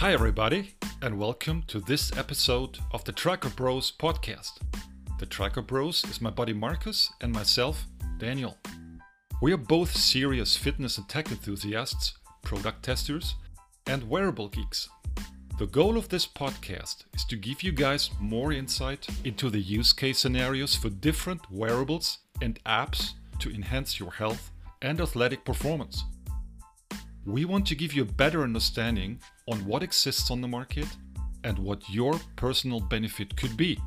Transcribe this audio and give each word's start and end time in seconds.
Hi, 0.00 0.14
everybody, 0.14 0.70
and 1.02 1.18
welcome 1.18 1.62
to 1.66 1.78
this 1.78 2.10
episode 2.16 2.78
of 2.92 3.04
the 3.04 3.12
Tracker 3.12 3.50
Bros 3.50 3.92
podcast. 3.92 4.52
The 5.18 5.26
Tracker 5.26 5.60
Bros 5.60 6.02
is 6.04 6.22
my 6.22 6.30
buddy 6.30 6.54
Marcus 6.54 7.12
and 7.20 7.30
myself, 7.30 7.84
Daniel. 8.16 8.56
We 9.42 9.52
are 9.52 9.58
both 9.58 9.94
serious 9.94 10.56
fitness 10.56 10.96
and 10.96 11.06
tech 11.06 11.30
enthusiasts, 11.30 12.14
product 12.40 12.82
testers, 12.82 13.34
and 13.86 14.08
wearable 14.08 14.48
geeks. 14.48 14.88
The 15.58 15.66
goal 15.66 15.98
of 15.98 16.08
this 16.08 16.26
podcast 16.26 17.04
is 17.12 17.26
to 17.26 17.36
give 17.36 17.62
you 17.62 17.70
guys 17.70 18.08
more 18.18 18.54
insight 18.54 19.06
into 19.24 19.50
the 19.50 19.60
use 19.60 19.92
case 19.92 20.18
scenarios 20.18 20.74
for 20.74 20.88
different 20.88 21.42
wearables 21.50 22.20
and 22.40 22.58
apps 22.64 23.10
to 23.40 23.54
enhance 23.54 24.00
your 24.00 24.12
health 24.12 24.50
and 24.80 24.98
athletic 24.98 25.44
performance. 25.44 26.04
We 27.26 27.44
want 27.44 27.66
to 27.66 27.74
give 27.74 27.92
you 27.92 28.02
a 28.02 28.06
better 28.06 28.42
understanding 28.42 29.20
on 29.46 29.66
what 29.66 29.82
exists 29.82 30.30
on 30.30 30.40
the 30.40 30.48
market 30.48 30.86
and 31.44 31.58
what 31.58 31.88
your 31.90 32.18
personal 32.36 32.80
benefit 32.80 33.36
could 33.36 33.58
be. 33.58 33.78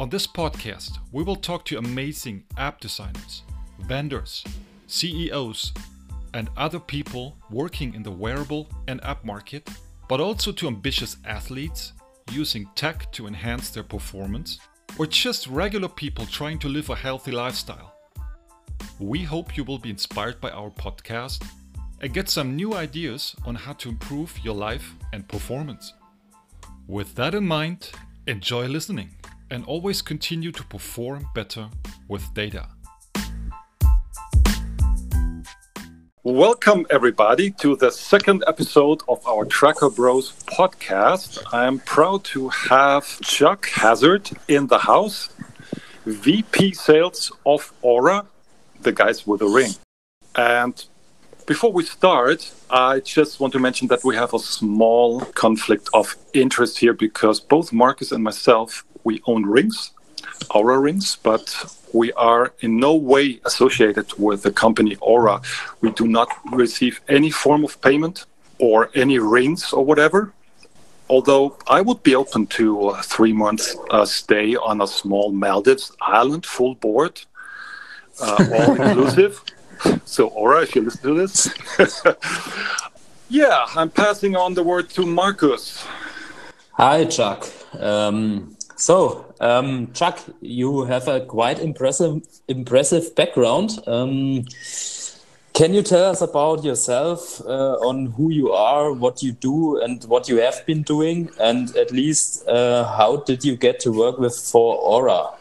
On 0.00 0.08
this 0.08 0.26
podcast, 0.26 0.98
we 1.12 1.22
will 1.22 1.36
talk 1.36 1.64
to 1.66 1.78
amazing 1.78 2.42
app 2.56 2.80
designers, 2.80 3.44
vendors, 3.82 4.44
CEOs, 4.88 5.72
and 6.34 6.50
other 6.56 6.80
people 6.80 7.36
working 7.50 7.94
in 7.94 8.02
the 8.02 8.10
wearable 8.10 8.68
and 8.88 9.02
app 9.04 9.24
market, 9.24 9.68
but 10.08 10.20
also 10.20 10.50
to 10.50 10.66
ambitious 10.66 11.18
athletes 11.24 11.92
using 12.32 12.68
tech 12.74 13.12
to 13.12 13.28
enhance 13.28 13.70
their 13.70 13.84
performance, 13.84 14.58
or 14.98 15.06
just 15.06 15.46
regular 15.46 15.88
people 15.88 16.26
trying 16.26 16.58
to 16.58 16.68
live 16.68 16.90
a 16.90 16.96
healthy 16.96 17.30
lifestyle. 17.30 17.94
We 18.98 19.22
hope 19.22 19.56
you 19.56 19.62
will 19.62 19.78
be 19.78 19.90
inspired 19.90 20.40
by 20.40 20.50
our 20.50 20.70
podcast 20.70 21.44
and 22.00 22.14
get 22.14 22.28
some 22.28 22.56
new 22.56 22.72
ideas 22.74 23.36
on 23.44 23.54
how 23.54 23.74
to 23.74 23.90
improve 23.90 24.38
your 24.42 24.54
life 24.54 24.94
and 25.12 25.28
performance. 25.28 25.92
With 26.86 27.14
that 27.16 27.34
in 27.34 27.46
mind, 27.46 27.90
enjoy 28.26 28.66
listening 28.66 29.10
and 29.50 29.64
always 29.66 30.00
continue 30.00 30.50
to 30.52 30.64
perform 30.64 31.26
better 31.34 31.68
with 32.08 32.32
data. 32.32 32.68
Welcome, 36.22 36.86
everybody, 36.90 37.50
to 37.62 37.76
the 37.76 37.90
second 37.90 38.44
episode 38.46 39.02
of 39.08 39.26
our 39.26 39.44
Tracker 39.44 39.90
Bros 39.90 40.32
podcast. 40.46 41.42
I'm 41.52 41.80
proud 41.80 42.24
to 42.24 42.48
have 42.48 43.20
Chuck 43.20 43.68
Hazard 43.68 44.30
in 44.48 44.66
the 44.66 44.78
house, 44.78 45.30
VP 46.06 46.72
Sales 46.72 47.32
of 47.44 47.72
Oura, 47.82 48.26
the 48.82 48.92
guys 48.92 49.26
with 49.26 49.40
the 49.40 49.46
ring. 49.46 49.72
And 50.36 50.84
before 51.46 51.72
we 51.72 51.84
start, 51.84 52.52
I 52.70 53.00
just 53.00 53.40
want 53.40 53.52
to 53.54 53.58
mention 53.58 53.88
that 53.88 54.04
we 54.04 54.16
have 54.16 54.34
a 54.34 54.38
small 54.38 55.20
conflict 55.20 55.88
of 55.92 56.16
interest 56.32 56.78
here 56.78 56.92
because 56.92 57.40
both 57.40 57.72
Marcus 57.72 58.12
and 58.12 58.22
myself 58.22 58.84
we 59.04 59.20
own 59.26 59.44
rings, 59.44 59.92
Oura 60.50 60.80
rings, 60.80 61.16
but 61.22 61.44
we 61.92 62.12
are 62.12 62.52
in 62.60 62.78
no 62.78 62.94
way 62.94 63.40
associated 63.44 64.12
with 64.18 64.42
the 64.42 64.52
company 64.52 64.96
Oura. 64.96 65.42
We 65.80 65.90
do 65.92 66.06
not 66.06 66.28
receive 66.52 67.00
any 67.08 67.30
form 67.30 67.64
of 67.64 67.80
payment 67.80 68.26
or 68.58 68.90
any 68.94 69.18
rings 69.18 69.72
or 69.72 69.84
whatever. 69.84 70.32
Although 71.08 71.56
I 71.66 71.80
would 71.80 72.02
be 72.02 72.14
open 72.14 72.46
to 72.58 72.90
a 72.90 73.02
three 73.02 73.32
months 73.32 73.76
uh, 73.90 74.04
stay 74.04 74.54
on 74.54 74.80
a 74.80 74.86
small 74.86 75.32
Maldives 75.32 75.90
island, 76.00 76.46
full 76.46 76.76
board, 76.76 77.20
uh, 78.20 78.46
all 78.54 78.74
inclusive. 78.80 79.42
So, 80.04 80.30
Oura, 80.30 80.62
if 80.62 80.74
you 80.74 80.82
listen 80.82 81.02
to 81.02 81.14
this, 81.14 81.48
yeah, 83.28 83.64
I'm 83.76 83.90
passing 83.90 84.36
on 84.36 84.54
the 84.54 84.62
word 84.62 84.90
to 84.90 85.06
Marcus. 85.06 85.84
Hi, 86.72 87.04
Chuck. 87.04 87.46
Um, 87.78 88.56
so, 88.76 89.32
um, 89.40 89.92
Chuck, 89.92 90.18
you 90.40 90.84
have 90.84 91.06
a 91.06 91.20
quite 91.20 91.60
impressive, 91.60 92.22
impressive 92.48 93.14
background. 93.14 93.78
Um, 93.86 94.46
can 95.52 95.74
you 95.74 95.82
tell 95.82 96.10
us 96.10 96.22
about 96.22 96.64
yourself, 96.64 97.40
uh, 97.42 97.74
on 97.86 98.06
who 98.06 98.30
you 98.30 98.52
are, 98.52 98.92
what 98.92 99.22
you 99.22 99.32
do, 99.32 99.80
and 99.80 100.02
what 100.04 100.28
you 100.28 100.38
have 100.38 100.64
been 100.66 100.82
doing, 100.82 101.30
and 101.38 101.76
at 101.76 101.92
least 101.92 102.48
uh, 102.48 102.84
how 102.96 103.16
did 103.16 103.44
you 103.44 103.56
get 103.56 103.80
to 103.80 103.92
work 103.92 104.18
with 104.18 104.36
for 104.36 104.78
Oura? 104.80 105.34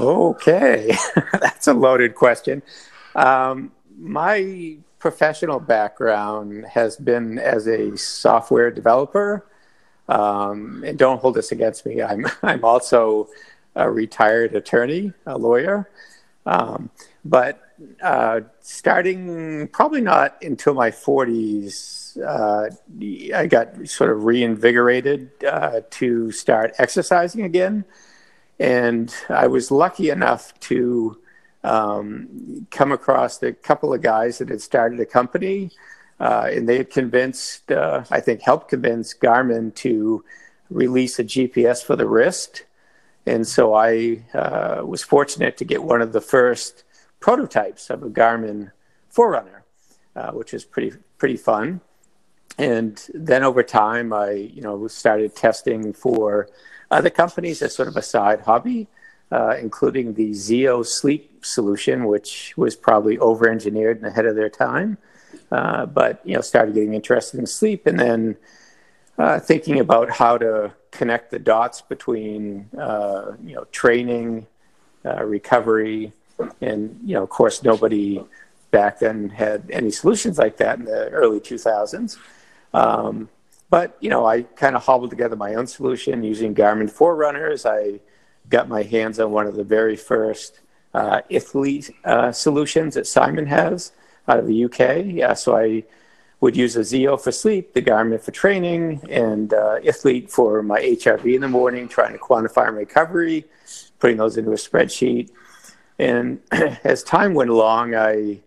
Okay, 0.00 0.96
that's 1.32 1.68
a 1.68 1.74
loaded 1.74 2.14
question. 2.14 2.62
Um, 3.14 3.72
my 3.96 4.78
professional 4.98 5.60
background 5.60 6.64
has 6.66 6.96
been 6.96 7.38
as 7.38 7.68
a 7.68 7.96
software 7.96 8.70
developer. 8.70 9.46
Um, 10.08 10.82
and 10.86 10.98
don't 10.98 11.20
hold 11.20 11.34
this 11.34 11.52
against 11.52 11.86
me. 11.86 12.02
I'm 12.02 12.26
I'm 12.42 12.64
also 12.64 13.28
a 13.74 13.90
retired 13.90 14.54
attorney, 14.54 15.12
a 15.26 15.36
lawyer. 15.36 15.90
Um, 16.46 16.90
but 17.24 17.60
uh, 18.02 18.40
starting 18.60 19.68
probably 19.68 20.00
not 20.00 20.42
until 20.42 20.74
my 20.74 20.90
40s, 20.90 22.16
uh, 22.22 22.70
I 23.36 23.46
got 23.46 23.88
sort 23.88 24.10
of 24.10 24.24
reinvigorated 24.24 25.30
uh, 25.44 25.80
to 25.90 26.30
start 26.30 26.74
exercising 26.78 27.42
again. 27.42 27.84
And 28.58 29.14
I 29.28 29.48
was 29.48 29.70
lucky 29.70 30.10
enough 30.10 30.58
to 30.60 31.18
um, 31.64 32.66
come 32.70 32.92
across 32.92 33.42
a 33.42 33.52
couple 33.52 33.92
of 33.92 34.02
guys 34.02 34.38
that 34.38 34.50
had 34.50 34.60
started 34.60 35.00
a 35.00 35.06
company, 35.06 35.70
uh, 36.20 36.48
and 36.52 36.68
they 36.68 36.76
had 36.76 36.90
convinced, 36.90 37.72
uh, 37.72 38.04
I 38.10 38.20
think, 38.20 38.42
helped 38.42 38.68
convince 38.68 39.14
Garmin 39.14 39.74
to 39.76 40.24
release 40.70 41.18
a 41.18 41.24
GPS 41.24 41.82
for 41.82 41.96
the 41.96 42.06
wrist. 42.06 42.64
And 43.26 43.46
so 43.46 43.74
I 43.74 44.22
uh, 44.34 44.82
was 44.84 45.02
fortunate 45.02 45.56
to 45.56 45.64
get 45.64 45.82
one 45.82 46.02
of 46.02 46.12
the 46.12 46.20
first 46.20 46.84
prototypes 47.20 47.88
of 47.88 48.02
a 48.02 48.10
Garmin 48.10 48.70
Forerunner, 49.08 49.64
uh, 50.14 50.32
which 50.32 50.52
was 50.52 50.64
pretty 50.64 50.92
pretty 51.16 51.38
fun. 51.38 51.80
And 52.58 53.02
then 53.14 53.42
over 53.42 53.62
time, 53.62 54.12
I 54.12 54.32
you 54.32 54.60
know 54.60 54.86
started 54.88 55.34
testing 55.34 55.94
for 55.94 56.48
other 56.90 57.10
companies 57.10 57.62
as 57.62 57.74
sort 57.74 57.88
of 57.88 57.96
a 57.96 58.02
side 58.02 58.42
hobby 58.42 58.88
uh, 59.34 59.56
including 59.60 60.14
the 60.14 60.30
Zeo 60.30 60.86
sleep 60.86 61.44
solution, 61.44 62.04
which 62.04 62.54
was 62.56 62.76
probably 62.76 63.18
over 63.18 63.48
engineered 63.48 63.96
and 63.96 64.06
ahead 64.06 64.26
of 64.26 64.36
their 64.36 64.48
time. 64.48 64.96
Uh, 65.50 65.86
but 65.86 66.20
you 66.24 66.34
know, 66.36 66.40
started 66.40 66.72
getting 66.72 66.94
interested 66.94 67.40
in 67.40 67.46
sleep, 67.46 67.84
and 67.88 67.98
then 67.98 68.36
uh, 69.18 69.40
thinking 69.40 69.80
about 69.80 70.08
how 70.08 70.38
to 70.38 70.72
connect 70.92 71.32
the 71.32 71.40
dots 71.40 71.82
between 71.82 72.68
uh, 72.78 73.32
you 73.42 73.56
know 73.56 73.64
training, 73.72 74.46
uh, 75.04 75.24
recovery, 75.24 76.12
and 76.60 77.00
you 77.04 77.14
know, 77.14 77.24
of 77.24 77.28
course, 77.28 77.64
nobody 77.64 78.24
back 78.70 79.00
then 79.00 79.30
had 79.30 79.68
any 79.68 79.90
solutions 79.90 80.38
like 80.38 80.58
that 80.58 80.78
in 80.78 80.84
the 80.84 81.08
early 81.10 81.40
2000s. 81.40 82.16
Um, 82.72 83.28
but 83.68 83.96
you 83.98 84.10
know, 84.10 84.24
I 84.24 84.42
kind 84.42 84.76
of 84.76 84.84
hobbled 84.84 85.10
together 85.10 85.34
my 85.34 85.54
own 85.54 85.66
solution 85.66 86.22
using 86.22 86.54
Garmin 86.54 86.88
Forerunners. 86.88 87.66
I 87.66 87.98
got 88.48 88.68
my 88.68 88.82
hands 88.82 89.18
on 89.18 89.30
one 89.30 89.46
of 89.46 89.56
the 89.56 89.64
very 89.64 89.96
first 89.96 90.60
uh, 90.92 91.20
uh, 92.04 92.32
solutions 92.32 92.94
that 92.94 93.06
Simon 93.06 93.46
has 93.46 93.92
out 94.28 94.38
of 94.38 94.46
the 94.46 94.64
UK. 94.64 95.04
Yeah, 95.06 95.34
so 95.34 95.56
I 95.56 95.84
would 96.40 96.56
use 96.56 96.76
a 96.76 96.80
Zeo 96.80 97.20
for 97.20 97.32
sleep, 97.32 97.72
the 97.72 97.82
Garmin 97.82 98.20
for 98.20 98.30
training, 98.30 99.00
and 99.10 99.52
uh, 99.54 99.80
ithlete 99.80 100.30
for 100.30 100.62
my 100.62 100.80
HRV 100.80 101.34
in 101.34 101.40
the 101.40 101.48
morning, 101.48 101.88
trying 101.88 102.12
to 102.12 102.18
quantify 102.18 102.66
my 102.66 102.80
recovery, 102.80 103.44
putting 103.98 104.18
those 104.18 104.36
into 104.36 104.52
a 104.52 104.56
spreadsheet. 104.56 105.30
And 105.98 106.40
as 106.84 107.02
time 107.02 107.34
went 107.34 107.50
along, 107.50 107.94
I 107.94 108.40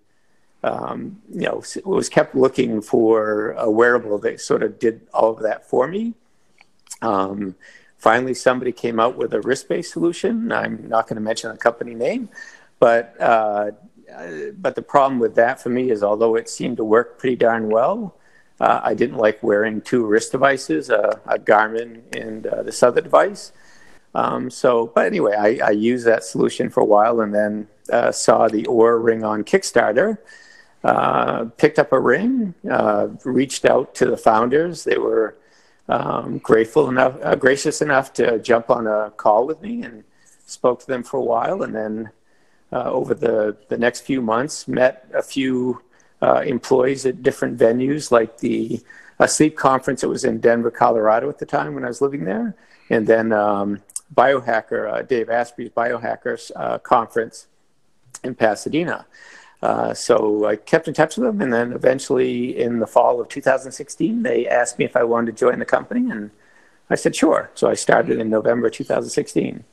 um, 0.64 1.22
you 1.32 1.42
know, 1.42 1.64
was 1.86 2.10
kept 2.10 2.36
looking 2.36 2.82
for 2.82 3.52
a 3.52 3.70
wearable 3.70 4.18
that 4.20 4.42
sort 4.42 4.64
of 4.64 4.80
did 4.80 5.08
all 5.14 5.32
of 5.32 5.44
that 5.44 5.68
for 5.70 5.88
me. 5.88 6.14
Um, 7.02 7.56
Finally, 7.98 8.34
somebody 8.36 8.72
came 8.72 9.00
out 9.00 9.18
with 9.18 9.34
a 9.34 9.42
wrist-based 9.42 9.92
solution. 9.92 10.52
I'm 10.52 10.88
not 10.88 11.08
going 11.08 11.16
to 11.16 11.22
mention 11.22 11.52
the 11.52 11.58
company 11.58 11.96
name, 11.96 12.30
but 12.80 13.20
uh, 13.20 13.72
but 14.58 14.76
the 14.76 14.82
problem 14.82 15.20
with 15.20 15.36
that 15.36 15.62
for 15.62 15.70
me 15.70 15.92
is, 15.92 16.04
although 16.04 16.36
it 16.36 16.50
seemed 16.50 16.78
to 16.78 16.84
work 16.84 17.20
pretty 17.20 17.36
darn 17.36 17.70
well, 17.70 18.16
uh, 18.60 18.82
I 18.84 18.94
didn't 18.94 19.18
like 19.18 19.42
wearing 19.44 19.82
two 19.82 20.06
wrist 20.06 20.32
devices, 20.32 20.90
uh, 20.90 21.20
a 21.26 21.38
Garmin 21.38 22.02
and 22.16 22.48
uh, 22.48 22.64
this 22.64 22.82
other 22.82 23.02
device. 23.02 23.52
Um, 24.16 24.50
so, 24.50 24.88
but 24.88 25.06
anyway, 25.06 25.36
I, 25.38 25.68
I, 25.68 25.72
used 25.72 26.08
that 26.08 26.24
solution 26.24 26.70
for 26.70 26.82
a 26.82 26.86
while, 26.86 27.20
and 27.20 27.36
then 27.36 27.68
uh, 27.92 28.12
saw 28.12 28.48
the 28.48 28.64
Oura 28.64 29.04
ring 29.04 29.24
on 29.24 29.44
Kickstarter. 29.44 30.18
Uh, 30.84 31.46
picked 31.58 31.78
up 31.78 31.92
a 31.92 32.00
ring, 32.00 32.54
reached 33.26 33.66
out 33.66 33.94
to 33.96 34.06
the 34.06 34.18
founders. 34.18 34.86
They 34.86 34.98
were 34.98 35.36
um, 35.90 36.40
grateful 36.40 36.90
enough, 36.90 37.16
uh, 37.24 37.36
gracious 37.36 37.82
enough 37.82 38.14
to 38.14 38.40
jump 38.40 38.70
on 38.70 38.88
a 38.88 39.12
call 39.16 39.46
with 39.46 39.62
me 39.62 39.84
and 39.84 40.04
spoke 40.46 40.80
to 40.82 40.88
them 40.88 41.04
for 41.04 41.18
a 41.18 41.24
while. 41.24 41.64
And 41.64 41.74
then 41.74 42.10
uh, 42.72 42.92
over 42.92 43.14
the, 43.14 43.58
the 43.70 43.78
next 43.78 44.02
few 44.02 44.22
months, 44.22 44.68
met 44.68 45.10
a 45.14 45.22
few 45.22 45.82
uh, 46.22 46.44
employees 46.46 47.06
at 47.06 47.24
different 47.24 47.58
venues 47.58 48.12
like 48.12 48.40
the 48.40 48.82
a 49.20 49.28
sleep 49.28 49.58
conference. 49.58 50.02
that 50.02 50.10
was 50.10 50.24
in 50.24 50.40
Denver, 50.40 50.72
Colorado 50.72 51.30
at 51.30 51.40
the 51.40 51.46
time 51.46 51.74
when 51.74 51.84
I 51.84 51.88
was 51.88 52.02
living 52.02 52.26
there, 52.26 52.56
and 52.90 53.08
then 53.08 53.32
um, 53.32 53.82
biohacker 54.14 54.94
uh, 54.94 55.02
Dave 55.02 55.30
Asprey's 55.30 55.70
biohackers 55.70 56.52
uh, 56.56 56.78
conference 56.80 57.48
in 58.24 58.36
Pasadena. 58.36 59.06
Uh, 59.62 59.94
so 59.94 60.46
I 60.46 60.56
kept 60.56 60.88
in 60.88 60.94
touch 60.94 61.18
with 61.18 61.26
them, 61.26 61.42
and 61.42 61.52
then 61.52 61.74
eventually 61.74 62.58
in 62.60 62.80
the 62.80 62.88
fall 62.88 63.20
of 63.20 63.28
2016, 63.30 64.24
they 64.24 64.48
asked 64.48 64.78
me 64.78 64.86
if 64.86 64.96
I 64.96 65.04
wanted 65.04 65.36
to 65.36 65.40
join 65.40 65.60
the 65.60 65.66
company, 65.66 66.12
and 66.12 66.30
I 66.90 66.96
said 66.96 67.16
sure. 67.16 67.50
So 67.56 67.70
I 67.70 67.74
started 67.74 68.20
in 68.20 68.30
November 68.30 68.70
2016. 68.70 69.64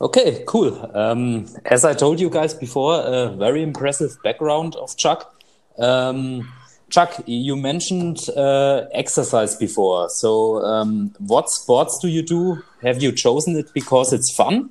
Okay, 0.00 0.44
cool. 0.46 0.90
Um, 0.94 1.46
as 1.64 1.84
I 1.84 1.94
told 1.94 2.20
you 2.20 2.28
guys 2.28 2.52
before, 2.52 3.00
a 3.00 3.30
very 3.30 3.62
impressive 3.62 4.18
background 4.22 4.76
of 4.76 4.96
Chuck. 4.96 5.34
Um, 5.78 6.52
Chuck, 6.90 7.22
you 7.26 7.56
mentioned 7.56 8.28
uh, 8.36 8.86
exercise 8.92 9.56
before. 9.56 10.08
So, 10.10 10.58
um, 10.64 11.14
what 11.18 11.50
sports 11.50 11.98
do 12.00 12.08
you 12.08 12.22
do? 12.22 12.62
Have 12.82 13.02
you 13.02 13.10
chosen 13.10 13.56
it 13.56 13.72
because 13.74 14.12
it's 14.12 14.34
fun, 14.34 14.70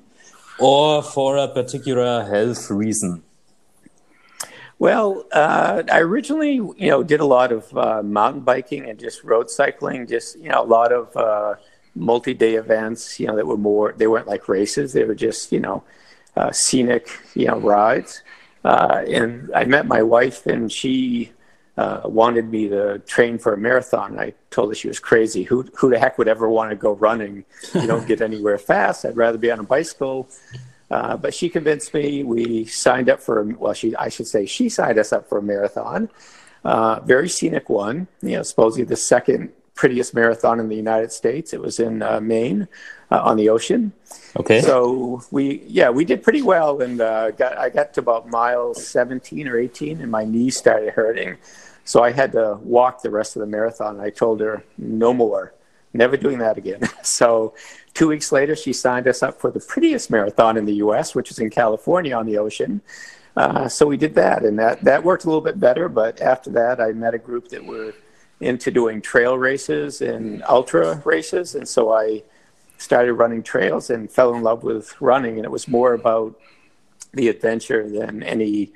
or 0.58 1.02
for 1.02 1.36
a 1.36 1.48
particular 1.48 2.24
health 2.24 2.70
reason? 2.70 3.22
Well, 4.78 5.24
uh, 5.32 5.82
I 5.90 6.00
originally, 6.00 6.54
you 6.54 6.90
know, 6.90 7.02
did 7.02 7.20
a 7.20 7.24
lot 7.24 7.50
of 7.50 7.76
uh, 7.76 8.02
mountain 8.02 8.42
biking 8.42 8.88
and 8.88 8.98
just 8.98 9.24
road 9.24 9.50
cycling. 9.50 10.06
Just 10.06 10.38
you 10.38 10.50
know, 10.50 10.62
a 10.62 10.66
lot 10.66 10.92
of 10.92 11.16
uh, 11.16 11.54
multi-day 11.94 12.56
events. 12.56 13.18
You 13.18 13.28
know, 13.28 13.36
that 13.36 13.46
were 13.46 13.56
more. 13.56 13.94
They 13.96 14.06
weren't 14.06 14.26
like 14.26 14.48
races. 14.48 14.92
They 14.92 15.04
were 15.04 15.14
just 15.14 15.50
you 15.50 15.60
know, 15.60 15.82
uh, 16.36 16.52
scenic 16.52 17.08
you 17.34 17.46
know 17.46 17.58
rides. 17.58 18.22
Uh, 18.64 19.04
and 19.08 19.50
I 19.54 19.64
met 19.64 19.86
my 19.86 20.02
wife, 20.02 20.46
and 20.46 20.70
she 20.70 21.32
uh, 21.78 22.02
wanted 22.04 22.50
me 22.50 22.68
to 22.68 22.98
train 23.00 23.38
for 23.38 23.54
a 23.54 23.58
marathon. 23.58 24.18
I 24.18 24.34
told 24.50 24.70
her 24.70 24.74
she 24.74 24.88
was 24.88 24.98
crazy. 24.98 25.42
Who 25.44 25.62
who 25.74 25.88
the 25.88 25.98
heck 25.98 26.18
would 26.18 26.28
ever 26.28 26.50
want 26.50 26.70
to 26.70 26.76
go 26.76 26.92
running? 26.92 27.44
You 27.74 27.86
don't 27.86 28.06
get 28.06 28.20
anywhere 28.20 28.58
fast. 28.58 29.06
I'd 29.06 29.16
rather 29.16 29.38
be 29.38 29.50
on 29.50 29.58
a 29.58 29.62
bicycle. 29.62 30.28
Uh, 30.90 31.16
but 31.16 31.34
she 31.34 31.48
convinced 31.48 31.92
me. 31.94 32.22
We 32.22 32.64
signed 32.64 33.08
up 33.08 33.20
for 33.20 33.42
well, 33.42 33.72
she 33.72 33.94
I 33.96 34.08
should 34.08 34.26
say 34.26 34.46
she 34.46 34.68
signed 34.68 34.98
us 34.98 35.12
up 35.12 35.28
for 35.28 35.38
a 35.38 35.42
marathon. 35.42 36.08
Uh, 36.64 37.00
very 37.00 37.28
scenic 37.28 37.68
one. 37.68 38.08
You 38.22 38.36
know, 38.36 38.42
supposedly 38.42 38.84
the 38.84 38.96
second 38.96 39.52
prettiest 39.76 40.14
marathon 40.14 40.58
in 40.58 40.68
the 40.68 40.74
United 40.74 41.12
States. 41.12 41.52
It 41.52 41.60
was 41.60 41.78
in 41.78 42.02
uh, 42.02 42.20
Maine 42.20 42.66
uh, 43.10 43.20
on 43.22 43.36
the 43.36 43.48
ocean. 43.48 43.92
Okay. 44.36 44.60
So 44.60 45.22
we, 45.30 45.62
yeah, 45.66 45.90
we 45.90 46.04
did 46.04 46.22
pretty 46.22 46.42
well, 46.42 46.80
and 46.82 47.00
uh, 47.00 47.30
got 47.30 47.56
I 47.56 47.68
got 47.68 47.94
to 47.94 48.00
about 48.00 48.28
mile 48.28 48.74
17 48.74 49.46
or 49.46 49.58
18, 49.58 50.00
and 50.00 50.10
my 50.10 50.24
knees 50.24 50.56
started 50.56 50.92
hurting. 50.94 51.36
So 51.84 52.02
I 52.02 52.10
had 52.10 52.32
to 52.32 52.58
walk 52.62 53.02
the 53.02 53.10
rest 53.10 53.36
of 53.36 53.40
the 53.40 53.46
marathon. 53.46 54.00
I 54.00 54.10
told 54.10 54.40
her, 54.40 54.64
no 54.76 55.14
more, 55.14 55.54
never 55.96 56.16
doing 56.16 56.38
that 56.38 56.58
again. 56.58 56.80
so 57.02 57.54
two 57.94 58.08
weeks 58.08 58.32
later, 58.32 58.54
she 58.54 58.72
signed 58.72 59.08
us 59.08 59.22
up 59.22 59.40
for 59.40 59.50
the 59.50 59.60
prettiest 59.60 60.10
marathon 60.10 60.56
in 60.56 60.64
the 60.64 60.74
US, 60.74 61.14
which 61.14 61.30
is 61.30 61.38
in 61.38 61.50
California 61.50 62.14
on 62.14 62.26
the 62.26 62.38
ocean. 62.38 62.80
Uh, 63.36 63.68
so 63.68 63.86
we 63.86 63.96
did 63.96 64.14
that, 64.14 64.44
and 64.44 64.58
that, 64.58 64.82
that 64.82 65.04
worked 65.04 65.24
a 65.24 65.26
little 65.26 65.42
bit 65.42 65.60
better. 65.60 65.88
But 65.88 66.20
after 66.20 66.50
that, 66.52 66.80
I 66.80 66.92
met 66.92 67.14
a 67.14 67.18
group 67.18 67.48
that 67.48 67.64
were 67.64 67.92
into 68.40 68.70
doing 68.70 69.00
trail 69.00 69.36
races 69.38 70.00
and 70.02 70.42
ultra 70.44 71.02
races. 71.04 71.54
And 71.54 71.66
so 71.66 71.92
I 71.92 72.22
started 72.78 73.14
running 73.14 73.42
trails 73.42 73.90
and 73.90 74.10
fell 74.10 74.34
in 74.34 74.42
love 74.42 74.62
with 74.62 75.00
running. 75.00 75.36
And 75.36 75.44
it 75.44 75.50
was 75.50 75.68
more 75.68 75.94
about 75.94 76.38
the 77.12 77.28
adventure 77.28 77.88
than 77.88 78.22
any 78.22 78.72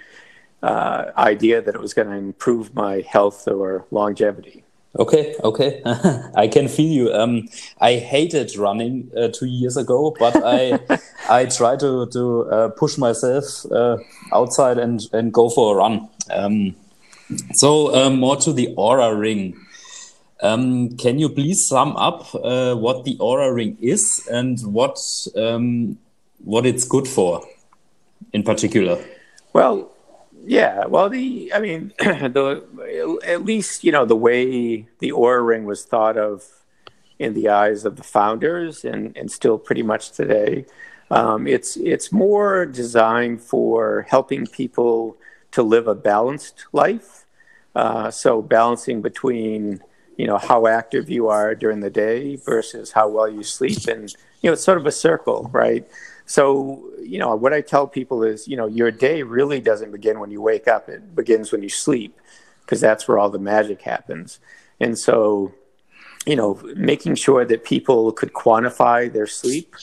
uh, 0.63 1.11
idea 1.17 1.61
that 1.61 1.75
it 1.75 1.81
was 1.81 1.95
going 1.95 2.09
to 2.09 2.17
improve 2.17 2.75
my 2.75 3.05
health 3.09 3.47
or 3.47 3.87
longevity. 3.91 4.65
Okay, 4.99 5.37
okay, 5.45 5.83
I 6.35 6.49
can 6.49 6.67
feel 6.67 6.91
you. 6.91 7.13
Um, 7.13 7.49
I 7.81 7.95
hated 7.95 8.57
running 8.57 9.09
uh, 9.17 9.29
two 9.29 9.47
years 9.47 9.77
ago, 9.77 10.15
but 10.19 10.35
I 10.45 10.81
I 11.31 11.47
try 11.47 11.77
to 11.77 12.07
to 12.07 12.43
uh, 12.51 12.69
push 12.71 12.99
myself 12.99 13.65
uh, 13.71 13.99
outside 14.33 14.79
and 14.79 15.01
and 15.13 15.33
go 15.33 15.49
for 15.49 15.75
a 15.75 15.77
run. 15.77 16.09
Um, 16.31 16.75
so 17.55 17.95
um, 17.95 18.19
more 18.19 18.37
to 18.37 18.53
the 18.53 18.75
Oura 18.77 19.19
Ring. 19.19 19.57
Um, 20.43 20.97
can 20.97 21.19
you 21.19 21.29
please 21.29 21.69
sum 21.69 21.95
up 21.97 22.35
uh, 22.35 22.75
what 22.75 23.05
the 23.05 23.17
Oura 23.19 23.55
Ring 23.55 23.77
is 23.81 24.27
and 24.29 24.59
what 24.63 24.99
um, 25.37 25.99
what 26.43 26.67
it's 26.67 26.85
good 26.85 27.07
for, 27.07 27.47
in 28.33 28.43
particular? 28.43 28.99
Well, 29.53 29.90
yeah, 30.45 30.87
well, 30.87 31.09
the 31.09 31.53
I 31.55 31.61
mean, 31.61 31.93
the 31.99 33.19
at 33.25 33.45
least 33.45 33.85
you 33.85 33.93
know 33.93 34.05
the 34.05 34.17
way 34.17 34.89
the 34.99 35.11
Oura 35.11 35.47
Ring 35.47 35.65
was 35.65 35.85
thought 35.85 36.17
of 36.17 36.45
in 37.19 37.35
the 37.35 37.49
eyes 37.49 37.85
of 37.85 37.97
the 37.97 38.03
founders, 38.03 38.85
and 38.85 39.17
and 39.17 39.31
still 39.31 39.59
pretty 39.59 39.83
much 39.83 40.13
today. 40.13 40.67
Um, 41.11 41.47
it's 41.47 41.77
it's 41.77 42.13
more 42.13 42.67
designed 42.67 43.43
for 43.43 44.07
helping 44.09 44.47
people 44.47 45.17
to 45.53 45.63
live 45.63 45.89
a 45.89 45.95
balanced 45.95 46.67
life. 46.73 47.27
Uh, 47.75 48.11
so 48.11 48.43
balancing 48.43 49.03
between 49.03 49.83
you 50.17 50.27
know 50.27 50.39
how 50.39 50.67
active 50.67 51.11
you 51.11 51.29
are 51.29 51.55
during 51.55 51.81
the 51.81 51.91
day 51.91 52.37
versus 52.37 52.93
how 52.93 53.09
well 53.09 53.29
you 53.29 53.43
sleep, 53.43 53.87
and 53.89 54.15
you 54.43 54.49
know 54.49 54.53
it's 54.53 54.65
sort 54.65 54.79
of 54.79 54.87
a 54.87 54.93
circle, 54.93 55.51
right? 55.53 55.89
So, 56.31 56.93
you 57.03 57.19
know, 57.19 57.35
what 57.35 57.53
I 57.53 57.61
tell 57.61 57.89
people 57.89 58.23
is, 58.23 58.47
you 58.47 58.57
know, 58.57 58.69
your 58.69 58.93
day 58.93 59.25
really 59.25 59.61
doesn't 59.61 59.91
begin 59.91 60.21
when 60.21 60.31
you 60.31 60.41
wake 60.41 60.69
up, 60.69 60.89
it 60.89 61.17
begins 61.17 61.51
when 61.51 61.61
you 61.61 61.69
sleep, 61.69 62.21
because 62.61 62.81
that's 62.81 63.09
where 63.09 63.19
all 63.19 63.31
the 63.31 63.41
magic 63.41 63.83
happens. 63.83 64.39
And 64.79 64.97
so, 64.97 65.53
you 66.25 66.37
know, 66.37 66.61
making 66.77 67.17
sure 67.17 67.45
that 67.45 67.65
people 67.65 68.13
could 68.13 68.33
quantify 68.33 69.13
their 69.13 69.27
sleep 69.27 69.75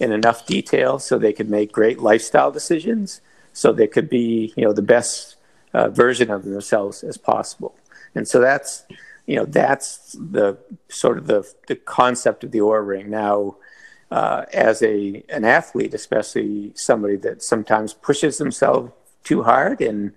in 0.00 0.10
enough 0.10 0.46
detail 0.46 0.98
so 0.98 1.16
they 1.16 1.32
could 1.32 1.48
make 1.48 1.70
great 1.70 2.00
lifestyle 2.00 2.50
decisions, 2.50 3.20
so 3.52 3.72
they 3.72 3.86
could 3.86 4.08
be, 4.08 4.52
you 4.56 4.64
know, 4.64 4.72
the 4.72 4.82
best 4.82 5.36
uh, 5.74 5.90
version 5.90 6.28
of 6.28 6.42
themselves 6.42 7.04
as 7.04 7.16
possible. 7.16 7.72
And 8.16 8.26
so 8.26 8.40
that's, 8.40 8.82
you 9.26 9.36
know, 9.36 9.44
that's 9.44 10.16
the 10.18 10.58
sort 10.88 11.18
of 11.18 11.28
the, 11.28 11.48
the 11.68 11.76
concept 11.76 12.42
of 12.42 12.50
the 12.50 12.58
Oura 12.58 12.84
Ring. 12.84 13.10
Now, 13.10 13.58
uh, 14.10 14.44
as 14.52 14.82
a 14.82 15.22
an 15.28 15.44
athlete, 15.44 15.94
especially 15.94 16.72
somebody 16.74 17.16
that 17.16 17.42
sometimes 17.42 17.94
pushes 17.94 18.38
themselves 18.38 18.92
too 19.24 19.42
hard. 19.42 19.80
And 19.80 20.12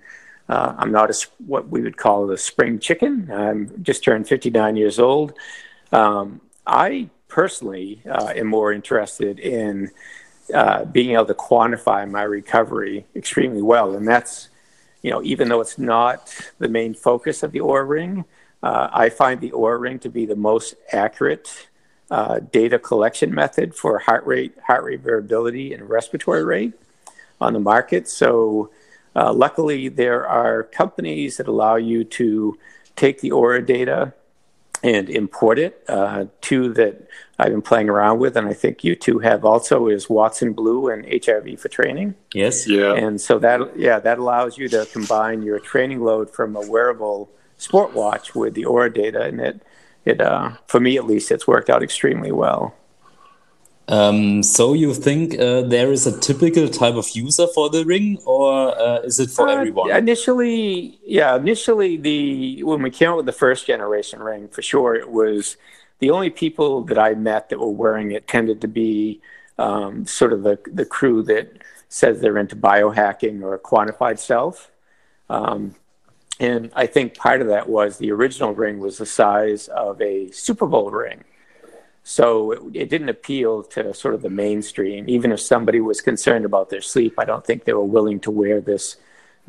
uh, 0.50 0.76
I'm 0.78 0.92
not 0.92 1.10
a, 1.10 1.28
what 1.46 1.70
we 1.70 1.82
would 1.82 1.98
call 1.98 2.30
a 2.32 2.38
spring 2.38 2.80
chicken. 2.80 3.30
I'm 3.32 3.84
just 3.84 4.04
turned 4.04 4.28
59 4.28 4.76
years 4.76 5.00
old. 5.00 5.34
Um, 5.92 6.42
I 6.66 7.10
personally 7.28 8.02
uh, 8.10 8.34
am 8.36 8.48
more 8.48 8.72
interested 8.72 9.40
in 9.40 9.92
uh, 10.54 10.86
being 10.86 11.12
able 11.12 11.26
to 11.26 11.34
quantify 11.34 12.10
my 12.10 12.24
recovery 12.24 13.06
extremely 13.16 13.62
well, 13.62 13.96
and 13.96 14.08
that's 14.08 14.50
you 15.02 15.12
know 15.12 15.22
even 15.24 15.50
though 15.50 15.62
it's 15.62 15.78
not 15.78 16.34
the 16.60 16.70
main 16.70 16.94
focus 16.94 17.44
of 17.44 17.52
the 17.52 17.60
Oura 17.60 17.88
Ring. 17.88 18.26
Uh, 18.64 18.90
I 18.92 19.10
find 19.10 19.40
the 19.40 19.52
Oura 19.52 19.80
Ring 19.80 20.00
to 20.00 20.10
be 20.10 20.26
the 20.26 20.36
most 20.36 20.76
accurate 20.92 21.67
uh, 22.10 22.40
data 22.40 22.80
collection 22.80 23.34
method 23.34 23.76
for 23.76 24.00
heart 24.00 24.26
rate, 24.26 24.56
heart 24.66 24.84
rate 24.84 25.02
variability, 25.02 25.74
and 25.74 25.90
respiratory 25.90 26.44
rate 26.44 26.74
on 27.42 27.54
the 27.54 27.60
market. 27.60 28.08
So, 28.08 28.72
uh, 29.16 29.34
luckily, 29.34 29.90
there 29.90 30.28
are 30.28 30.64
companies 30.64 31.38
that 31.38 31.48
allow 31.48 31.76
you 31.76 32.04
to 32.04 32.58
take 32.96 33.22
the 33.22 33.32
Oura 33.32 33.66
data 33.66 34.14
and 34.84 35.10
import 35.10 35.60
it. 35.60 35.84
Uh, 35.88 36.26
two 36.42 36.72
that 36.74 37.08
I've 37.40 37.52
been 37.52 37.62
playing 37.62 37.90
around 37.90 38.20
with, 38.20 38.38
and 38.38 38.48
I 38.48 38.54
think 38.54 38.84
you 38.84 38.96
two 38.96 39.20
have 39.20 39.44
also, 39.44 39.88
is 39.88 40.10
Watson 40.10 40.54
Blue 40.54 40.90
and 40.90 41.06
HRV 41.06 41.60
for 41.60 41.68
training. 41.68 42.16
Yes. 42.34 42.68
Yeah. 42.68 42.94
And 42.94 43.20
so 43.20 43.40
that 43.40 43.78
yeah 43.78 44.00
that 44.00 44.20
allows 44.20 44.58
you 44.58 44.68
to 44.70 44.88
combine 44.92 45.42
your 45.42 45.60
training 45.60 46.02
load 46.02 46.30
from 46.30 46.56
a 46.56 46.66
wearable 46.68 47.30
sport 47.58 47.94
watch 47.94 48.36
with 48.36 48.54
the 48.54 48.64
Oura 48.64 48.94
data, 48.94 49.24
and 49.24 49.40
it 49.42 49.62
it 50.08 50.22
uh, 50.22 50.52
for 50.68 50.80
me 50.80 50.98
at 50.98 51.06
least 51.06 51.32
it's 51.32 51.48
worked 51.48 51.70
out 51.70 51.84
extremely 51.84 52.32
well. 52.32 52.76
Um, 53.90 54.44
so 54.44 54.74
you 54.74 54.94
think 54.94 55.40
uh, 55.40 55.62
there 55.62 55.94
is 55.94 56.06
a 56.06 56.20
typical 56.20 56.68
type 56.68 56.96
of 56.96 57.08
user 57.14 57.48
for 57.56 57.70
the 57.70 57.86
ring 57.86 58.18
or 58.26 58.78
uh, 58.78 59.00
is 59.00 59.18
it 59.18 59.30
for 59.30 59.48
uh, 59.48 59.54
everyone? 59.54 59.92
initially 59.92 61.00
yeah 61.06 61.38
initially 61.38 61.96
the 61.96 62.64
when 62.64 62.82
we 62.82 62.90
came 62.90 63.12
out 63.12 63.16
with 63.16 63.28
the 63.28 63.32
first 63.32 63.66
generation 63.66 64.20
ring 64.20 64.50
for 64.50 64.62
sure 64.62 64.94
it 64.94 65.10
was 65.10 65.56
the 66.00 66.10
only 66.10 66.30
people 66.30 66.84
that 66.84 67.00
i 67.00 67.14
met 67.14 67.48
that 67.48 67.62
were 67.62 67.70
wearing 67.70 68.12
it 68.12 68.28
tended 68.28 68.60
to 68.60 68.68
be 68.68 69.22
um, 69.58 70.06
sort 70.06 70.34
of 70.34 70.44
the, 70.44 70.60
the 70.72 70.86
crew 70.86 71.24
that 71.24 71.62
says 71.90 72.20
they're 72.20 72.38
into 72.38 72.56
biohacking 72.56 73.42
or 73.42 73.58
quantified 73.58 74.20
self. 74.20 74.72
Um, 75.30 75.76
and 76.40 76.72
I 76.76 76.86
think 76.86 77.16
part 77.16 77.42
of 77.42 77.48
that 77.48 77.68
was 77.68 77.98
the 77.98 78.12
original 78.12 78.54
ring 78.54 78.80
was 78.80 78.98
the 78.98 79.06
size 79.06 79.68
of 79.70 80.02
a 80.02 80.30
Super 80.32 80.68
Bowl 80.68 80.92
ring. 80.92 81.24
So 82.04 82.52
it, 82.52 82.62
it, 82.74 82.90
didn't 82.90 83.10
appeal 83.10 83.64
to 83.64 83.94
sort 83.94 84.14
of 84.14 84.22
the 84.22 84.30
mainstream. 84.30 85.10
Even 85.10 85.32
if 85.32 85.42
somebody 85.42 85.82
was 85.82 86.00
concerned 86.00 86.46
about 86.46 86.70
their 86.70 86.82
sleep, 86.82 87.16
I 87.18 87.26
don't 87.26 87.46
think 87.46 87.66
they 87.66 87.74
were 87.74 87.84
willing 87.84 88.20
to 88.22 88.32
wear 88.32 88.62
this 88.62 88.96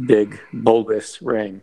big, 0.04 0.40
bulbous 0.52 1.22
ring. 1.22 1.62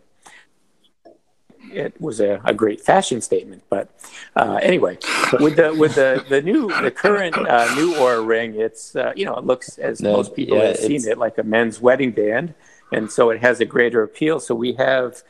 it 1.71 1.99
was 1.99 2.21
a, 2.21 2.39
a 2.45 2.53
great 2.53 2.79
fashion 2.79 3.19
statement. 3.19 3.63
But 3.69 3.89
uh, 4.35 4.59
anyway, 4.61 4.99
with 5.39 5.57
the 5.57 5.73
with 5.73 5.95
the, 5.95 6.23
the 6.29 6.41
new 6.41 6.67
the 6.81 6.91
current 6.91 7.35
uh, 7.35 7.73
new 7.75 7.95
Oura 7.95 8.25
ring, 8.25 8.55
it's 8.55 8.95
uh, 8.95 9.11
you 9.15 9.25
know 9.25 9.35
it 9.35 9.43
looks 9.43 9.77
as 9.77 10.01
no, 10.01 10.13
most 10.13 10.35
people 10.35 10.57
yeah, 10.57 10.67
have 10.67 10.77
seen 10.77 11.05
it 11.07 11.17
like 11.17 11.37
a 11.37 11.43
men's 11.43 11.81
wedding 11.81 12.11
band, 12.11 12.53
and 12.91 13.11
so 13.11 13.29
it 13.29 13.41
has 13.41 13.59
a 13.59 13.65
greater 13.65 14.03
appeal. 14.03 14.39
So 14.39 14.55
we 14.55 14.73
have. 14.73 15.23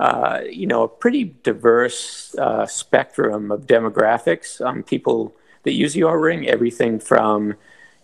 Uh, 0.00 0.40
you 0.50 0.66
know, 0.66 0.82
a 0.82 0.88
pretty 0.88 1.22
diverse 1.44 2.34
uh, 2.34 2.66
spectrum 2.66 3.52
of 3.52 3.60
demographics. 3.60 4.60
Um, 4.60 4.82
people 4.82 5.32
that 5.62 5.72
use 5.72 5.94
the 5.94 6.02
ring, 6.02 6.48
everything 6.48 6.98
from 6.98 7.54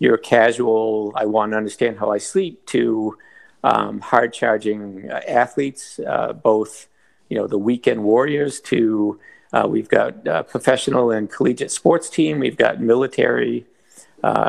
your 0.01 0.17
casual, 0.17 1.13
I 1.15 1.27
want 1.27 1.53
to 1.53 1.57
understand 1.57 1.99
how 1.99 2.11
I 2.11 2.19
sleep, 2.19 2.67
to 2.67 3.17
um, 3.63 4.01
hard 4.01 4.33
charging 4.33 5.11
uh, 5.11 5.21
athletes, 5.29 6.01
uh, 6.01 6.33
both 6.33 6.89
you 7.29 7.37
know 7.37 7.47
the 7.47 7.59
weekend 7.59 8.03
warriors 8.03 8.61
to 8.63 9.21
uh, 9.53 9.67
we've 9.69 9.89
got 9.89 10.27
uh, 10.27 10.43
professional 10.43 11.11
and 11.11 11.31
collegiate 11.31 11.71
sports 11.71 12.09
team, 12.09 12.41
we've 12.41 12.57
got 12.57 12.81
military, 12.81 13.67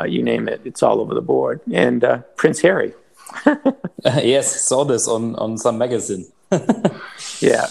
you 0.06 0.22
name 0.22 0.48
it, 0.48 0.60
it's 0.64 0.82
all 0.82 1.00
over 1.00 1.14
the 1.14 1.20
board. 1.20 1.60
And 1.72 2.04
Prince 2.36 2.60
Harry. 2.60 2.94
yes, 4.04 4.64
saw 4.64 4.84
this 4.84 5.08
on 5.08 5.34
on 5.36 5.58
some 5.58 5.78
magazine. 5.78 6.26
yeah. 7.40 7.66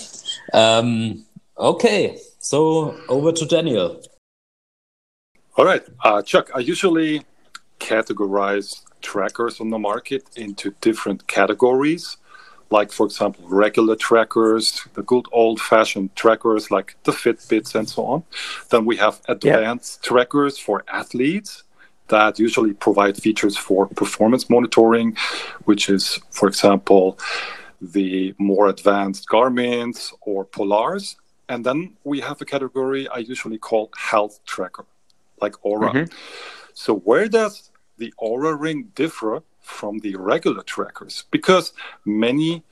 Um, 0.53 1.25
okay, 1.57 2.17
so 2.39 2.97
over 3.07 3.31
to 3.31 3.45
Daniel. 3.45 4.01
All 5.57 5.65
right, 5.65 5.83
Chuck. 6.25 6.49
I 6.55 6.59
usually 6.59 7.25
categorize 7.79 8.81
trackers 9.01 9.59
on 9.59 9.69
the 9.69 9.79
market 9.79 10.23
into 10.35 10.71
different 10.81 11.27
categories 11.27 12.17
like 12.71 12.91
for 12.91 13.05
example 13.05 13.43
regular 13.47 13.95
trackers 13.95 14.87
the 14.93 15.03
good 15.03 15.25
old 15.31 15.59
fashioned 15.59 16.15
trackers 16.15 16.71
like 16.71 16.95
the 17.03 17.11
fitbits 17.11 17.75
and 17.75 17.89
so 17.89 18.05
on 18.05 18.23
then 18.69 18.85
we 18.85 18.95
have 18.95 19.21
advanced 19.27 19.99
yeah. 20.01 20.07
trackers 20.07 20.57
for 20.57 20.83
athletes 20.87 21.63
that 22.15 22.39
usually 22.47 22.73
provide 22.87 23.15
features 23.25 23.55
for 23.57 23.87
performance 24.03 24.43
monitoring 24.55 25.09
which 25.69 25.83
is 25.89 26.03
for 26.37 26.47
example 26.47 27.05
the 27.97 28.33
more 28.37 28.65
advanced 28.75 29.23
garmins 29.27 30.13
or 30.21 30.45
polars 30.45 31.05
and 31.49 31.65
then 31.67 31.79
we 32.03 32.17
have 32.27 32.37
a 32.41 32.47
category 32.53 33.03
i 33.09 33.19
usually 33.33 33.57
call 33.57 33.83
health 34.09 34.35
tracker 34.45 34.85
like 35.43 35.55
Oura 35.69 35.91
mm-hmm. 35.91 36.13
so 36.73 36.91
where 37.09 37.27
does 37.27 37.71
the 38.01 38.13
Oura 38.19 38.59
Ring 38.59 38.91
differ 38.95 39.43
from 39.61 39.99
the 39.99 40.15
regular 40.15 40.63
trackers? 40.63 41.25
Because 41.31 41.73
many 42.03 42.63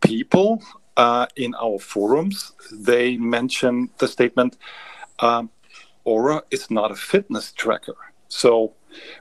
people 0.00 0.62
uh, 0.96 1.26
in 1.36 1.54
our 1.54 1.78
forums 1.78 2.52
they 2.72 3.16
mention 3.16 3.90
the 3.98 4.06
statement 4.06 4.56
um, 5.18 5.50
Oura 6.06 6.42
is 6.50 6.70
not 6.70 6.90
a 6.90 6.94
fitness 6.94 7.52
tracker. 7.52 7.96
So 8.28 8.74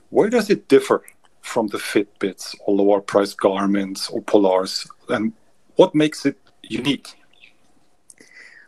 where 0.09 0.29
does 0.29 0.50
it 0.50 0.67
differ 0.67 1.03
from 1.41 1.67
the 1.67 1.77
Fitbits 1.77 2.55
or 2.65 2.75
lower 2.75 3.01
price 3.01 3.35
Garmins 3.35 4.12
or 4.12 4.21
Polars, 4.21 4.89
and 5.09 5.33
what 5.75 5.93
makes 5.93 6.25
it 6.25 6.38
unique? 6.63 7.15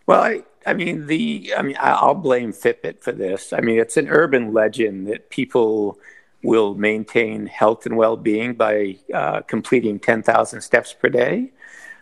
Well, 0.05 0.21
I, 0.21 0.43
I 0.65 0.73
mean 0.73 1.07
the 1.07 1.53
I 1.57 1.61
mean 1.61 1.77
I'll 1.79 2.13
blame 2.13 2.53
Fitbit 2.53 3.01
for 3.01 3.11
this. 3.11 3.51
I 3.51 3.61
mean 3.61 3.79
it's 3.79 3.97
an 3.97 4.07
urban 4.09 4.53
legend 4.53 5.07
that 5.07 5.29
people 5.29 5.99
will 6.43 6.75
maintain 6.75 7.47
health 7.47 7.85
and 7.85 7.97
well-being 7.97 8.53
by 8.53 8.95
uh, 9.13 9.41
completing 9.41 9.99
10,000 9.99 10.61
steps 10.61 10.93
per 10.93 11.09
day. 11.09 11.51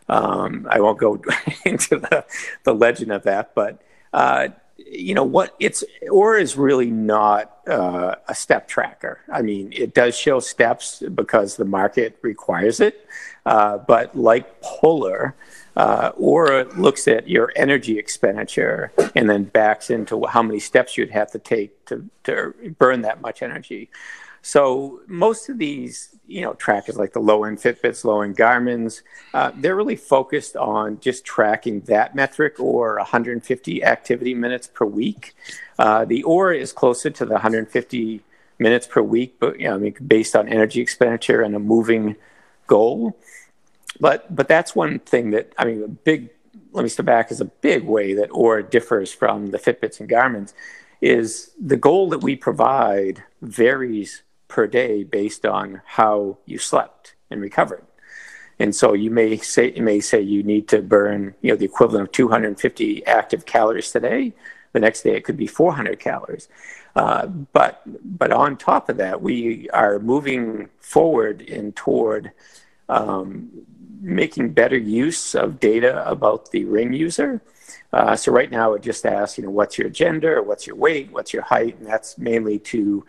Um, 0.10 0.68
I 0.70 0.82
won't 0.82 1.00
go 1.00 1.20
into 1.66 1.98
the, 1.98 2.26
the 2.64 2.74
legend 2.74 3.12
of 3.12 3.24
that, 3.24 3.56
but 3.56 3.82
uh, 4.14 4.50
you 4.78 5.14
know 5.14 5.24
what? 5.24 5.56
It's 5.60 5.84
Oura 6.04 6.42
is 6.42 6.58
really 6.58 6.92
not 6.92 7.60
uh, 7.68 8.16
a 8.28 8.36
step 8.36 8.68
tracker. 8.68 9.20
I 9.32 9.42
mean, 9.42 9.72
it 9.72 9.94
does 9.94 10.18
show 10.18 10.40
steps 10.40 11.02
because 11.14 11.56
the 11.56 11.66
market 11.66 12.18
requires 12.22 12.80
it, 12.80 13.08
uh, 13.46 13.78
but 13.80 14.16
like 14.16 14.62
Polar. 14.62 15.36
Uh, 15.76 16.14
Oura 16.14 16.74
looks 16.78 17.06
at 17.06 17.28
your 17.28 17.52
energy 17.58 18.00
expenditure 18.00 18.94
and 19.14 19.30
then 19.30 19.44
backs 19.44 19.90
into 19.90 20.26
how 20.26 20.42
many 20.42 20.58
steps 20.58 20.98
you'd 20.98 21.12
have 21.12 21.30
to 21.32 21.40
take 21.40 21.86
to, 21.86 22.10
to 22.24 22.54
burn 22.80 23.02
that 23.02 23.20
much 23.20 23.42
energy. 23.42 23.90
So 24.46 25.02
most 25.08 25.50
of 25.50 25.58
these, 25.58 26.16
you 26.28 26.42
know, 26.42 26.54
trackers 26.54 26.98
like 26.98 27.14
the 27.14 27.20
low-end 27.20 27.58
Fitbits, 27.58 28.06
low-end 28.06 28.38
Garmin's, 28.38 29.02
uh, 29.34 29.52
they're 29.56 29.76
really 29.76 29.96
focused 29.96 30.56
on 30.56 31.00
just 31.00 31.26
tracking 31.26 31.80
that 31.82 32.14
metric 32.14 32.60
or 32.60 32.98
150 32.98 33.84
activity 33.84 34.36
minutes 34.36 34.68
per 34.68 34.86
week. 34.86 35.34
Uh, 35.80 36.06
the 36.06 36.22
Oura 36.28 36.60
is 36.60 36.72
closer 36.74 37.10
to 37.10 37.26
the 37.26 37.34
150 37.34 38.22
minutes 38.60 38.86
per 38.86 39.02
week, 39.02 39.36
but 39.40 39.60
you 39.60 39.68
know, 39.68 39.74
I 39.74 39.78
mean, 39.80 39.96
based 40.06 40.36
on 40.36 40.48
energy 40.48 40.80
expenditure 40.80 41.42
and 41.42 41.56
a 41.56 41.60
moving 41.60 42.16
goal. 42.68 43.18
But 44.00 44.36
but 44.36 44.48
that's 44.48 44.76
one 44.76 45.00
thing 45.00 45.32
that 45.32 45.54
I 45.58 45.66
mean, 45.66 45.82
a 45.82 45.88
big. 45.88 46.30
Let 46.72 46.84
me 46.84 46.90
step 46.90 47.08
back. 47.08 47.32
Is 47.32 47.42
a 47.42 47.46
big 47.46 47.84
way 47.84 48.14
that 48.14 48.30
Oura 48.30 48.70
differs 48.70 49.12
from 49.12 49.48
the 49.48 49.58
Fitbits 49.58 50.00
and 50.00 50.08
Garmin's 50.08 50.54
is 51.02 51.52
the 51.60 51.78
goal 51.78 52.10
that 52.10 52.20
we 52.20 52.36
provide 52.36 53.24
varies 53.42 54.22
per 54.48 54.68
day 54.68 55.04
based 55.04 55.46
on 55.46 55.82
how 55.86 56.38
you 56.46 56.58
slept 56.58 57.16
and 57.30 57.42
recovered. 57.42 57.86
And 58.60 58.74
so 58.74 58.94
you 58.94 59.12
may 59.12 59.38
say 59.38 59.74
you 59.74 59.84
may 59.84 60.00
say 60.00 60.22
you 60.22 60.42
need 60.44 60.68
to 60.70 60.82
burn 60.82 61.36
you 61.42 61.52
know 61.52 61.58
the 61.58 61.66
equivalent 61.66 62.08
of 62.08 62.12
250 62.12 63.06
active 63.06 63.46
calories 63.46 63.92
today. 63.92 64.34
The 64.72 64.80
next 64.80 65.04
day 65.04 65.16
it 65.16 65.24
could 65.24 65.38
be 65.38 65.48
400 65.48 66.00
calories. 66.00 66.48
Uh, 66.96 67.28
but 67.28 67.82
but 68.18 68.32
on 68.32 68.56
top 68.56 68.88
of 68.90 68.98
that, 68.98 69.22
we 69.22 69.70
are 69.72 70.00
moving 70.00 70.70
forward 70.80 71.42
and 71.42 71.76
toward 71.76 72.32
um, 72.88 73.50
making 74.00 74.54
better 74.54 74.78
use 74.78 75.36
of 75.36 75.60
data 75.60 76.08
about 76.10 76.52
the 76.52 76.64
ring 76.66 76.94
user. 76.94 77.42
Uh, 77.92 78.16
so 78.16 78.32
right 78.32 78.52
now 78.52 78.74
it 78.74 78.82
just 78.82 79.06
asks, 79.06 79.38
you 79.38 79.44
know, 79.44 79.50
what's 79.50 79.78
your 79.78 79.90
gender, 79.90 80.42
what's 80.42 80.68
your 80.68 80.76
weight, 80.76 81.12
what's 81.12 81.34
your 81.34 81.42
height, 81.42 81.78
and 81.80 81.88
that's 81.88 82.18
mainly 82.18 82.60
to 82.60 83.06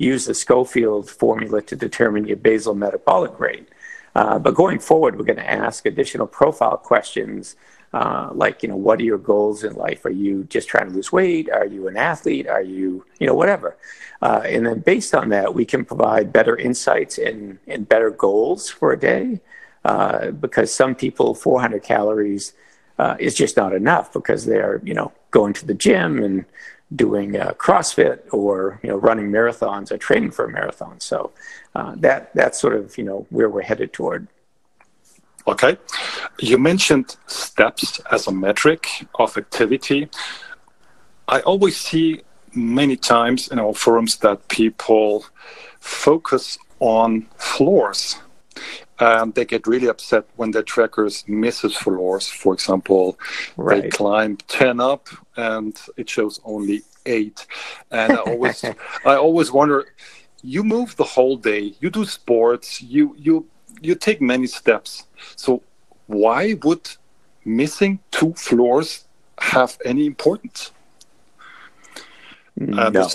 use 0.00 0.24
the 0.24 0.34
Schofield 0.34 1.10
formula 1.10 1.60
to 1.60 1.76
determine 1.76 2.26
your 2.26 2.38
basal 2.38 2.74
metabolic 2.74 3.38
rate. 3.38 3.68
Uh, 4.14 4.38
but 4.38 4.54
going 4.54 4.78
forward, 4.78 5.16
we're 5.16 5.24
going 5.24 5.36
to 5.36 5.50
ask 5.50 5.84
additional 5.84 6.26
profile 6.26 6.78
questions 6.78 7.54
uh, 7.92 8.30
like, 8.32 8.62
you 8.62 8.68
know, 8.68 8.76
what 8.76 8.98
are 9.00 9.04
your 9.04 9.18
goals 9.18 9.62
in 9.62 9.74
life? 9.74 10.04
Are 10.04 10.10
you 10.10 10.44
just 10.44 10.68
trying 10.68 10.88
to 10.88 10.94
lose 10.94 11.12
weight? 11.12 11.50
Are 11.50 11.66
you 11.66 11.86
an 11.86 11.96
athlete? 11.96 12.48
Are 12.48 12.62
you, 12.62 13.04
you 13.18 13.26
know, 13.26 13.34
whatever? 13.34 13.76
Uh, 14.22 14.42
and 14.44 14.64
then 14.64 14.78
based 14.80 15.14
on 15.14 15.28
that, 15.30 15.54
we 15.54 15.64
can 15.64 15.84
provide 15.84 16.32
better 16.32 16.56
insights 16.56 17.18
and, 17.18 17.58
and 17.66 17.88
better 17.88 18.10
goals 18.10 18.70
for 18.70 18.92
a 18.92 18.98
day 18.98 19.40
uh, 19.84 20.30
because 20.30 20.72
some 20.72 20.94
people, 20.94 21.34
400 21.34 21.82
calories 21.82 22.54
uh, 22.98 23.16
is 23.18 23.34
just 23.34 23.56
not 23.56 23.74
enough 23.74 24.12
because 24.12 24.46
they're, 24.46 24.80
you 24.84 24.94
know, 24.94 25.12
going 25.30 25.52
to 25.54 25.66
the 25.66 25.74
gym 25.74 26.22
and 26.22 26.44
doing 26.94 27.36
uh, 27.36 27.52
CrossFit 27.52 28.20
or 28.32 28.80
you 28.82 28.90
know 28.90 28.96
running 28.96 29.30
marathons 29.30 29.90
or 29.90 29.98
training 29.98 30.30
for 30.30 30.44
a 30.46 30.50
marathon. 30.50 31.00
So 31.00 31.32
uh, 31.74 31.94
that 31.96 32.34
that's 32.34 32.60
sort 32.60 32.74
of 32.74 32.96
you 32.98 33.04
know 33.04 33.26
where 33.30 33.48
we're 33.48 33.62
headed 33.62 33.92
toward. 33.92 34.26
Okay, 35.46 35.78
you 36.38 36.58
mentioned 36.58 37.16
steps 37.26 38.00
as 38.10 38.26
a 38.26 38.32
metric 38.32 38.86
of 39.14 39.36
activity. 39.36 40.08
I 41.28 41.40
always 41.40 41.76
see 41.80 42.22
many 42.54 42.96
times 42.96 43.48
in 43.48 43.58
our 43.58 43.72
forums 43.72 44.16
that 44.18 44.48
people 44.48 45.24
focus 45.78 46.58
on 46.80 47.26
floors 47.36 48.16
and 49.00 49.34
they 49.34 49.44
get 49.44 49.66
really 49.66 49.88
upset 49.88 50.24
when 50.36 50.50
their 50.50 50.62
trackers 50.62 51.24
misses 51.26 51.74
floors. 51.76 52.28
For 52.28 52.52
example, 52.52 53.18
right. 53.56 53.82
they 53.82 53.88
climb 53.88 54.36
10 54.36 54.78
up 54.78 55.08
and 55.40 55.80
it 55.96 56.08
shows 56.08 56.40
only 56.44 56.82
eight. 57.06 57.46
And 57.90 58.12
I 58.12 58.16
always, 58.16 58.64
I 59.04 59.16
always 59.16 59.50
wonder, 59.52 59.94
you 60.42 60.62
move 60.64 60.96
the 60.96 61.04
whole 61.04 61.36
day, 61.36 61.74
you 61.80 61.90
do 61.90 62.04
sports, 62.04 62.82
you, 62.82 63.14
you, 63.18 63.46
you 63.80 63.94
take 63.94 64.20
many 64.20 64.46
steps. 64.46 65.06
So 65.36 65.62
why 66.06 66.54
would 66.62 66.88
missing 67.44 67.98
two 68.10 68.32
floors 68.34 69.04
have 69.38 69.78
any 69.84 70.06
importance? 70.06 70.72
Uh, 72.60 72.90
no. 72.90 73.08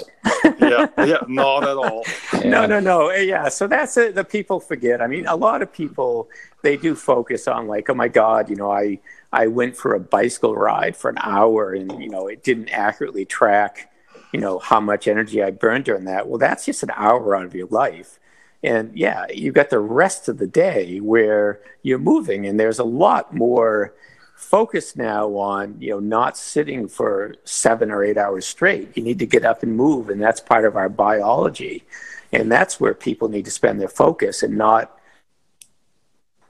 yeah, 0.59 0.87
yeah, 0.97 1.17
not 1.27 1.63
at 1.63 1.77
all. 1.77 2.03
Yeah. 2.33 2.49
No, 2.49 2.65
no, 2.65 2.79
no. 2.79 3.07
Eh, 3.09 3.21
yeah, 3.21 3.49
so 3.49 3.67
that's 3.67 3.95
it. 3.97 4.15
The 4.15 4.23
people 4.23 4.59
forget. 4.59 5.01
I 5.01 5.07
mean, 5.07 5.25
a 5.25 5.35
lot 5.35 5.61
of 5.61 5.71
people 5.71 6.29
they 6.63 6.77
do 6.77 6.95
focus 6.95 7.47
on 7.47 7.67
like, 7.67 7.89
oh 7.89 7.93
my 7.93 8.07
God, 8.07 8.49
you 8.49 8.55
know, 8.55 8.71
I 8.71 8.99
I 9.31 9.47
went 9.47 9.77
for 9.77 9.93
a 9.93 9.99
bicycle 9.99 10.55
ride 10.55 10.95
for 10.95 11.09
an 11.09 11.17
hour, 11.21 11.73
and 11.73 12.01
you 12.01 12.09
know, 12.09 12.27
it 12.27 12.43
didn't 12.43 12.69
accurately 12.69 13.25
track, 13.25 13.91
you 14.33 14.39
know, 14.39 14.59
how 14.59 14.79
much 14.79 15.07
energy 15.07 15.41
I 15.43 15.51
burned 15.51 15.85
during 15.85 16.05
that. 16.05 16.27
Well, 16.27 16.39
that's 16.39 16.65
just 16.65 16.83
an 16.83 16.91
hour 16.95 17.35
out 17.35 17.45
of 17.45 17.55
your 17.55 17.67
life. 17.67 18.19
And 18.63 18.97
yeah, 18.97 19.25
you've 19.33 19.53
got 19.53 19.69
the 19.69 19.79
rest 19.79 20.27
of 20.27 20.39
the 20.39 20.47
day 20.47 20.97
where 20.99 21.59
you're 21.83 21.99
moving, 21.99 22.47
and 22.47 22.59
there's 22.59 22.79
a 22.79 22.83
lot 22.83 23.33
more 23.33 23.93
focus 24.35 24.95
now 24.95 25.29
on 25.29 25.75
you 25.79 25.91
know 25.91 25.99
not 25.99 26.37
sitting 26.37 26.87
for 26.87 27.35
seven 27.45 27.89
or 27.89 28.03
eight 28.03 28.17
hours 28.17 28.45
straight. 28.45 28.95
You 28.95 29.03
need 29.03 29.19
to 29.19 29.25
get 29.25 29.45
up 29.45 29.63
and 29.63 29.75
move, 29.75 30.09
and 30.09 30.21
that's 30.21 30.41
part 30.41 30.65
of 30.65 30.75
our 30.75 30.89
biology, 30.89 31.83
and 32.31 32.51
that's 32.51 32.79
where 32.79 32.93
people 32.93 33.29
need 33.29 33.45
to 33.45 33.51
spend 33.51 33.79
their 33.79 33.87
focus 33.87 34.43
and 34.43 34.57
not 34.57 34.99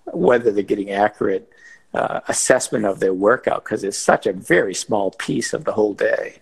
whether 0.06 0.52
they're 0.52 0.64
getting 0.64 0.92
accurate 0.92 1.50
uh, 1.94 2.20
assessment 2.28 2.86
of 2.86 3.00
their 3.00 3.14
workout 3.14 3.64
because 3.64 3.84
it's 3.84 3.98
such 3.98 4.28
a 4.28 4.34
very 4.34 4.74
small 4.74 5.12
piece 5.12 5.54
of 5.54 5.64
the 5.64 5.72
whole 5.72 5.94
day. 5.94 6.40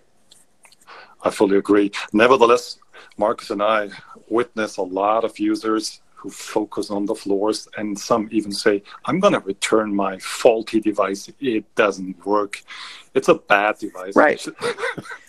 I 1.22 1.30
fully 1.30 1.58
agree. 1.58 1.92
Nevertheless, 2.12 2.80
Marcus 3.18 3.50
and 3.50 3.62
I 3.62 3.90
witness 4.28 4.78
a 4.78 4.82
lot 4.82 5.24
of 5.24 5.40
users 5.40 6.02
who 6.24 6.30
focus 6.30 6.90
on 6.90 7.06
the 7.06 7.14
floors, 7.14 7.68
and 7.78 8.00
some 8.00 8.30
even 8.32 8.54
say, 8.54 8.82
I'm 9.04 9.20
going 9.20 9.34
to 9.34 9.42
return 9.42 9.94
my 9.94 10.18
faulty 10.20 10.80
device. 10.80 11.30
It 11.42 11.76
doesn't 11.76 12.26
work. 12.26 12.64
It's 13.14 13.28
a 13.28 13.36
bad 13.36 13.78
device. 13.78 14.16
Right. 14.16 14.44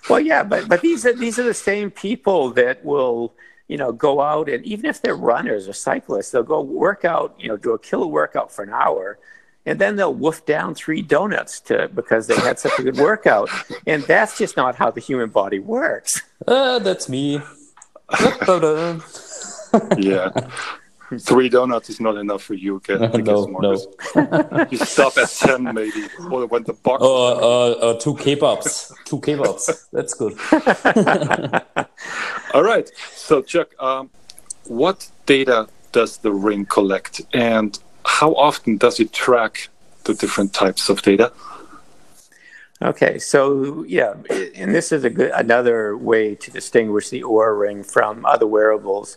well, 0.09 0.21
yeah, 0.21 0.45
but, 0.45 0.69
but 0.69 0.81
these, 0.81 1.05
are, 1.05 1.13
these 1.13 1.39
are 1.41 1.43
the 1.43 1.53
same 1.53 1.91
people 1.91 2.51
that 2.51 2.85
will 2.85 3.35
you 3.67 3.77
know, 3.79 3.93
go 3.93 4.21
out 4.21 4.49
and 4.49 4.65
even 4.65 4.87
if 4.87 5.01
they're 5.01 5.17
runners 5.17 5.67
or 5.67 5.73
cyclists, 5.73 6.31
they'll 6.31 6.43
go 6.43 6.61
work 6.61 7.05
out, 7.05 7.35
you 7.39 7.49
know, 7.49 7.57
do 7.57 7.73
a 7.73 7.79
killer 7.79 8.07
workout 8.07 8.53
for 8.53 8.63
an 8.63 8.71
hour, 8.71 9.19
and 9.67 9.79
then 9.79 9.97
they'll 9.97 10.15
wolf 10.15 10.45
down 10.45 10.75
three 10.75 11.01
donuts 11.03 11.61
to 11.61 11.89
because 11.95 12.27
they 12.27 12.37
had 12.37 12.59
such 12.59 12.79
a 12.79 12.83
good 12.83 12.99
workout, 12.99 13.49
and 13.87 14.03
that's 14.05 14.37
just 14.37 14.57
not 14.57 14.75
how 14.77 14.91
the 14.91 15.01
human 15.01 15.31
body 15.31 15.59
works. 15.59 16.23
Uh, 16.47 16.79
that's 16.79 17.09
me. 17.09 17.41
yeah. 19.99 20.29
Three 21.21 21.49
donuts 21.49 21.91
is 21.91 22.01
not 22.01 22.17
enough 22.17 22.43
for 22.43 22.55
you, 22.55 22.77
okay? 22.77 22.97
no, 22.99 23.45
no. 23.47 23.73
you 24.71 24.79
stop 24.79 25.17
at 25.19 25.29
ten, 25.29 25.65
maybe, 25.65 26.09
or 26.31 26.47
when 26.47 26.65
the 26.65 26.73
box. 26.73 27.03
Or 27.03 27.43
uh, 27.43 27.71
uh, 27.71 27.99
two 27.99 28.15
kebabs. 28.15 28.93
Two 29.05 29.21
kebabs. 29.21 29.89
That's 29.93 30.15
good. 30.15 30.35
All 32.55 32.63
right. 32.63 32.91
So, 33.15 33.43
Chuck, 33.43 33.71
um, 33.83 34.11
what 34.67 35.11
data 35.27 35.69
does 35.93 36.19
the 36.19 36.33
ring 36.33 36.67
collect, 36.67 37.23
and 37.33 37.79
how 38.07 38.35
often 38.35 38.77
does 38.77 39.01
it 39.01 39.13
track 39.13 39.69
the 40.05 40.15
different 40.15 40.53
types 40.53 40.89
of 40.89 41.03
data? 41.03 41.33
Okay, 42.83 43.19
so 43.19 43.85
yeah, 43.85 44.15
and 44.55 44.75
this 44.75 44.93
is 44.93 45.05
a 45.05 45.11
good 45.11 45.31
another 45.31 45.97
way 45.97 46.35
to 46.35 46.51
distinguish 46.51 47.09
the 47.09 47.23
Oura 47.23 47.59
ring 47.59 47.83
from 47.83 48.27
other 48.27 48.47
wearables. 48.47 49.17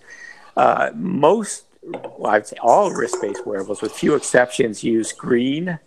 Uh, 0.56 0.92
most 0.96 1.67
well, 1.88 2.28
I'd 2.28 2.48
say 2.48 2.58
all 2.62 2.92
wrist-based 2.92 3.46
wearables, 3.46 3.82
with 3.82 3.92
few 3.92 4.16
exceptions, 4.16 4.84
use 4.84 5.12
green 5.12 5.80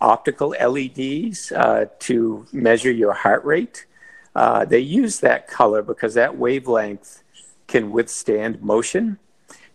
optical 0.00 0.50
LEDs 0.50 1.52
uh, 1.52 1.86
to 2.00 2.46
measure 2.52 2.90
your 2.90 3.12
heart 3.12 3.44
rate. 3.44 3.86
Uh, 4.34 4.64
they 4.64 4.78
use 4.78 5.20
that 5.20 5.48
color 5.48 5.82
because 5.82 6.14
that 6.14 6.36
wavelength 6.36 7.22
can 7.66 7.90
withstand 7.90 8.62
motion, 8.62 9.18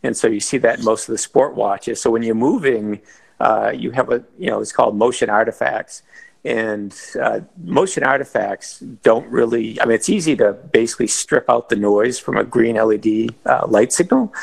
and 0.03 0.15
so 0.15 0.27
you 0.27 0.39
see 0.39 0.57
that 0.57 0.79
in 0.79 0.85
most 0.85 1.07
of 1.07 1.13
the 1.13 1.17
sport 1.17 1.55
watches. 1.55 2.01
So 2.01 2.09
when 2.09 2.23
you're 2.23 2.35
moving, 2.35 3.01
uh, 3.39 3.73
you 3.75 3.91
have 3.91 4.09
a 4.11 4.23
you 4.37 4.49
know 4.49 4.61
it's 4.61 4.71
called 4.71 4.95
motion 4.95 5.29
artifacts, 5.29 6.03
and 6.45 6.95
uh, 7.19 7.39
motion 7.57 8.03
artifacts 8.03 8.79
don't 8.79 9.27
really. 9.29 9.81
I 9.81 9.85
mean, 9.85 9.95
it's 9.95 10.09
easy 10.09 10.35
to 10.37 10.53
basically 10.53 11.07
strip 11.07 11.49
out 11.49 11.69
the 11.69 11.75
noise 11.75 12.19
from 12.19 12.37
a 12.37 12.43
green 12.43 12.75
LED 12.75 13.35
uh, 13.45 13.65
light 13.67 13.91
signal. 13.91 14.33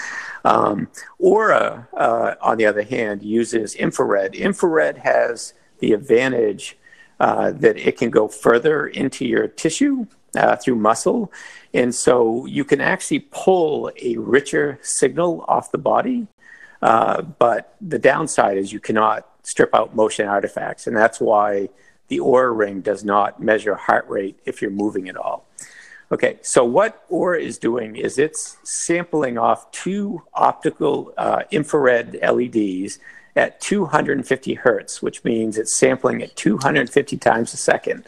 Um, 0.45 0.89
Oura, 1.21 1.87
uh, 1.97 2.35
on 2.41 2.59
the 2.59 2.67
other 2.67 2.83
hand, 2.83 3.23
uses 3.23 3.75
infrared. 3.77 4.35
Infrared 4.35 4.99
has 4.99 5.55
the 5.79 5.93
advantage 5.93 6.77
uh, 7.21 7.53
that 7.53 7.77
it 7.77 7.97
can 7.97 8.11
go 8.11 8.27
further 8.27 8.89
into 8.89 9.25
your 9.25 9.47
tissue 9.47 10.07
uh, 10.37 10.57
through 10.57 10.75
muscle. 10.75 11.33
And 11.73 11.95
so 11.95 12.47
you 12.47 12.65
can 12.65 12.81
actually 12.81 13.21
pull 13.31 13.93
a 14.03 14.17
richer 14.17 14.81
signal 14.83 15.45
off 15.47 15.71
the 15.71 15.79
body. 15.79 16.27
Uh, 16.81 17.23
but 17.23 17.77
the 17.81 17.99
downside 17.99 18.59
is 18.59 18.73
you 18.73 18.81
cannot 18.81 19.29
strip 19.45 19.73
out 19.73 19.95
motion 19.95 20.27
artifacts. 20.27 20.89
And 20.89 20.97
that's 20.97 21.21
why 21.21 21.69
the 22.09 22.19
Oura 22.19 22.57
ring 22.57 22.81
does 22.81 23.05
not 23.05 23.41
measure 23.41 23.75
heart 23.75 24.09
rate 24.09 24.39
if 24.45 24.61
you're 24.61 24.71
moving 24.71 25.09
at 25.09 25.17
all. 25.17 25.47
Okay, 26.11 26.39
so 26.43 26.63
what 26.63 27.09
Oura 27.09 27.41
is 27.41 27.57
doing 27.57 27.97
is 27.97 28.19
it's 28.19 28.59
sampling 28.65 29.39
off 29.39 29.71
two 29.71 30.23
optical 30.35 31.15
uh, 31.17 31.45
infrared 31.51 32.19
LEDs 32.23 32.99
at 33.35 33.61
250 33.63 34.55
hertz, 34.55 35.01
which 35.01 35.25
means 35.25 35.57
it's 35.57 35.75
sampling 35.75 36.23
at 36.23 36.37
250 36.37 37.17
times 37.17 37.55
a 37.55 37.57
second. 37.57 38.05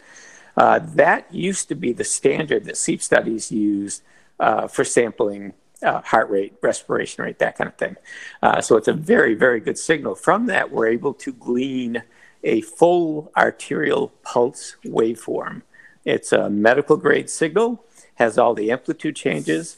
Uh, 0.55 0.79
that 0.79 1.33
used 1.33 1.67
to 1.67 1.75
be 1.75 1.93
the 1.93 2.03
standard 2.03 2.65
that 2.65 2.77
sleep 2.77 3.01
studies 3.01 3.51
use 3.51 4.03
uh, 4.39 4.67
for 4.67 4.83
sampling 4.83 5.53
uh, 5.81 6.01
heart 6.01 6.29
rate, 6.29 6.53
respiration 6.61 7.23
rate, 7.23 7.39
that 7.39 7.57
kind 7.57 7.67
of 7.67 7.75
thing. 7.75 7.95
Uh, 8.41 8.61
so 8.61 8.77
it's 8.77 8.87
a 8.87 8.93
very, 8.93 9.33
very 9.33 9.59
good 9.59 9.77
signal. 9.77 10.15
From 10.15 10.45
that, 10.45 10.71
we're 10.71 10.87
able 10.87 11.13
to 11.15 11.33
glean 11.33 12.03
a 12.45 12.61
full 12.61 13.31
arterial 13.35 14.09
pulse 14.23 14.77
waveform. 14.85 15.63
It's 16.05 16.31
a 16.31 16.49
medical 16.49 16.95
grade 16.95 17.29
signal 17.29 17.83
has 18.15 18.37
all 18.37 18.53
the 18.53 18.71
amplitude 18.71 19.15
changes. 19.15 19.77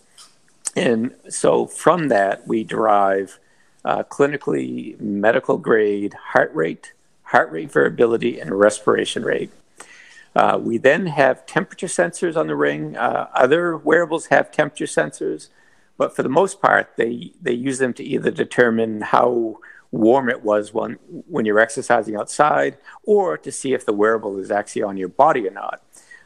And 0.75 1.15
so 1.29 1.65
from 1.65 2.09
that, 2.09 2.47
we 2.47 2.63
derive 2.63 3.39
uh, 3.83 4.03
clinically 4.03 4.99
medical 4.99 5.57
grade 5.57 6.13
heart 6.13 6.53
rate, 6.53 6.93
heart 7.23 7.51
rate 7.51 7.71
variability, 7.71 8.39
and 8.39 8.51
respiration 8.51 9.23
rate. 9.23 9.49
Uh, 10.35 10.59
we 10.61 10.77
then 10.77 11.07
have 11.07 11.45
temperature 11.47 11.87
sensors 11.87 12.35
on 12.35 12.47
the 12.47 12.55
ring. 12.55 12.95
Uh, 12.95 13.27
other 13.33 13.75
wearables 13.75 14.27
have 14.27 14.51
temperature 14.51 14.85
sensors, 14.85 15.47
but 15.97 16.15
for 16.15 16.21
the 16.21 16.29
most 16.29 16.61
part, 16.61 16.91
they, 16.95 17.31
they 17.41 17.53
use 17.53 17.79
them 17.79 17.93
to 17.93 18.03
either 18.03 18.29
determine 18.29 19.01
how 19.01 19.57
warm 19.91 20.29
it 20.29 20.43
was 20.43 20.73
when, 20.73 20.93
when 21.27 21.45
you're 21.45 21.59
exercising 21.59 22.15
outside 22.15 22.77
or 23.03 23.37
to 23.37 23.51
see 23.51 23.73
if 23.73 23.85
the 23.85 23.93
wearable 23.93 24.37
is 24.37 24.51
actually 24.51 24.83
on 24.83 24.97
your 24.97 25.09
body 25.09 25.47
or 25.47 25.51
not. 25.51 25.81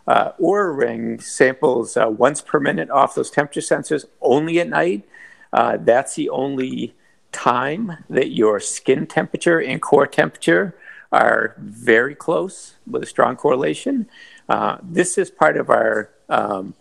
Uh, 0.08 0.32
Oura 0.40 0.76
Ring 0.76 1.20
samples 1.20 1.96
uh, 1.96 2.08
once 2.10 2.42
per 2.42 2.60
minute 2.60 2.90
off 2.90 3.16
those 3.16 3.30
temperature 3.30 3.62
sensors 3.62 4.06
only 4.22 4.60
at 4.60 4.68
night. 4.68 5.08
Uh, 5.54 5.78
that's 5.80 6.16
the 6.16 6.30
only 6.30 6.96
time 7.32 8.04
that 8.10 8.32
your 8.32 8.60
skin 8.60 9.06
temperature 9.06 9.62
and 9.62 9.82
core 9.82 10.08
temperature 10.08 10.76
are 11.12 11.56
very 11.60 12.16
close 12.16 12.76
with 12.88 13.04
a 13.04 13.06
strong 13.06 13.36
correlation. 13.36 14.08
Uh, 14.50 14.78
this 14.82 15.18
is 15.18 15.30
part 15.30 15.58
of 15.58 15.70
our 15.70 16.10
um, 16.30 16.74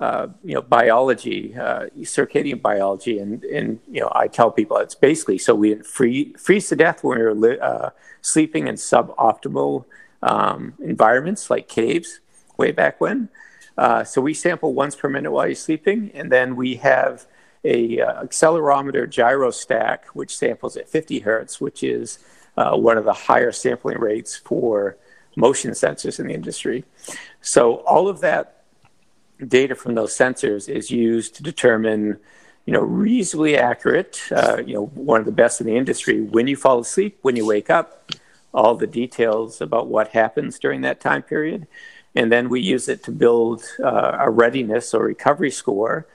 uh, 0.00 0.28
you 0.44 0.54
know 0.54 0.62
biology, 0.62 1.54
uh, 1.54 1.86
circadian 2.00 2.60
biology, 2.60 3.18
and 3.18 3.44
and 3.44 3.80
you 3.90 4.00
know 4.00 4.10
I 4.14 4.28
tell 4.28 4.50
people 4.50 4.76
it's 4.78 4.94
basically 4.94 5.38
so 5.38 5.54
we 5.54 5.76
free, 5.76 6.32
freeze 6.34 6.68
to 6.68 6.76
death 6.76 7.04
when 7.04 7.18
we're 7.18 7.34
li- 7.34 7.58
uh, 7.60 7.90
sleeping 8.20 8.66
in 8.66 8.74
suboptimal 8.74 9.84
um, 10.22 10.74
environments 10.82 11.50
like 11.50 11.68
caves 11.68 12.20
way 12.56 12.72
back 12.72 13.00
when. 13.00 13.28
Uh, 13.76 14.04
so 14.04 14.20
we 14.20 14.34
sample 14.34 14.72
once 14.72 14.94
per 14.96 15.08
minute 15.08 15.30
while 15.30 15.46
you're 15.46 15.54
sleeping, 15.54 16.10
and 16.14 16.30
then 16.30 16.56
we 16.56 16.76
have 16.76 17.26
a 17.64 18.00
uh, 18.00 18.22
accelerometer 18.22 19.08
gyro 19.08 19.50
stack 19.50 20.06
which 20.08 20.36
samples 20.36 20.76
at 20.76 20.88
50 20.88 21.20
hertz, 21.20 21.60
which 21.60 21.82
is 21.82 22.18
uh, 22.56 22.76
one 22.76 22.98
of 22.98 23.04
the 23.04 23.12
higher 23.12 23.52
sampling 23.52 23.98
rates 23.98 24.36
for 24.36 24.96
motion 25.36 25.72
sensors 25.72 26.20
in 26.20 26.26
the 26.26 26.34
industry. 26.34 26.84
So 27.40 27.76
all 27.76 28.08
of 28.08 28.20
that 28.20 28.63
data 29.48 29.74
from 29.74 29.94
those 29.94 30.16
sensors 30.16 30.68
is 30.68 30.90
used 30.90 31.34
to 31.36 31.42
determine, 31.42 32.18
you 32.66 32.72
know, 32.72 32.80
reasonably 32.80 33.56
accurate, 33.56 34.20
uh, 34.30 34.62
you 34.64 34.74
know, 34.74 34.86
one 34.86 35.20
of 35.20 35.26
the 35.26 35.32
best 35.32 35.60
in 35.60 35.66
the 35.66 35.76
industry 35.76 36.20
when 36.22 36.46
you 36.46 36.56
fall 36.56 36.80
asleep, 36.80 37.18
when 37.22 37.36
you 37.36 37.46
wake 37.46 37.70
up, 37.70 38.10
all 38.52 38.74
the 38.74 38.86
details 38.86 39.60
about 39.60 39.88
what 39.88 40.08
happens 40.08 40.58
during 40.58 40.82
that 40.82 41.00
time 41.00 41.22
period 41.22 41.66
and 42.14 42.30
then 42.30 42.48
we 42.48 42.60
use 42.60 42.88
it 42.88 43.02
to 43.04 43.10
build 43.10 43.64
uh, 43.82 44.18
a 44.20 44.30
readiness 44.30 44.94
or 44.94 45.04
recovery 45.04 45.50
score. 45.50 46.06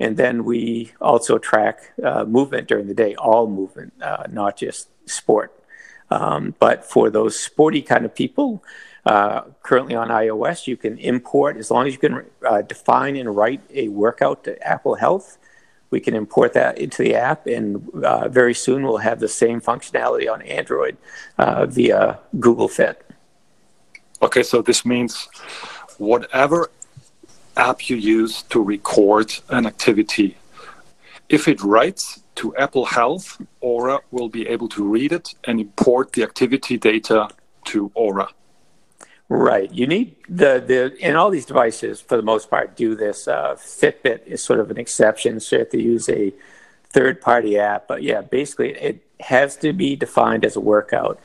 And 0.00 0.16
then 0.16 0.44
we 0.44 0.92
also 1.00 1.38
track 1.38 1.92
uh, 2.02 2.24
movement 2.24 2.68
during 2.68 2.86
the 2.86 2.94
day, 2.94 3.16
all 3.16 3.48
movement, 3.48 3.92
uh, 4.00 4.24
not 4.30 4.56
just 4.56 4.88
sport. 5.08 5.52
Um, 6.10 6.54
but 6.60 6.84
for 6.84 7.10
those 7.10 7.38
sporty 7.38 7.82
kind 7.82 8.04
of 8.04 8.14
people, 8.14 8.62
uh, 9.12 9.40
currently 9.68 9.94
on 10.02 10.08
iOS, 10.24 10.58
you 10.70 10.76
can 10.84 10.94
import, 10.98 11.52
as 11.62 11.70
long 11.70 11.86
as 11.86 11.92
you 11.94 12.00
can 12.06 12.14
uh, 12.50 12.62
define 12.74 13.14
and 13.20 13.28
write 13.38 13.62
a 13.82 13.84
workout 14.04 14.38
to 14.46 14.52
Apple 14.74 14.96
Health, 15.04 15.38
we 15.90 16.00
can 16.06 16.14
import 16.14 16.50
that 16.52 16.72
into 16.84 16.98
the 17.02 17.14
app. 17.14 17.40
And 17.46 17.66
uh, 18.10 18.28
very 18.40 18.56
soon 18.64 18.78
we'll 18.84 19.04
have 19.10 19.18
the 19.26 19.32
same 19.42 19.58
functionality 19.70 20.26
on 20.34 20.38
Android 20.42 20.96
via 21.76 22.18
Google 22.38 22.68
Fit. 22.68 22.96
Okay, 24.20 24.42
so 24.42 24.56
this 24.62 24.84
means 24.84 25.12
whatever 25.96 26.70
app 27.56 27.88
you 27.88 27.96
use 27.96 28.42
to 28.52 28.58
record 28.62 29.28
an 29.48 29.66
activity, 29.66 30.36
if 31.28 31.48
it 31.48 31.62
writes 31.62 32.04
to 32.36 32.44
Apple 32.56 32.86
Health, 32.98 33.26
Oura 33.62 34.00
will 34.10 34.28
be 34.28 34.46
able 34.54 34.68
to 34.76 34.82
read 34.96 35.12
it 35.12 35.34
and 35.44 35.60
import 35.60 36.12
the 36.12 36.22
activity 36.22 36.76
data 36.76 37.28
to 37.70 37.90
Oura. 38.04 38.28
Right. 39.30 39.70
You 39.70 39.86
need 39.86 40.16
the 40.28 40.62
the 40.66 40.96
and 41.02 41.16
all 41.16 41.28
these 41.28 41.44
devices 41.44 42.00
for 42.00 42.16
the 42.16 42.22
most 42.22 42.48
part 42.48 42.76
do 42.76 42.94
this. 42.94 43.28
Uh, 43.28 43.56
Fitbit 43.56 44.26
is 44.26 44.42
sort 44.42 44.58
of 44.58 44.70
an 44.70 44.78
exception, 44.78 45.38
so 45.38 45.56
you 45.56 45.60
have 45.60 45.70
to 45.70 45.82
use 45.82 46.08
a 46.08 46.32
third 46.88 47.20
party 47.20 47.58
app. 47.58 47.88
But 47.88 48.02
yeah, 48.02 48.22
basically 48.22 48.70
it 48.70 49.04
has 49.20 49.56
to 49.58 49.74
be 49.74 49.96
defined 49.96 50.46
as 50.46 50.56
a 50.56 50.60
workout. 50.60 51.20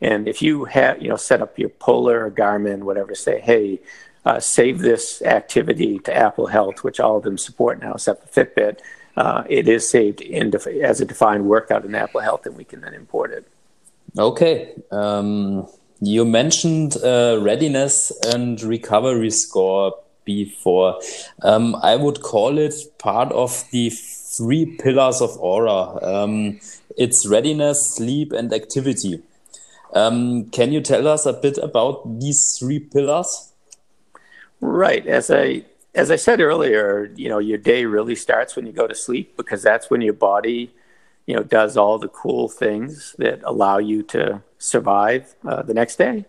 And 0.00 0.28
if 0.28 0.40
you 0.40 0.66
have 0.66 1.02
you 1.02 1.08
know 1.08 1.16
set 1.16 1.42
up 1.42 1.58
your 1.58 1.70
Polar 1.70 2.26
or 2.26 2.30
Garmin, 2.30 2.84
whatever, 2.84 3.16
say, 3.16 3.40
hey, 3.40 3.80
uh, 4.24 4.38
save 4.38 4.78
this 4.78 5.20
activity 5.22 5.98
to 6.00 6.14
Apple 6.14 6.46
Health, 6.46 6.84
which 6.84 7.00
all 7.00 7.16
of 7.16 7.24
them 7.24 7.38
support 7.38 7.80
now, 7.80 7.94
except 7.94 8.28
for 8.28 8.44
Fitbit. 8.44 8.78
Uh, 9.16 9.42
it 9.48 9.66
is 9.66 9.88
saved 9.88 10.18
def- 10.18 10.66
as 10.68 11.00
a 11.00 11.04
defined 11.04 11.46
workout 11.46 11.84
in 11.84 11.92
Apple 11.96 12.20
Health, 12.20 12.46
and 12.46 12.56
we 12.56 12.62
can 12.62 12.82
then 12.82 12.94
import 12.94 13.32
it. 13.32 13.48
Okay. 14.16 14.74
Um, 14.92 15.66
you 16.00 16.24
mentioned 16.24 16.96
uh, 17.02 17.38
readiness 17.40 18.12
and 18.26 18.60
recovery 18.62 19.30
score 19.30 19.94
before. 20.24 21.00
Um, 21.42 21.76
I 21.82 21.96
would 21.96 22.20
call 22.22 22.58
it 22.58 22.74
part 22.98 23.32
of 23.32 23.64
the 23.72 23.90
three 23.90 24.76
pillars 24.76 25.20
of 25.20 25.30
Oura. 25.40 26.02
Um, 26.02 26.60
it's 26.96 27.26
readiness, 27.26 27.94
sleep, 27.96 28.32
and 28.32 28.52
activity. 28.52 29.22
Um, 29.94 30.50
can 30.50 30.72
you 30.72 30.80
tell 30.80 31.08
us 31.08 31.26
a 31.26 31.32
bit 31.32 31.58
about 31.58 32.20
these 32.20 32.56
three 32.58 32.78
pillars? 32.78 33.52
Right. 34.60 35.06
As 35.06 35.30
I 35.30 35.64
as 35.94 36.10
I 36.10 36.16
said 36.16 36.40
earlier, 36.40 37.10
you 37.16 37.28
know, 37.28 37.38
your 37.38 37.58
day 37.58 37.84
really 37.84 38.14
starts 38.14 38.54
when 38.54 38.66
you 38.66 38.72
go 38.72 38.86
to 38.86 38.94
sleep 38.94 39.36
because 39.36 39.62
that's 39.62 39.90
when 39.90 40.00
your 40.02 40.12
body, 40.12 40.70
you 41.26 41.34
know, 41.34 41.42
does 41.42 41.76
all 41.76 41.98
the 41.98 42.08
cool 42.08 42.48
things 42.48 43.16
that 43.18 43.40
allow 43.42 43.78
you 43.78 44.02
to 44.04 44.42
survive 44.58 45.34
uh, 45.46 45.62
the 45.62 45.74
next 45.74 45.96
day. 45.96 46.24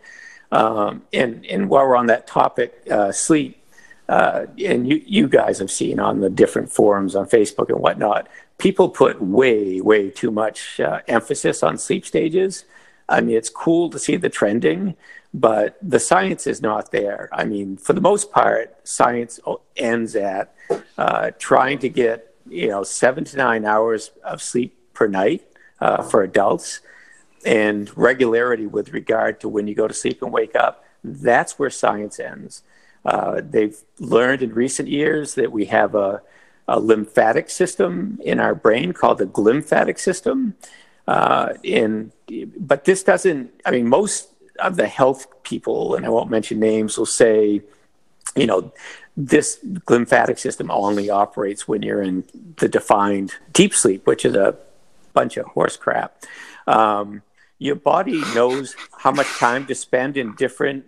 Um, 0.51 1.03
and 1.13 1.45
and 1.45 1.69
while 1.69 1.85
we're 1.85 1.95
on 1.95 2.07
that 2.07 2.27
topic, 2.27 2.73
uh, 2.89 3.11
sleep, 3.11 3.61
uh, 4.07 4.47
and 4.63 4.87
you 4.87 5.01
you 5.05 5.27
guys 5.27 5.59
have 5.59 5.69
seen 5.69 5.99
on 5.99 6.21
the 6.21 6.29
different 6.29 6.71
forums 6.71 7.15
on 7.15 7.27
Facebook 7.27 7.69
and 7.69 7.79
whatnot, 7.79 8.27
people 8.57 8.89
put 8.89 9.21
way 9.21 9.79
way 9.81 10.09
too 10.09 10.31
much 10.31 10.79
uh, 10.79 11.01
emphasis 11.07 11.61
on 11.61 11.77
sleep 11.77 12.05
stages. 12.05 12.65
I 13.07 13.21
mean, 13.21 13.35
it's 13.35 13.49
cool 13.49 13.89
to 13.89 13.99
see 13.99 14.17
the 14.17 14.29
trending, 14.29 14.95
but 15.33 15.77
the 15.81 15.99
science 15.99 16.45
is 16.47 16.61
not 16.61 16.91
there. 16.91 17.29
I 17.31 17.43
mean, 17.43 17.77
for 17.77 17.93
the 17.93 18.01
most 18.01 18.31
part, 18.31 18.75
science 18.87 19.39
ends 19.75 20.15
at 20.15 20.53
uh, 20.97 21.31
trying 21.37 21.79
to 21.79 21.89
get 21.89 22.33
you 22.47 22.69
know 22.69 22.83
seven 22.83 23.23
to 23.25 23.37
nine 23.37 23.65
hours 23.65 24.11
of 24.23 24.41
sleep 24.41 24.75
per 24.93 25.07
night 25.07 25.43
uh, 25.79 26.01
for 26.01 26.23
adults 26.23 26.81
and 27.45 27.95
regularity 27.97 28.67
with 28.67 28.93
regard 28.93 29.39
to 29.41 29.49
when 29.49 29.67
you 29.67 29.75
go 29.75 29.87
to 29.87 29.93
sleep 29.93 30.21
and 30.21 30.31
wake 30.31 30.55
up, 30.55 30.83
that's 31.03 31.57
where 31.57 31.69
science 31.69 32.19
ends. 32.19 32.63
Uh, 33.05 33.41
they've 33.43 33.77
learned 33.99 34.41
in 34.41 34.53
recent 34.53 34.89
years 34.89 35.35
that 35.35 35.51
we 35.51 35.65
have 35.65 35.95
a, 35.95 36.21
a, 36.67 36.79
lymphatic 36.79 37.49
system 37.49 38.19
in 38.23 38.39
our 38.39 38.53
brain 38.53 38.91
called 38.91 39.17
the 39.17 39.25
glymphatic 39.25 39.97
system. 39.97 40.55
Uh, 41.07 41.53
in, 41.63 42.11
but 42.57 42.83
this 42.83 43.01
doesn't, 43.03 43.51
I 43.65 43.71
mean, 43.71 43.87
most 43.87 44.29
of 44.59 44.75
the 44.75 44.87
health 44.87 45.27
people, 45.43 45.95
and 45.95 46.05
I 46.05 46.09
won't 46.09 46.29
mention 46.29 46.59
names, 46.59 46.97
will 46.97 47.05
say, 47.05 47.61
you 48.35 48.45
know, 48.45 48.71
this 49.15 49.59
glymphatic 49.63 50.37
system 50.37 50.69
only 50.69 51.09
operates 51.09 51.67
when 51.67 51.81
you're 51.81 52.01
in 52.01 52.25
the 52.57 52.67
defined 52.67 53.33
deep 53.53 53.73
sleep, 53.73 54.05
which 54.05 54.25
is 54.25 54.35
a 54.35 54.55
bunch 55.13 55.37
of 55.37 55.45
horse 55.47 55.77
crap. 55.77 56.23
Um, 56.67 57.23
your 57.59 57.75
body 57.75 58.21
knows 58.33 58.75
how 58.97 59.11
much 59.11 59.27
time 59.37 59.67
to 59.67 59.75
spend 59.75 60.17
in 60.17 60.33
different 60.35 60.85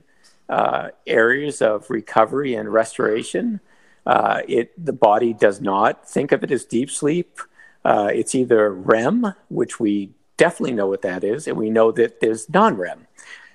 uh, 0.50 0.90
areas 1.06 1.62
of 1.62 1.90
recovery 1.90 2.56
and 2.56 2.72
restoration. 2.72 3.60
Uh, 4.06 4.42
it 4.48 4.74
the 4.84 4.94
body 4.94 5.34
does 5.34 5.62
not 5.62 6.10
think 6.10 6.32
of 6.32 6.44
it 6.44 6.52
as 6.52 6.66
deep 6.66 6.90
sleep. 6.90 7.40
Uh, 7.86 8.10
it's 8.14 8.34
either 8.34 8.72
REM, 8.72 9.34
which 9.50 9.80
we 9.80 10.12
definitely 10.38 10.74
know 10.74 10.88
what 10.88 11.02
that 11.04 11.24
is, 11.24 11.48
and 11.48 11.58
we 11.58 11.70
know 11.70 11.92
that 11.92 12.20
there's 12.20 12.50
non-REM, 12.50 13.08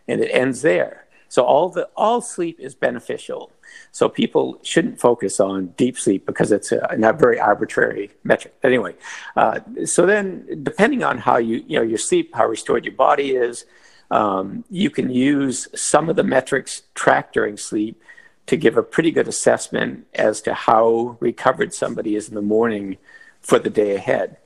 and 0.06 0.20
it 0.20 0.30
ends 0.32 0.62
there. 0.62 1.05
So 1.28 1.44
all 1.44 1.68
the 1.68 1.88
all 1.96 2.20
sleep 2.20 2.60
is 2.60 2.74
beneficial. 2.74 3.50
So 3.92 4.08
people 4.08 4.58
shouldn't 4.62 5.00
focus 5.00 5.40
on 5.40 5.68
deep 5.76 5.98
sleep 5.98 6.24
because 6.24 6.52
it's 6.52 6.72
a, 6.72 6.94
not 6.96 7.18
very 7.18 7.38
arbitrary 7.40 8.10
metric. 8.24 8.54
Anyway, 8.62 8.94
uh, 9.36 9.60
so 9.84 10.06
then 10.06 10.62
depending 10.62 11.02
on 11.02 11.18
how 11.18 11.38
you 11.38 11.64
you 11.66 11.78
know 11.78 11.84
your 11.84 11.98
sleep, 11.98 12.34
how 12.34 12.46
restored 12.46 12.84
your 12.84 12.94
body 12.94 13.32
is, 13.32 13.64
um, 14.10 14.64
you 14.70 14.90
can 14.90 15.10
use 15.10 15.68
some 15.74 16.08
of 16.08 16.16
the 16.16 16.22
metrics 16.22 16.82
tracked 16.94 17.34
during 17.34 17.56
sleep 17.56 18.00
to 18.46 18.56
give 18.56 18.76
a 18.76 18.82
pretty 18.82 19.10
good 19.10 19.26
assessment 19.26 20.06
as 20.14 20.40
to 20.40 20.54
how 20.54 21.16
recovered 21.20 21.74
somebody 21.74 22.14
is 22.14 22.28
in 22.28 22.34
the 22.34 22.42
morning 22.42 22.96
for 23.40 23.58
the 23.58 23.70
day 23.70 23.96
ahead. 23.96 24.36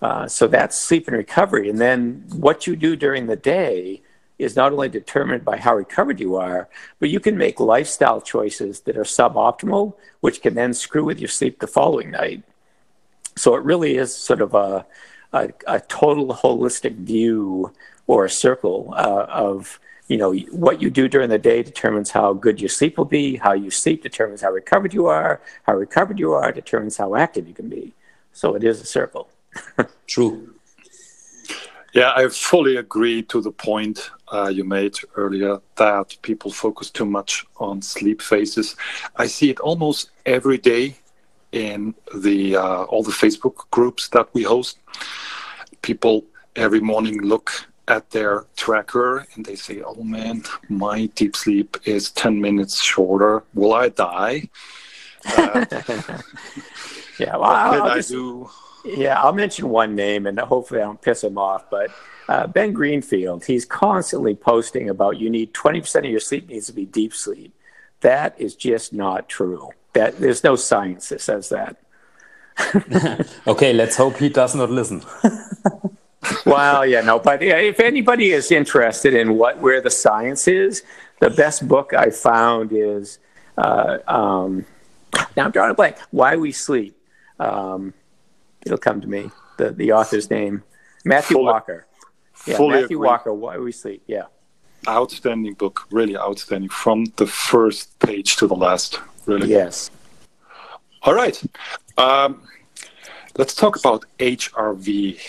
Uh, 0.00 0.26
so 0.26 0.46
that's 0.46 0.78
sleep 0.78 1.06
and 1.08 1.16
recovery, 1.16 1.68
and 1.68 1.78
then 1.78 2.24
what 2.34 2.66
you 2.66 2.76
do 2.76 2.96
during 2.96 3.26
the 3.26 3.36
day 3.36 4.02
is 4.38 4.56
not 4.56 4.72
only 4.72 4.88
determined 4.88 5.44
by 5.44 5.56
how 5.56 5.74
recovered 5.74 6.20
you 6.20 6.36
are, 6.36 6.68
but 6.98 7.08
you 7.08 7.20
can 7.20 7.36
make 7.36 7.58
lifestyle 7.58 8.20
choices 8.20 8.80
that 8.80 8.96
are 8.96 9.04
suboptimal, 9.04 9.94
which 10.20 10.42
can 10.42 10.54
then 10.54 10.74
screw 10.74 11.04
with 11.04 11.18
your 11.18 11.28
sleep 11.28 11.58
the 11.58 11.66
following 11.66 12.10
night. 12.10 12.42
So 13.36 13.54
it 13.54 13.64
really 13.64 13.96
is 13.96 14.14
sort 14.14 14.40
of 14.42 14.54
a, 14.54 14.86
a, 15.32 15.50
a 15.66 15.80
total 15.80 16.28
holistic 16.28 16.96
view 16.96 17.72
or 18.06 18.24
a 18.24 18.30
circle 18.30 18.92
uh, 18.96 19.26
of 19.28 19.80
you 20.08 20.16
know 20.16 20.32
what 20.52 20.80
you 20.80 20.88
do 20.88 21.08
during 21.08 21.30
the 21.30 21.38
day 21.38 21.64
determines 21.64 22.12
how 22.12 22.32
good 22.32 22.60
your 22.60 22.68
sleep 22.68 22.96
will 22.96 23.04
be 23.04 23.34
how 23.34 23.52
you 23.52 23.72
sleep 23.72 24.04
determines 24.04 24.40
how 24.40 24.52
recovered 24.52 24.94
you 24.94 25.06
are 25.06 25.40
how 25.64 25.74
recovered 25.74 26.20
you 26.20 26.32
are 26.32 26.52
determines 26.52 26.96
how 26.96 27.16
active 27.16 27.48
you 27.48 27.54
can 27.54 27.68
be. 27.68 27.92
So 28.32 28.54
it 28.54 28.62
is 28.62 28.80
a 28.80 28.86
circle. 28.86 29.28
True 30.06 30.55
yeah, 31.92 32.12
I 32.14 32.28
fully 32.28 32.76
agree 32.76 33.22
to 33.24 33.40
the 33.40 33.52
point 33.52 34.10
uh, 34.32 34.48
you 34.48 34.64
made 34.64 34.94
earlier 35.16 35.60
that 35.76 36.16
people 36.22 36.50
focus 36.50 36.90
too 36.90 37.06
much 37.06 37.46
on 37.58 37.80
sleep 37.82 38.20
phases. 38.20 38.76
I 39.16 39.26
see 39.26 39.50
it 39.50 39.60
almost 39.60 40.10
every 40.24 40.58
day 40.58 40.96
in 41.52 41.94
the 42.14 42.56
uh, 42.56 42.82
all 42.84 43.02
the 43.02 43.12
Facebook 43.12 43.70
groups 43.70 44.08
that 44.08 44.28
we 44.34 44.42
host. 44.42 44.78
People 45.82 46.24
every 46.56 46.80
morning 46.80 47.22
look 47.22 47.52
at 47.88 48.10
their 48.10 48.46
tracker 48.56 49.26
and 49.34 49.46
they 49.46 49.54
say, 49.54 49.82
"Oh 49.82 50.02
man, 50.02 50.42
my 50.68 51.06
deep 51.14 51.36
sleep 51.36 51.76
is 51.84 52.10
ten 52.10 52.40
minutes 52.40 52.82
shorter. 52.82 53.42
Will 53.54 53.74
I 53.74 53.88
die?" 53.90 54.48
Uh, 55.26 55.64
yeah, 57.18 57.36
well, 57.36 57.40
what 57.40 57.72
can 57.72 57.80
I 57.80 58.00
do? 58.00 58.48
Yeah, 58.86 59.20
I'll 59.20 59.32
mention 59.32 59.68
one 59.68 59.96
name 59.96 60.26
and 60.26 60.38
hopefully 60.38 60.80
I 60.80 60.84
don't 60.84 61.00
piss 61.00 61.24
him 61.24 61.38
off. 61.38 61.68
But 61.70 61.90
uh, 62.28 62.46
Ben 62.46 62.72
Greenfield, 62.72 63.44
he's 63.44 63.64
constantly 63.64 64.34
posting 64.34 64.88
about 64.88 65.18
you 65.18 65.28
need 65.28 65.52
20% 65.52 65.96
of 65.98 66.04
your 66.04 66.20
sleep 66.20 66.48
needs 66.48 66.66
to 66.66 66.72
be 66.72 66.84
deep 66.84 67.12
sleep. 67.12 67.52
That 68.00 68.40
is 68.40 68.54
just 68.54 68.92
not 68.92 69.28
true. 69.28 69.70
That 69.94 70.18
There's 70.18 70.44
no 70.44 70.56
science 70.56 71.08
that 71.08 71.20
says 71.20 71.48
that. 71.48 71.76
okay, 73.46 73.72
let's 73.72 73.96
hope 73.96 74.16
he 74.16 74.28
does 74.28 74.54
not 74.54 74.70
listen. 74.70 75.02
well, 76.46 76.86
yeah, 76.86 77.00
no, 77.00 77.18
but 77.18 77.42
if 77.42 77.80
anybody 77.80 78.32
is 78.32 78.50
interested 78.50 79.14
in 79.14 79.36
what 79.36 79.58
where 79.58 79.80
the 79.80 79.90
science 79.90 80.48
is, 80.48 80.82
the 81.20 81.30
best 81.30 81.66
book 81.68 81.92
I 81.92 82.10
found 82.10 82.72
is 82.72 83.18
uh, 83.58 83.98
um, 84.06 84.64
now 85.36 85.46
I'm 85.46 85.50
drawing 85.50 85.72
a 85.72 85.74
blank. 85.74 85.96
Why 86.10 86.36
We 86.36 86.52
Sleep. 86.52 86.96
Um, 87.38 87.92
it'll 88.66 88.78
come 88.78 89.00
to 89.00 89.06
me. 89.06 89.30
The 89.56 89.70
the 89.70 89.92
author's 89.92 90.28
name, 90.28 90.62
Matthew 91.04 91.36
fully, 91.36 91.46
Walker. 91.46 91.86
Yeah, 92.46 92.58
Matthew 92.60 92.84
agree. 92.84 92.96
Walker. 92.96 93.32
Why 93.32 93.56
we 93.58 93.72
sleep? 93.72 94.02
Yeah. 94.06 94.24
Outstanding 94.86 95.54
book, 95.54 95.86
really 95.90 96.16
outstanding 96.16 96.68
from 96.68 97.06
the 97.16 97.26
first 97.26 97.98
page 97.98 98.36
to 98.36 98.46
the 98.46 98.54
last. 98.54 99.00
Really. 99.24 99.48
Yes. 99.48 99.90
All 101.02 101.14
right. 101.14 101.42
Um, 101.96 102.42
let's 103.38 103.54
talk 103.54 103.76
about 103.76 104.04
HRV. 104.18 105.20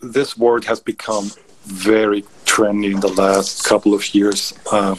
This 0.00 0.36
word 0.36 0.64
has 0.64 0.80
become 0.80 1.30
very 1.64 2.22
trendy 2.44 2.92
in 2.92 3.00
the 3.00 3.08
last 3.08 3.64
couple 3.64 3.94
of 3.94 4.14
years. 4.14 4.54
Uh, 4.72 4.96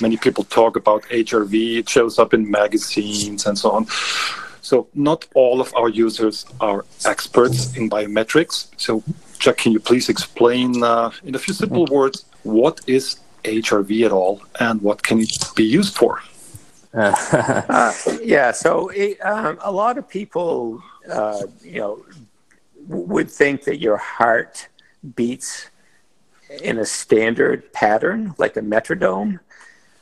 many 0.00 0.16
people 0.16 0.44
talk 0.44 0.76
about 0.76 1.02
HRV. 1.04 1.78
It 1.78 1.88
shows 1.88 2.18
up 2.18 2.34
in 2.34 2.50
magazines 2.50 3.46
and 3.46 3.58
so 3.58 3.70
on. 3.70 3.86
So 4.60 4.88
not 4.94 5.26
all 5.34 5.60
of 5.60 5.74
our 5.74 5.88
users 5.88 6.46
are 6.60 6.84
experts 7.04 7.76
in 7.76 7.88
biometrics. 7.88 8.68
So 8.76 9.02
Jack, 9.38 9.58
can 9.58 9.72
you 9.72 9.80
please 9.80 10.08
explain 10.08 10.82
uh, 10.82 11.10
in 11.24 11.34
a 11.34 11.38
few 11.38 11.54
simple 11.54 11.86
words 11.86 12.24
what 12.42 12.80
is 12.86 13.20
HRV 13.44 14.04
at 14.04 14.12
all 14.12 14.42
and 14.58 14.82
what 14.82 15.02
can 15.02 15.20
it 15.20 15.36
be 15.54 15.64
used 15.64 15.96
for? 15.96 16.20
uh, 16.94 17.92
yeah, 18.22 18.50
so 18.50 18.88
it, 18.88 19.18
um, 19.24 19.58
a 19.62 19.70
lot 19.70 19.96
of 19.96 20.08
people, 20.08 20.82
uh, 21.10 21.42
you 21.62 21.78
know, 21.80 22.04
would 22.88 23.30
think 23.30 23.64
that 23.64 23.78
your 23.78 23.96
heart 23.96 24.68
beats 25.14 25.70
in 26.62 26.78
a 26.78 26.84
standard 26.84 27.72
pattern, 27.72 28.34
like 28.38 28.56
a 28.56 28.62
metronome, 28.62 29.38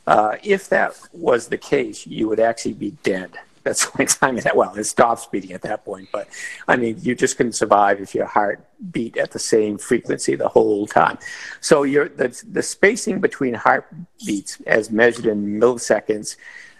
uh, 0.07 0.37
if 0.43 0.69
that 0.69 0.99
was 1.13 1.47
the 1.47 1.57
case, 1.57 2.07
you 2.07 2.27
would 2.27 2.39
actually 2.39 2.73
be 2.73 2.91
dead. 3.03 3.37
That's 3.63 3.85
when 3.95 4.07
time 4.07 4.37
that 4.37 4.55
well, 4.55 4.73
it 4.75 4.85
stops 4.85 5.25
beating 5.25 5.51
at 5.51 5.61
that 5.63 5.83
point. 5.83 6.09
But 6.11 6.29
I 6.67 6.75
mean, 6.77 6.97
you 7.01 7.15
just 7.15 7.37
couldn't 7.37 7.53
survive 7.53 7.99
if 7.99 8.15
your 8.15 8.25
heart 8.25 8.65
beat 8.91 9.17
at 9.17 9.31
the 9.31 9.39
same 9.39 9.77
frequency 9.77 10.35
the 10.35 10.47
whole 10.47 10.87
time. 10.87 11.17
So 11.59 11.83
your 11.83 12.09
the 12.09 12.29
the 12.49 12.63
spacing 12.63 13.19
between 13.19 13.53
heartbeats, 13.53 14.61
as 14.65 14.91
measured 14.91 15.25
in 15.25 15.59
milliseconds, 15.59 16.37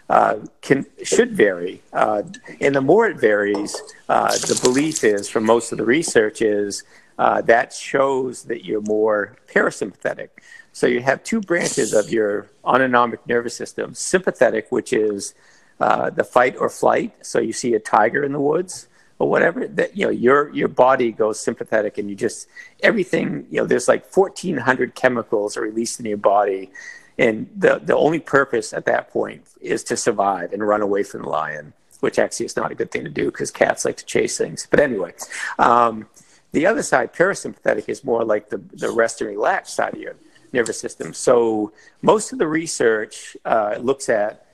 uh, 0.08 0.38
can 0.60 0.86
should 1.02 1.32
vary. 1.32 1.82
Uh, 1.92 2.22
and 2.60 2.74
the 2.74 2.80
more 2.80 3.06
it 3.06 3.20
varies, 3.20 3.80
uh, 4.08 4.32
the 4.32 4.58
belief 4.62 5.04
is 5.04 5.28
from 5.28 5.44
most 5.44 5.72
of 5.72 5.78
the 5.78 5.84
research 5.84 6.42
is 6.42 6.82
uh, 7.18 7.42
that 7.42 7.72
shows 7.72 8.44
that 8.44 8.64
you're 8.64 8.80
more 8.80 9.36
parasympathetic. 9.46 10.30
So 10.72 10.86
you 10.86 11.02
have 11.02 11.22
two 11.22 11.40
branches 11.40 11.92
of 11.92 12.10
your 12.10 12.48
autonomic 12.64 13.26
nervous 13.26 13.54
system: 13.54 13.94
sympathetic, 13.94 14.72
which 14.72 14.92
is 14.92 15.34
uh, 15.80 16.10
the 16.10 16.24
fight 16.24 16.56
or 16.58 16.68
flight. 16.68 17.14
So 17.24 17.38
you 17.40 17.52
see 17.52 17.74
a 17.74 17.80
tiger 17.80 18.22
in 18.22 18.32
the 18.32 18.40
woods 18.40 18.88
or 19.18 19.28
whatever. 19.28 19.66
That 19.66 19.96
you 19.96 20.06
know 20.06 20.10
your 20.10 20.50
your 20.54 20.68
body 20.68 21.12
goes 21.12 21.40
sympathetic, 21.40 21.98
and 21.98 22.10
you 22.10 22.16
just 22.16 22.48
everything. 22.82 23.46
You 23.50 23.60
know, 23.60 23.66
there's 23.66 23.88
like 23.88 24.04
1,400 24.14 24.94
chemicals 24.94 25.56
are 25.56 25.62
released 25.62 26.00
in 26.00 26.06
your 26.06 26.18
body, 26.18 26.70
and 27.18 27.48
the 27.56 27.80
the 27.82 27.96
only 27.96 28.20
purpose 28.20 28.72
at 28.72 28.86
that 28.86 29.10
point 29.10 29.44
is 29.60 29.84
to 29.84 29.96
survive 29.96 30.52
and 30.52 30.66
run 30.66 30.82
away 30.82 31.02
from 31.02 31.22
the 31.22 31.28
lion. 31.28 31.72
Which 32.00 32.18
actually 32.18 32.46
is 32.46 32.56
not 32.56 32.72
a 32.72 32.74
good 32.74 32.90
thing 32.90 33.04
to 33.04 33.10
do 33.10 33.26
because 33.26 33.50
cats 33.50 33.84
like 33.84 33.98
to 33.98 34.06
chase 34.06 34.38
things. 34.38 34.66
But 34.70 34.80
anyway, 34.80 35.12
um, 35.58 36.08
the 36.52 36.64
other 36.64 36.82
side, 36.82 37.12
parasympathetic, 37.12 37.90
is 37.90 38.02
more 38.04 38.24
like 38.24 38.48
the, 38.48 38.56
the 38.56 38.90
rest 38.90 39.20
and 39.20 39.28
relax 39.28 39.74
side 39.74 39.92
of 39.92 40.00
your 40.00 40.16
nervous 40.52 40.80
system. 40.80 41.12
So 41.12 41.72
most 42.00 42.32
of 42.32 42.38
the 42.38 42.46
research 42.46 43.36
uh, 43.44 43.76
looks 43.78 44.08
at 44.08 44.46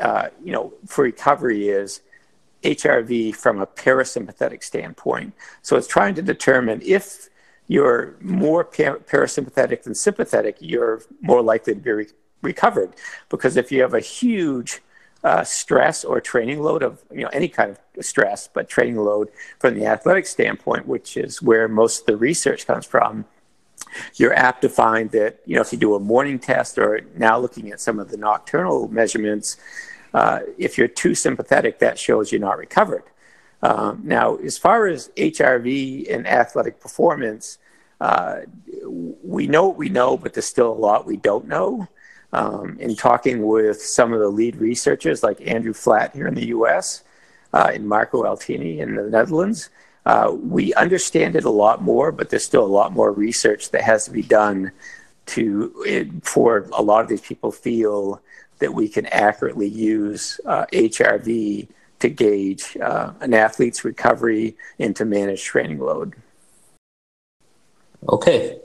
uh, 0.00 0.28
you 0.42 0.52
know, 0.52 0.72
for 0.86 1.04
recovery 1.04 1.68
is 1.68 2.00
HRV 2.62 3.34
from 3.34 3.60
a 3.60 3.66
parasympathetic 3.66 4.62
standpoint. 4.62 5.34
So 5.62 5.76
it's 5.76 5.86
trying 5.86 6.14
to 6.16 6.22
determine 6.22 6.82
if 6.84 7.28
you're 7.68 8.16
more 8.20 8.64
par- 8.64 8.98
parasympathetic 8.98 9.84
than 9.84 9.94
sympathetic, 9.94 10.56
you're 10.60 11.02
more 11.20 11.42
likely 11.42 11.74
to 11.74 11.80
be 11.80 11.90
re- 11.90 12.06
recovered. 12.42 12.94
Because 13.28 13.56
if 13.56 13.70
you 13.70 13.80
have 13.82 13.94
a 13.94 14.00
huge 14.00 14.82
uh, 15.22 15.44
stress 15.44 16.04
or 16.04 16.20
training 16.20 16.62
load 16.62 16.82
of 16.82 17.02
you 17.12 17.22
know 17.22 17.28
any 17.32 17.48
kind 17.48 17.70
of 17.70 18.04
stress, 18.04 18.48
but 18.48 18.68
training 18.68 18.96
load 18.96 19.28
from 19.58 19.74
the 19.74 19.86
athletic 19.86 20.26
standpoint, 20.26 20.86
which 20.86 21.16
is 21.16 21.42
where 21.42 21.68
most 21.68 22.00
of 22.00 22.06
the 22.06 22.16
research 22.16 22.66
comes 22.66 22.86
from, 22.86 23.24
you're 24.16 24.34
apt 24.34 24.62
to 24.62 24.68
find 24.68 25.10
that 25.10 25.40
you 25.46 25.54
know 25.54 25.60
if 25.60 25.72
you 25.72 25.78
do 25.78 25.94
a 25.94 26.00
morning 26.00 26.38
test 26.38 26.78
or 26.78 27.00
now 27.16 27.38
looking 27.38 27.70
at 27.70 27.80
some 27.80 27.98
of 27.98 28.10
the 28.10 28.16
nocturnal 28.16 28.88
measurements, 28.88 29.58
uh, 30.14 30.40
if 30.58 30.76
you're 30.76 30.88
too 30.88 31.14
sympathetic, 31.14 31.78
that 31.78 31.98
shows 31.98 32.32
you're 32.32 32.40
not 32.40 32.58
recovered. 32.58 33.04
Um, 33.62 34.00
now, 34.04 34.36
as 34.36 34.56
far 34.58 34.86
as 34.86 35.10
HRV 35.16 36.12
and 36.12 36.26
athletic 36.26 36.80
performance, 36.80 37.58
uh, 38.00 38.40
we 39.22 39.46
know 39.46 39.68
what 39.68 39.76
we 39.76 39.88
know, 39.88 40.16
but 40.16 40.32
there's 40.32 40.46
still 40.46 40.72
a 40.72 40.74
lot 40.74 41.06
we 41.06 41.16
don't 41.16 41.46
know. 41.46 41.88
Um, 42.32 42.76
in 42.78 42.94
talking 42.94 43.44
with 43.44 43.82
some 43.82 44.12
of 44.12 44.20
the 44.20 44.28
lead 44.28 44.56
researchers, 44.56 45.22
like 45.22 45.46
Andrew 45.46 45.72
Flatt 45.72 46.14
here 46.14 46.28
in 46.28 46.34
the 46.34 46.46
US 46.46 47.02
uh, 47.52 47.72
and 47.74 47.88
Marco 47.88 48.22
Altini 48.22 48.78
in 48.78 48.94
the 48.94 49.02
Netherlands, 49.02 49.68
uh, 50.06 50.32
we 50.32 50.72
understand 50.74 51.36
it 51.36 51.44
a 51.44 51.50
lot 51.50 51.82
more, 51.82 52.12
but 52.12 52.30
there's 52.30 52.44
still 52.44 52.64
a 52.64 52.66
lot 52.66 52.92
more 52.92 53.12
research 53.12 53.70
that 53.70 53.82
has 53.82 54.04
to 54.06 54.10
be 54.10 54.22
done 54.22 54.70
to 55.26 56.20
for 56.22 56.68
a 56.72 56.82
lot 56.82 57.02
of 57.02 57.08
these 57.08 57.20
people 57.20 57.52
feel 57.52 58.20
that 58.60 58.74
we 58.74 58.88
can 58.88 59.06
accurately 59.06 59.68
use 59.68 60.40
uh, 60.46 60.66
HRV 60.72 61.68
to 61.98 62.08
gauge 62.08 62.76
uh, 62.78 63.12
an 63.20 63.34
athlete's 63.34 63.84
recovery 63.84 64.56
and 64.78 64.96
to 64.96 65.04
manage 65.04 65.42
training 65.42 65.78
load. 65.78 66.14
Okay. 68.08 68.58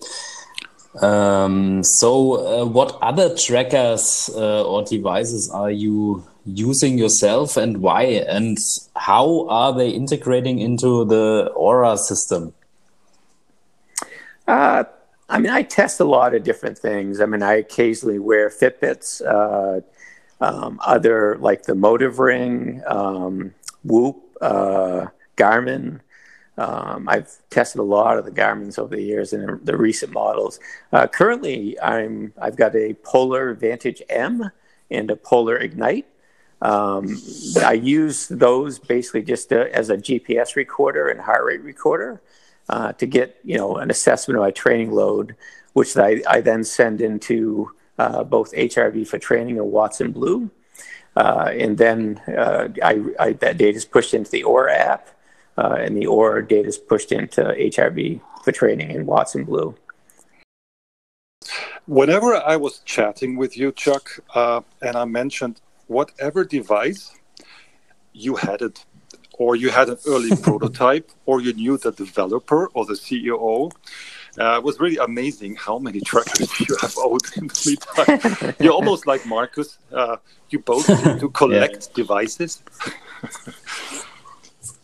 Um, 1.01 1.83
so, 1.83 2.61
uh, 2.61 2.65
what 2.65 2.97
other 3.01 3.35
trackers 3.35 4.29
uh, 4.33 4.63
or 4.65 4.83
devices 4.83 5.49
are 5.53 5.71
you 5.71 6.25
using 6.45 6.97
yourself 6.97 7.57
and 7.57 7.79
why? 7.79 8.03
And 8.03 8.57
how 8.95 9.47
are 9.49 9.73
they 9.73 9.89
integrating 9.89 10.59
into 10.59 11.03
the 11.03 11.51
Oura 11.57 11.97
system? 11.97 12.53
Uh, 14.47 14.85
I 15.27 15.39
mean, 15.39 15.51
I 15.51 15.63
test 15.63 15.99
a 15.99 16.05
lot 16.05 16.35
of 16.35 16.43
different 16.43 16.77
things. 16.77 17.19
I 17.19 17.25
mean, 17.25 17.41
I 17.41 17.55
occasionally 17.55 18.19
wear 18.19 18.49
Fitbits, 18.49 19.21
uh, 19.25 19.81
um, 20.43 20.79
other 20.85 21.37
like 21.39 21.63
the 21.63 21.75
Motiv 21.75 22.19
Ring, 22.19 22.83
um, 22.87 23.53
Whoop, 23.83 24.17
uh, 24.41 25.07
Garmin. 25.35 26.01
Um, 26.57 27.09
I've 27.09 27.37
tested 27.49 27.79
a 27.79 27.83
lot 27.83 28.17
of 28.17 28.25
the 28.25 28.31
Garmin's 28.31 28.77
over 28.77 28.95
the 28.95 29.01
years 29.01 29.33
and 29.33 29.65
the 29.65 29.75
recent 29.75 30.13
models. 30.13 30.59
Uh, 30.93 31.07
currently, 31.07 31.79
I'm 31.81 32.33
I've 32.39 32.55
got 32.55 32.75
a 32.75 32.93
Polar 32.93 33.53
Vantage 33.55 34.01
M 34.09 34.51
and 34.91 35.11
a 35.11 35.15
Polar 35.15 35.57
Ignite. 35.57 36.05
Um, 36.61 37.21
I 37.63 37.73
use 37.73 38.27
those 38.27 38.79
basically 38.79 39.23
just 39.23 39.49
to, 39.49 39.75
as 39.75 39.89
a 39.89 39.97
GPS 39.97 40.55
recorder 40.55 41.09
and 41.09 41.19
heart 41.19 41.43
rate 41.43 41.61
recorder 41.61 42.21
uh, 42.69 42.93
to 42.93 43.05
get 43.05 43.37
you 43.43 43.57
know 43.57 43.77
an 43.77 43.89
assessment 43.89 44.37
of 44.37 44.43
my 44.43 44.51
training 44.51 44.91
load, 44.91 45.35
which 45.73 45.95
I, 45.97 46.21
I 46.27 46.41
then 46.41 46.63
send 46.63 47.01
into 47.01 47.71
uh, 47.97 48.23
both 48.23 48.53
HRV 48.53 49.07
for 49.07 49.19
training 49.19 49.57
and 49.57 49.71
Watson 49.71 50.11
Blue. 50.11 50.49
Uh, 51.15 51.49
and 51.53 51.77
then 51.77 52.21
uh, 52.27 52.67
I, 52.83 53.01
I, 53.17 53.33
that 53.33 53.57
data 53.57 53.77
is 53.77 53.85
pushed 53.85 54.13
into 54.13 54.29
the 54.31 54.43
Oura 54.43 54.75
app, 54.77 55.07
uh, 55.57 55.77
and 55.79 55.95
the 55.95 56.05
Oura 56.05 56.45
data 56.45 56.67
is 56.67 56.77
pushed 56.77 57.13
into 57.13 57.41
HRV 57.41 58.19
for 58.43 58.51
training 58.51 58.91
in 58.91 59.05
Watson 59.05 59.45
Blue. 59.45 59.75
Whenever 61.85 62.35
I 62.35 62.57
was 62.57 62.79
chatting 62.79 63.37
with 63.37 63.55
you, 63.55 63.71
Chuck, 63.71 64.19
and 64.35 64.97
I 64.97 65.05
mentioned 65.05 65.61
whatever 65.87 66.43
device 66.43 67.15
you 68.11 68.35
had 68.35 68.61
it 68.61 68.85
or 69.37 69.55
you 69.55 69.69
had 69.69 69.89
an 69.89 69.97
early 70.07 70.35
prototype, 70.41 71.11
or 71.25 71.41
you 71.41 71.53
knew 71.53 71.77
the 71.77 71.91
developer 71.91 72.67
or 72.73 72.85
the 72.85 72.93
CEO. 72.93 73.71
Uh, 74.37 74.57
it 74.57 74.63
was 74.63 74.79
really 74.79 74.97
amazing 74.97 75.55
how 75.55 75.79
many 75.79 76.01
trackers 76.01 76.59
you 76.67 76.75
have 76.81 76.93
owned 76.97 77.21
in 77.37 77.47
the 77.47 77.63
meantime. 77.65 78.55
You're 78.59 78.73
almost 78.73 79.07
like 79.07 79.25
Marcus. 79.25 79.77
Uh, 79.91 80.17
you 80.49 80.59
both 80.59 80.87
to 80.87 81.29
collect 81.29 81.87
yeah. 81.87 81.93
devices. 81.95 82.61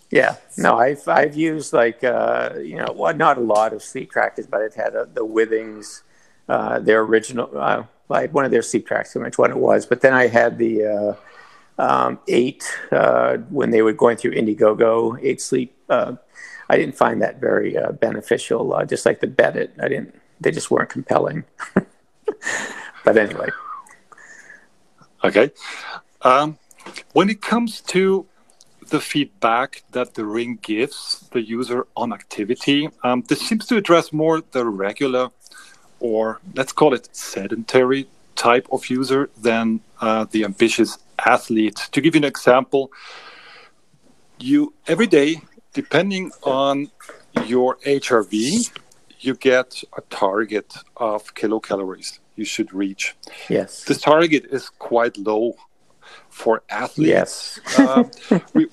yeah, 0.09 0.37
no, 0.57 0.77
I've 0.77 1.05
I've 1.07 1.35
used 1.35 1.73
like 1.73 2.03
uh, 2.03 2.53
you 2.57 2.77
know, 2.77 2.93
well, 2.95 3.13
not 3.13 3.37
a 3.37 3.41
lot 3.41 3.73
of 3.73 3.83
sleep 3.83 4.11
trackers, 4.11 4.47
but 4.47 4.61
I've 4.61 4.75
had 4.75 4.95
uh, 4.95 5.05
the 5.13 5.25
Withings, 5.25 6.01
uh, 6.47 6.79
their 6.79 7.01
original. 7.01 7.49
Uh, 7.53 7.83
I 8.09 8.21
had 8.21 8.33
one 8.33 8.45
of 8.45 8.51
their 8.51 8.61
sleep 8.61 8.87
tracks, 8.87 9.15
which 9.15 9.37
one 9.37 9.51
it 9.51 9.57
was, 9.57 9.85
but 9.85 10.01
then 10.01 10.13
I 10.13 10.27
had 10.27 10.57
the 10.57 11.17
um, 11.81 12.19
eight 12.27 12.63
uh, 12.91 13.37
when 13.49 13.71
they 13.71 13.81
were 13.81 13.91
going 13.91 14.15
through 14.15 14.33
Indiegogo, 14.33 15.17
eight 15.21 15.41
sleep. 15.41 15.75
Uh, 15.89 16.13
I 16.69 16.77
didn't 16.77 16.95
find 16.95 17.21
that 17.23 17.41
very 17.41 17.75
uh, 17.75 17.91
beneficial. 17.91 18.63
Just 18.85 19.05
like 19.05 19.19
the 19.19 19.27
Beddit, 19.27 19.71
I 19.81 19.87
didn't. 19.89 20.15
They 20.39 20.51
just 20.51 20.69
weren't 20.69 20.89
compelling. 20.89 21.43
but 23.03 23.17
anyway. 23.17 23.49
Okay. 25.23 25.51
Um, 26.21 26.59
when 27.13 27.29
it 27.29 27.41
comes 27.41 27.81
to 27.81 28.27
the 28.87 28.99
feedback 28.99 29.83
that 29.91 30.13
the 30.13 30.25
ring 30.25 30.59
gives 30.61 31.27
the 31.31 31.41
user 31.41 31.87
on 31.97 32.13
activity, 32.13 32.89
um, 33.03 33.23
this 33.27 33.41
seems 33.41 33.65
to 33.67 33.77
address 33.77 34.13
more 34.13 34.41
the 34.51 34.65
regular, 34.65 35.29
or 35.99 36.39
let's 36.55 36.73
call 36.73 36.93
it 36.93 37.09
sedentary 37.15 38.07
type 38.35 38.67
of 38.71 38.87
user 38.89 39.29
than 39.37 39.79
uh, 39.99 40.25
the 40.31 40.43
ambitious 40.43 40.97
athlete. 41.25 41.89
To 41.91 42.01
give 42.01 42.15
you 42.15 42.19
an 42.19 42.25
example, 42.25 42.91
you 44.39 44.73
every 44.87 45.07
day, 45.07 45.41
depending 45.73 46.31
on 46.43 46.91
your 47.45 47.77
HRV, 47.85 48.71
you 49.19 49.35
get 49.35 49.83
a 49.95 50.01
target 50.09 50.73
of 50.97 51.33
kilocalories 51.35 52.19
you 52.35 52.45
should 52.45 52.73
reach. 52.73 53.15
Yes. 53.49 53.83
This 53.83 54.01
target 54.01 54.45
is 54.51 54.69
quite 54.69 55.17
low 55.17 55.55
for 56.29 56.63
athletes. 56.69 57.07
Yes. 57.07 57.59
uh, 57.77 58.03
we, 58.53 58.67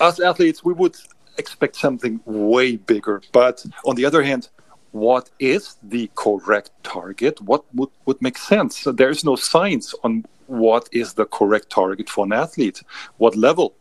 as 0.00 0.20
athletes, 0.20 0.64
we 0.64 0.74
would 0.74 0.96
expect 1.38 1.76
something 1.76 2.20
way 2.24 2.76
bigger. 2.76 3.22
But 3.32 3.64
on 3.84 3.94
the 3.96 4.04
other 4.04 4.22
hand, 4.22 4.48
what 4.92 5.30
is 5.38 5.76
the 5.82 6.10
correct 6.14 6.70
target? 6.82 7.40
What 7.40 7.64
would, 7.74 7.90
would 8.06 8.20
make 8.22 8.38
sense? 8.38 8.78
So 8.78 8.92
there 8.92 9.10
is 9.10 9.24
no 9.24 9.36
science 9.36 9.94
on 10.04 10.24
what 10.46 10.88
is 10.92 11.14
the 11.14 11.26
correct 11.26 11.70
target 11.70 12.08
for 12.08 12.24
an 12.24 12.32
athlete, 12.32 12.82
what 13.18 13.36
level. 13.36 13.74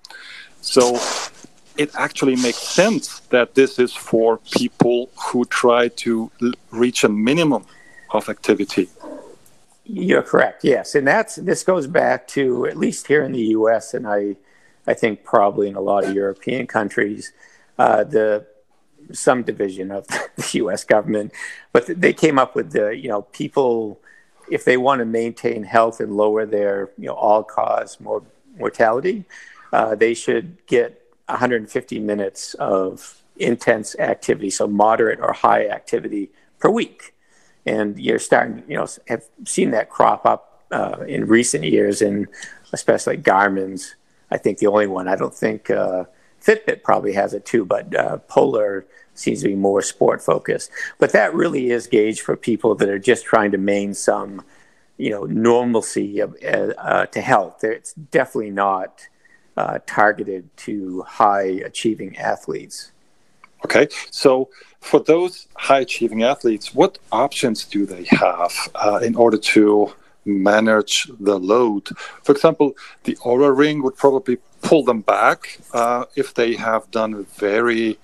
So 0.62 1.00
it 1.78 1.92
actually 1.96 2.36
makes 2.36 2.58
sense 2.58 3.20
that 3.30 3.56
this 3.56 3.80
is 3.80 3.94
for 3.94 4.38
people 4.38 5.10
who 5.16 5.46
try 5.46 5.90
to 5.90 6.32
l- 6.42 6.54
reach 6.72 7.04
a 7.04 7.10
minimum 7.10 7.66
of 8.12 8.30
activity. 8.30 8.90
You're 9.86 10.24
correct. 10.24 10.64
Yes, 10.64 10.96
and 10.96 11.08
that's 11.08 11.36
this 11.36 11.64
goes 11.64 11.86
back 11.86 12.28
to 12.30 12.66
at 12.66 12.78
least 12.78 13.08
here 13.08 13.24
in 13.24 13.34
the 13.34 13.48
U.S. 13.60 13.94
and 13.94 14.08
I, 14.08 14.36
I 14.88 14.94
think 14.96 15.24
probably 15.24 15.68
in 15.68 15.76
a 15.76 15.82
lot 15.82 16.06
of 16.06 16.14
European 16.14 16.66
countries, 16.66 17.32
uh, 17.78 18.04
the 18.04 18.48
some 19.12 19.44
division 19.44 19.92
of 19.92 20.08
the 20.08 20.50
U.S. 20.54 20.84
government, 20.84 21.34
but 21.72 21.86
they 21.88 22.14
came 22.14 22.40
up 22.40 22.56
with 22.56 22.72
the 22.72 22.96
you 22.96 23.10
know 23.10 23.24
people 23.24 24.00
if 24.50 24.66
they 24.66 24.78
want 24.78 25.00
to 25.00 25.06
maintain 25.06 25.64
health 25.64 26.00
and 26.00 26.16
lower 26.16 26.46
their 26.46 26.92
you 26.98 27.08
know 27.08 27.14
all 27.14 27.44
cause 27.44 28.00
mor- 28.00 28.24
mortality, 28.58 29.26
uh, 29.74 29.96
they 29.96 30.14
should 30.14 30.66
get 30.68 31.02
150 31.28 32.00
minutes 32.00 32.54
of 32.56 33.22
intense 33.38 33.96
activity, 34.00 34.50
so 34.50 34.68
moderate 34.68 35.20
or 35.20 35.34
high 35.34 35.68
activity 35.68 36.30
per 36.60 36.70
week 36.70 37.16
and 37.66 38.00
you're 38.00 38.20
starting, 38.20 38.64
you 38.68 38.78
know, 38.78 38.88
have 39.08 39.24
seen 39.46 39.72
that 39.72 39.90
crop 39.90 40.26
up 40.26 40.64
uh, 40.72 41.04
in 41.08 41.26
recent 41.26 41.64
years, 41.64 42.02
and 42.02 42.28
especially 42.74 43.18
Garmin's. 43.18 43.96
I 44.32 44.38
think 44.38 44.60
the 44.60 44.68
only 44.68 44.88
one. 44.88 45.08
I 45.08 45.16
don't 45.16 45.34
think 45.34 45.70
uh, 45.70 46.06
Fitbit 46.46 46.84
probably 46.84 47.14
has 47.14 47.34
it 47.34 47.46
too, 47.46 47.66
but 47.66 47.96
uh, 47.96 48.18
Polar 48.28 48.86
seems 49.16 49.42
to 49.42 49.48
be 49.48 49.56
more 49.56 49.82
sport 49.82 50.22
focused. 50.22 50.70
But 51.00 51.12
that 51.14 51.34
really 51.34 51.72
is 51.72 51.88
gauge 51.88 52.22
for 52.22 52.36
people 52.36 52.76
that 52.76 52.90
are 52.90 53.00
just 53.00 53.26
trying 53.26 53.52
to 53.52 53.58
maintain 53.58 53.94
some, 53.94 54.44
you 54.98 55.10
know, 55.10 55.24
normalcy 55.24 56.20
of, 56.20 56.36
uh, 56.44 57.06
to 57.08 57.22
health. 57.22 57.64
It's 57.64 57.94
definitely 57.94 58.52
not 58.52 59.08
uh, 59.58 59.80
targeted 59.86 60.56
to 60.58 61.02
high 61.04 61.62
achieving 61.66 62.18
athletes. 62.18 62.92
Okay, 63.64 63.88
so 64.12 64.50
for 64.80 65.00
those 65.00 65.48
high 65.56 65.80
achieving 65.80 66.24
athletes, 66.24 66.76
what 66.76 67.00
options 67.12 67.66
do 67.66 67.86
they 67.86 68.04
have 68.04 68.54
uh, 68.76 69.00
in 69.02 69.16
order 69.16 69.38
to 69.38 69.92
manage 70.26 71.10
the 71.20 71.40
load? 71.40 71.88
For 72.24 72.32
example, 72.34 72.76
the 73.06 73.16
Oura 73.24 73.56
Ring 73.58 73.82
would 73.82 73.96
probably 73.96 74.38
pull 74.66 74.84
them 74.84 75.02
back 75.02 75.60
uh, 75.74 76.06
if 76.16 76.34
they 76.34 76.56
have 76.56 76.90
done 76.92 77.26
very 77.38 77.98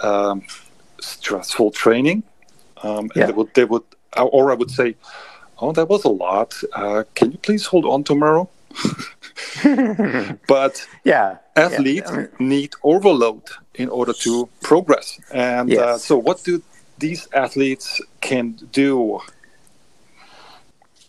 um, 0.00 0.42
stressful 1.00 1.70
training. 1.70 2.22
Um, 2.82 3.10
yeah. 3.14 3.26
they 3.26 3.32
would, 3.32 3.54
they 3.54 3.64
would, 3.64 3.84
Oura 4.16 4.58
would 4.58 4.70
say, 4.70 4.96
"Oh, 5.58 5.72
that 5.72 5.88
was 5.88 6.04
a 6.04 6.08
lot. 6.08 6.54
Uh, 6.72 7.04
can 7.14 7.32
you 7.32 7.38
please 7.38 7.66
hold 7.66 7.86
on 7.86 8.02
tomorrow?" 8.04 8.48
but 10.48 10.86
yeah, 11.04 11.38
athletes 11.56 12.10
yeah. 12.12 12.26
Need 12.38 12.72
overload 12.82 13.42
in 13.74 13.88
order 13.88 14.12
to 14.24 14.48
progress. 14.62 15.20
And 15.32 15.70
uh, 15.70 15.74
yes. 15.74 15.80
uh, 15.80 15.98
so, 15.98 16.16
what 16.16 16.42
do 16.42 16.62
these 16.98 17.28
athletes 17.32 18.00
can 18.20 18.58
do? 18.72 19.20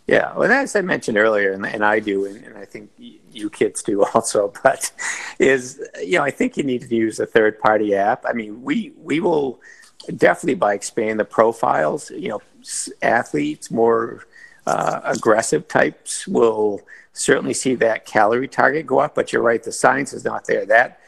Yeah, 0.06 0.36
well, 0.36 0.52
as 0.52 0.76
I 0.76 0.82
mentioned 0.82 1.16
earlier, 1.16 1.52
and, 1.52 1.64
and 1.64 1.82
I 1.82 1.98
do, 1.98 2.26
and, 2.26 2.44
and, 2.44 2.58
I 2.58 2.66
think 2.66 2.90
you 2.98 3.48
kids 3.48 3.82
do 3.82 4.04
also, 4.14 4.52
but 4.62 4.92
is 5.38 5.82
you 6.02 6.18
know 6.18 6.24
I 6.24 6.30
think 6.30 6.56
you 6.56 6.62
need 6.62 6.82
to 6.82 6.94
use 6.94 7.18
a 7.20 7.26
third 7.26 7.58
party 7.58 7.94
app. 7.94 8.24
I 8.26 8.34
mean, 8.34 8.62
we 8.62 8.92
we 9.02 9.20
will 9.20 9.60
definitely 10.16 10.56
by 10.56 10.74
expanding 10.74 11.16
the 11.16 11.24
profiles, 11.24 12.10
you 12.10 12.28
know, 12.28 12.42
athletes 13.00 13.70
more 13.70 14.26
uh, 14.66 15.00
aggressive 15.04 15.68
types 15.68 16.26
will 16.26 16.82
certainly 17.14 17.54
see 17.54 17.74
that 17.76 18.04
calorie 18.04 18.48
target 18.48 18.86
go 18.86 18.98
up. 18.98 19.14
But 19.14 19.32
you're 19.32 19.42
right, 19.42 19.62
the 19.62 19.72
science 19.72 20.12
is 20.12 20.24
not 20.24 20.46
there. 20.46 20.66
That 20.66 21.00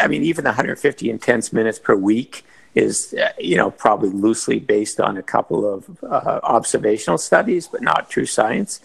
I 0.00 0.08
mean, 0.08 0.22
even 0.22 0.44
the 0.44 0.50
150 0.50 1.10
intense 1.10 1.52
minutes 1.52 1.78
per 1.78 1.94
week 1.94 2.44
is, 2.74 3.14
uh, 3.14 3.30
you 3.38 3.56
know, 3.56 3.70
probably 3.70 4.10
loosely 4.10 4.58
based 4.58 5.00
on 5.00 5.16
a 5.16 5.22
couple 5.22 5.72
of 5.72 5.98
uh, 6.04 6.40
observational 6.42 7.18
studies, 7.18 7.66
but 7.66 7.82
not 7.82 8.10
true 8.10 8.26
science. 8.26 8.80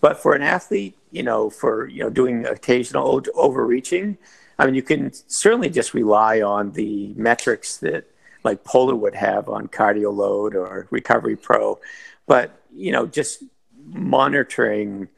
But 0.00 0.20
for 0.20 0.34
an 0.34 0.42
athlete, 0.42 0.96
you 1.10 1.22
know, 1.22 1.50
for 1.50 1.88
you 1.88 2.02
know 2.02 2.10
doing 2.10 2.46
occasional 2.46 3.22
overreaching, 3.34 4.18
I 4.58 4.66
mean, 4.66 4.74
you 4.74 4.82
can 4.82 5.12
certainly 5.28 5.70
just 5.70 5.94
rely 5.94 6.40
on 6.40 6.72
the 6.72 7.12
metrics 7.16 7.78
that 7.78 8.04
like 8.44 8.64
Polar 8.64 8.94
would 8.94 9.14
have 9.14 9.48
on 9.48 9.68
Cardio 9.68 10.14
Load 10.14 10.54
or 10.54 10.86
Recovery 10.90 11.36
Pro, 11.36 11.78
but 12.26 12.60
you 12.74 12.92
know, 12.92 13.06
just 13.06 13.42
monitoring 13.86 15.08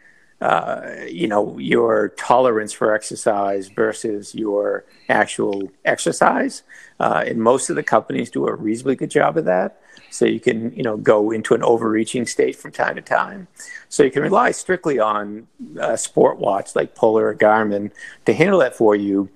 uh, 0.41 0.81
you 1.07 1.29
know 1.29 1.59
your 1.59 2.09
tolerance 2.11 2.73
for 2.73 2.95
exercise 2.95 3.69
versus 3.69 4.35
your 4.35 4.85
actual 5.09 5.71
exercise. 5.85 6.63
Uh, 6.99 7.25
and 7.27 7.39
most 7.39 7.69
of 7.69 7.77
the 7.77 7.83
companies 7.83 8.31
do 8.31 8.47
a 8.47 8.55
reasonably 8.55 8.97
good 8.97 9.11
job 9.11 9.37
of 9.37 9.45
that. 9.45 9.81
So 10.11 10.25
you 10.25 10.41
can 10.41 10.75
you 10.75 10.83
know 10.83 10.97
go 10.97 11.31
into 11.31 11.55
an 11.55 11.63
overreaching 11.63 12.27
state 12.27 12.57
from 12.57 12.73
time 12.73 12.97
to 12.97 13.03
time. 13.03 13.49
So 13.91 14.03
you 14.03 14.11
can 14.11 14.23
rely 14.23 14.51
strictly 14.53 14.99
on 14.99 15.47
a 15.79 15.99
sport 15.99 16.39
watch 16.39 16.75
like 16.75 16.95
polar 16.95 17.27
or 17.27 17.35
garmin 17.35 17.91
to 18.25 18.33
handle 18.33 18.61
that 18.61 18.75
for 18.75 18.97
you. 18.97 19.29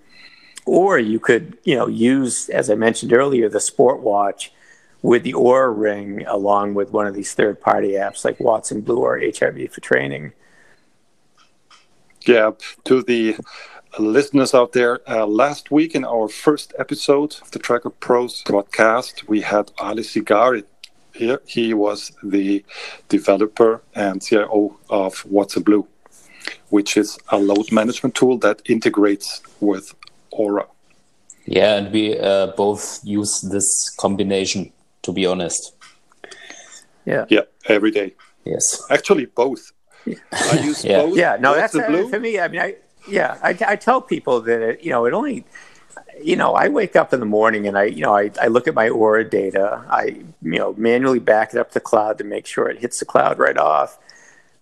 Or 0.64 0.98
you 0.98 1.20
could 1.20 1.58
you 1.64 1.76
know 1.76 1.86
use 1.86 2.48
as 2.48 2.70
i 2.70 2.74
mentioned 2.74 3.12
earlier 3.12 3.50
the 3.50 3.60
sport 3.60 4.00
watch 4.00 4.52
with 5.02 5.22
the 5.22 5.34
Oura 5.34 5.70
ring 5.76 6.24
along 6.26 6.72
with 6.72 6.90
one 6.90 7.06
of 7.06 7.14
these 7.14 7.34
third 7.34 7.60
party 7.60 7.90
apps 7.90 8.24
like 8.24 8.40
watson 8.40 8.80
blue 8.80 9.00
or 9.00 9.18
hrv 9.18 9.70
for 9.70 9.80
training 9.82 10.32
yeah, 12.26 12.52
to 12.84 13.02
the 13.02 13.36
listeners 13.98 14.54
out 14.54 14.72
there, 14.72 15.00
uh, 15.08 15.26
last 15.26 15.70
week 15.70 15.94
in 15.94 16.04
our 16.04 16.28
first 16.28 16.74
episode 16.78 17.36
of 17.42 17.50
the 17.50 17.58
Tracker 17.58 17.90
Bros 17.90 18.42
podcast, 18.44 19.28
we 19.28 19.40
had 19.40 19.70
Ali 19.78 20.02
Sigari 20.02 20.64
here. 21.12 21.40
He 21.46 21.74
was 21.74 22.12
the 22.22 22.64
developer 23.08 23.82
and 23.94 24.22
CIO 24.22 24.76
of 24.88 25.24
Watson 25.26 25.62
Blue, 25.62 25.86
which 26.70 26.96
is 26.96 27.18
a 27.28 27.38
load 27.38 27.70
management 27.70 28.14
tool 28.14 28.38
that 28.38 28.62
integrates 28.66 29.42
with 29.60 29.94
Oura. 30.32 30.66
Yeah, 31.46 31.76
and 31.76 31.92
we 31.92 32.18
uh, 32.18 32.48
both 32.56 33.00
use 33.04 33.42
this 33.42 33.90
combination, 33.98 34.72
to 35.02 35.12
be 35.12 35.26
honest. 35.26 35.74
Yeah. 37.04 37.26
Yeah, 37.28 37.42
every 37.66 37.90
day. 37.90 38.14
Yes. 38.44 38.82
Actually, 38.90 39.26
both. 39.26 39.72
I 40.32 40.60
use 40.62 40.84
yeah. 40.84 41.04
Yeah, 41.04 41.36
no, 41.40 41.54
that's 41.54 41.74
uh, 41.74 42.06
for 42.10 42.20
me. 42.20 42.38
I 42.38 42.48
mean, 42.48 42.60
I 42.60 42.76
yeah, 43.08 43.38
I, 43.42 43.56
I 43.66 43.76
tell 43.76 44.00
people 44.00 44.40
that 44.42 44.62
it, 44.62 44.82
you 44.82 44.90
know 44.90 45.06
it 45.06 45.12
only 45.12 45.44
you 46.22 46.36
know, 46.36 46.54
I 46.54 46.68
wake 46.68 46.96
up 46.96 47.12
in 47.12 47.20
the 47.20 47.26
morning 47.26 47.66
and 47.66 47.76
I, 47.76 47.84
you 47.84 48.02
know, 48.02 48.16
I, 48.16 48.30
I 48.40 48.46
look 48.46 48.68
at 48.68 48.74
my 48.74 48.88
Oura 48.88 49.28
data. 49.28 49.84
I, 49.88 50.22
you 50.42 50.58
know, 50.58 50.74
manually 50.76 51.18
back 51.18 51.54
it 51.54 51.58
up 51.58 51.72
to 51.72 51.80
cloud 51.80 52.18
to 52.18 52.24
make 52.24 52.46
sure 52.46 52.68
it 52.68 52.78
hits 52.78 53.00
the 53.00 53.04
cloud 53.04 53.38
right 53.38 53.56
off. 53.56 53.98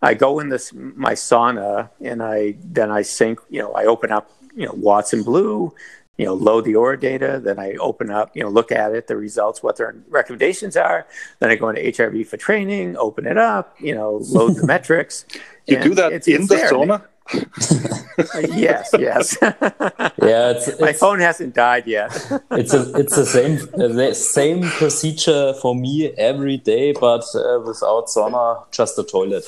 I 0.00 0.14
go 0.14 0.40
in 0.40 0.48
this 0.48 0.72
my 0.72 1.12
sauna 1.12 1.90
and 2.00 2.22
I 2.22 2.56
then 2.64 2.90
I 2.90 3.02
sync. 3.02 3.38
You 3.50 3.60
know, 3.60 3.72
I 3.72 3.84
open 3.84 4.10
up, 4.10 4.30
you 4.54 4.66
know, 4.66 4.72
Watson 4.72 5.22
Blue, 5.22 5.74
you 6.22 6.28
know, 6.28 6.34
load 6.34 6.64
the 6.64 6.74
Oura 6.74 6.98
data. 6.98 7.40
Then 7.42 7.58
I 7.58 7.72
open 7.80 8.08
up, 8.08 8.36
you 8.36 8.44
know, 8.44 8.48
look 8.48 8.70
at 8.70 8.94
it, 8.94 9.08
the 9.08 9.16
results, 9.16 9.60
what 9.60 9.76
their 9.76 9.96
recommendations 10.08 10.76
are. 10.76 11.04
Then 11.40 11.50
I 11.50 11.56
go 11.56 11.68
into 11.68 11.82
HRV 11.82 12.28
for 12.28 12.36
training, 12.36 12.96
open 12.96 13.26
it 13.26 13.36
up, 13.36 13.74
you 13.80 13.92
know, 13.92 14.20
load 14.28 14.54
the 14.54 14.64
metrics. 14.74 15.26
You 15.66 15.80
do 15.80 15.94
that 15.96 16.28
in 16.28 16.46
the 16.46 16.54
there. 16.54 16.70
sauna? 16.70 17.02
yes, 18.50 18.90
yes. 18.98 19.38
yeah, 19.42 20.50
it's, 20.50 20.68
it's, 20.68 20.80
my 20.80 20.92
phone 20.92 21.20
hasn't 21.20 21.54
died 21.54 21.86
yet. 21.86 22.10
it's 22.52 22.74
a, 22.74 22.92
it's 22.94 23.16
the 23.16 23.26
same 23.26 23.56
the 23.72 24.14
same 24.14 24.62
procedure 24.62 25.54
for 25.54 25.74
me 25.74 26.12
every 26.18 26.56
day, 26.58 26.92
but 26.92 27.24
uh, 27.34 27.60
without 27.64 28.06
sauna, 28.08 28.70
just 28.70 28.98
a 28.98 29.04
toilet. 29.04 29.44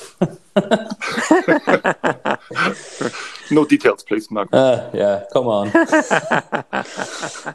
no 3.51 3.65
details, 3.65 4.03
please, 4.03 4.31
Mark. 4.31 4.49
Uh, 4.51 4.89
yeah, 4.93 5.23
come 5.31 5.47
on. 5.47 5.67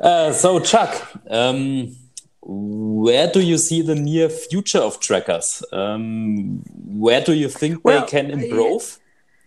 uh, 0.00 0.32
so, 0.32 0.60
Chuck, 0.60 1.08
um, 1.28 1.96
where 2.42 3.30
do 3.30 3.40
you 3.40 3.58
see 3.58 3.82
the 3.82 3.94
near 3.94 4.28
future 4.28 4.78
of 4.78 5.00
trackers? 5.00 5.62
Um, 5.72 6.62
where 6.86 7.20
do 7.22 7.32
you 7.32 7.48
think 7.48 7.84
well, 7.84 8.00
they 8.00 8.06
can 8.06 8.30
improve? 8.30 8.98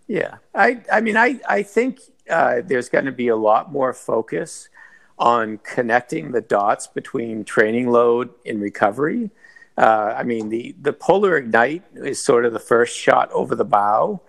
Yeah, 0.08 0.38
I, 0.54 0.82
I 0.92 1.02
mean, 1.02 1.18
I, 1.18 1.40
I 1.48 1.64
think 1.64 2.00
uh, 2.30 2.62
there's 2.64 2.90
going 2.90 3.06
to 3.06 3.12
be 3.12 3.30
a 3.30 3.36
lot 3.36 3.72
more 3.72 3.94
focus 3.94 4.70
on 5.18 5.60
connecting 5.60 6.32
the 6.32 6.42
dots 6.42 6.88
between 6.88 7.44
training 7.44 7.90
load 7.90 8.30
and 8.46 8.62
recovery. 8.62 9.30
Uh, 9.78 10.14
I 10.16 10.24
mean, 10.24 10.50
the, 10.50 10.76
the 10.82 10.94
Polar 10.94 11.38
Ignite 11.38 11.84
is 11.96 12.24
sort 12.24 12.46
of 12.46 12.54
the 12.54 12.60
first 12.60 12.98
shot 12.98 13.32
over 13.32 13.56
the 13.56 13.66
bow. 13.66 14.22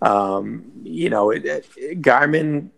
Um, 0.00 0.70
you 0.82 1.10
know, 1.10 1.30
it, 1.30 1.44
it, 1.44 2.02
Garmin 2.02 2.70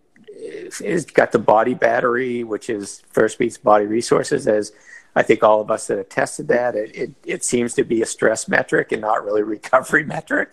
has 0.83 1.05
got 1.05 1.31
the 1.31 1.39
body 1.39 1.73
battery, 1.73 2.43
which 2.43 2.69
is 2.69 3.03
Firstbeat's 3.09 3.57
Body 3.57 3.85
Resources, 3.85 4.47
as 4.47 4.71
I 5.15 5.23
think 5.23 5.43
all 5.43 5.61
of 5.61 5.71
us 5.71 5.87
that 5.87 5.97
have 5.97 6.09
tested 6.09 6.47
that. 6.49 6.75
It, 6.75 6.95
it, 6.95 7.11
it 7.25 7.43
seems 7.43 7.73
to 7.75 7.83
be 7.83 8.01
a 8.01 8.05
stress 8.05 8.47
metric 8.47 8.91
and 8.91 9.01
not 9.01 9.23
really 9.23 9.43
recovery 9.43 10.03
metric. 10.05 10.51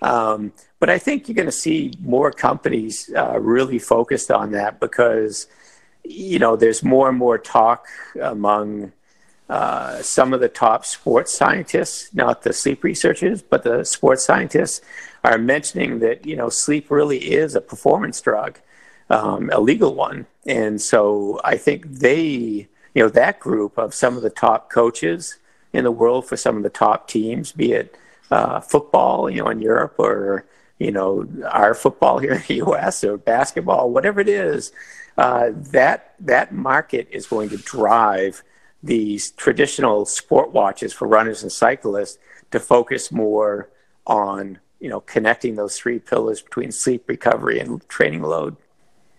Um, 0.00 0.52
but 0.82 0.90
I 0.90 0.98
think 0.98 1.28
you're 1.28 1.36
going 1.36 1.46
to 1.46 1.52
see 1.52 1.92
more 2.00 2.32
companies 2.32 3.08
uh, 3.16 3.38
really 3.38 3.78
focused 3.78 4.32
on 4.32 4.50
that 4.50 4.80
because, 4.80 5.46
you 6.02 6.40
know, 6.40 6.56
there's 6.56 6.82
more 6.82 7.08
and 7.08 7.16
more 7.16 7.38
talk 7.38 7.86
among 8.20 8.90
uh, 9.48 10.02
some 10.02 10.34
of 10.34 10.40
the 10.40 10.48
top 10.48 10.84
sports 10.84 11.32
scientists, 11.32 12.12
not 12.12 12.42
the 12.42 12.52
sleep 12.52 12.82
researchers, 12.82 13.42
but 13.42 13.62
the 13.62 13.84
sports 13.84 14.24
scientists, 14.24 14.80
are 15.22 15.38
mentioning 15.38 16.00
that 16.00 16.26
you 16.26 16.34
know 16.34 16.48
sleep 16.48 16.90
really 16.90 17.30
is 17.32 17.54
a 17.54 17.60
performance 17.60 18.20
drug, 18.20 18.58
um, 19.08 19.50
a 19.52 19.60
legal 19.60 19.94
one, 19.94 20.26
and 20.46 20.82
so 20.82 21.40
I 21.44 21.58
think 21.58 21.86
they, 21.86 22.24
you 22.92 23.02
know, 23.04 23.08
that 23.10 23.38
group 23.38 23.78
of 23.78 23.94
some 23.94 24.16
of 24.16 24.24
the 24.24 24.30
top 24.30 24.68
coaches 24.68 25.38
in 25.72 25.84
the 25.84 25.92
world 25.92 26.26
for 26.26 26.36
some 26.36 26.56
of 26.56 26.64
the 26.64 26.70
top 26.70 27.06
teams, 27.06 27.52
be 27.52 27.72
it 27.72 27.96
uh, 28.32 28.58
football, 28.58 29.30
you 29.30 29.44
know, 29.44 29.48
in 29.48 29.60
Europe 29.60 29.94
or 29.96 30.44
you 30.82 30.90
know 30.90 31.26
our 31.50 31.74
football 31.74 32.18
here 32.18 32.32
in 32.32 32.42
the 32.46 32.54
U.S. 32.56 33.04
or 33.04 33.16
basketball, 33.16 33.90
whatever 33.90 34.20
it 34.20 34.28
is, 34.28 34.72
uh, 35.16 35.50
that 35.54 36.14
that 36.20 36.52
market 36.52 37.08
is 37.10 37.26
going 37.26 37.48
to 37.50 37.56
drive 37.58 38.42
these 38.82 39.30
traditional 39.32 40.04
sport 40.04 40.52
watches 40.52 40.92
for 40.92 41.06
runners 41.06 41.42
and 41.42 41.52
cyclists 41.52 42.18
to 42.50 42.58
focus 42.58 43.12
more 43.12 43.70
on 44.06 44.58
you 44.80 44.88
know 44.88 45.00
connecting 45.00 45.54
those 45.54 45.78
three 45.78 45.98
pillars 45.98 46.42
between 46.42 46.72
sleep 46.72 47.04
recovery 47.08 47.60
and 47.60 47.86
training 47.88 48.22
load 48.22 48.56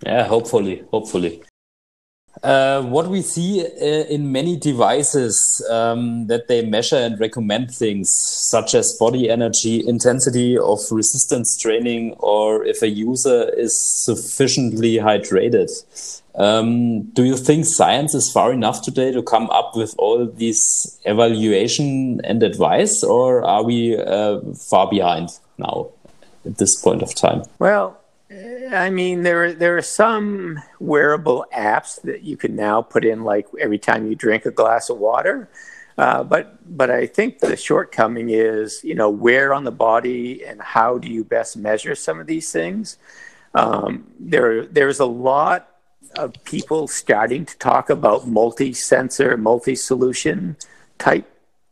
yeah 0.06 0.26
hopefully 0.26 0.84
hopefully 0.92 1.42
uh, 2.42 2.82
what 2.82 3.08
we 3.10 3.22
see 3.22 3.62
uh, 3.64 3.86
in 3.86 4.32
many 4.32 4.58
devices 4.58 5.64
um, 5.70 6.28
that 6.28 6.48
they 6.48 6.66
measure 6.66 6.96
and 6.98 7.20
recommend 7.20 7.74
things 7.74 8.10
such 8.12 8.74
as 8.74 8.98
body 9.00 9.30
energy, 9.30 9.88
intensity 9.88 10.58
of 10.58 10.80
resistance 10.92 11.58
training, 11.58 12.14
or 12.20 12.66
if 12.66 12.82
a 12.82 12.90
user 12.90 13.50
is 13.56 13.80
sufficiently 13.80 14.96
hydrated. 14.96 15.70
Um, 16.36 17.04
do 17.12 17.24
you 17.24 17.38
think 17.38 17.66
science 17.66 18.16
is 18.16 18.32
far 18.32 18.52
enough 18.52 18.82
today 18.82 19.12
to 19.12 19.22
come 19.22 19.50
up 19.52 19.76
with 19.76 19.94
all 20.00 20.26
these 20.26 21.00
evaluation 21.06 22.20
and 22.24 22.42
advice, 22.42 23.04
or 23.04 23.44
are 23.44 23.64
we 23.64 23.96
uh, 23.96 24.40
far 24.70 24.90
behind 24.90 25.30
now 25.60 25.90
at 26.46 26.58
this 26.58 26.82
point 26.82 27.04
of 27.04 27.14
time? 27.14 27.44
Well, 27.60 28.00
I 28.72 28.90
mean, 28.90 29.24
there 29.24 29.54
there 29.54 29.78
are 29.78 29.84
some 29.84 30.60
wearable 30.80 31.46
apps 31.56 32.02
that 32.02 32.24
you 32.24 32.38
can 32.38 32.56
now 32.56 32.82
put 32.82 33.06
in, 33.06 33.24
like 33.24 33.48
every 33.60 33.78
time 33.78 34.08
you 34.08 34.16
drink 34.16 34.46
a 34.46 34.52
glass 34.52 34.90
of 34.90 34.98
water. 34.98 35.50
Uh, 35.98 36.24
but 36.24 36.58
but 36.78 36.90
I 36.90 37.06
think 37.06 37.40
the 37.40 37.56
shortcoming 37.56 38.30
is, 38.30 38.84
you 38.84 38.96
know, 38.96 39.10
where 39.10 39.54
on 39.54 39.64
the 39.64 39.72
body 39.72 40.44
and 40.44 40.62
how 40.62 40.98
do 40.98 41.08
you 41.08 41.24
best 41.24 41.56
measure 41.56 41.94
some 41.96 42.20
of 42.20 42.26
these 42.26 42.52
things? 42.52 42.98
Um, 43.54 44.08
there 44.20 44.66
there's 44.66 45.00
a 45.00 45.06
lot 45.06 45.70
of 46.18 46.34
people 46.44 46.88
starting 46.88 47.46
to 47.46 47.58
talk 47.58 47.90
about 47.90 48.28
multi-sensor, 48.28 49.38
multi-solution 49.38 50.58
type 50.98 51.30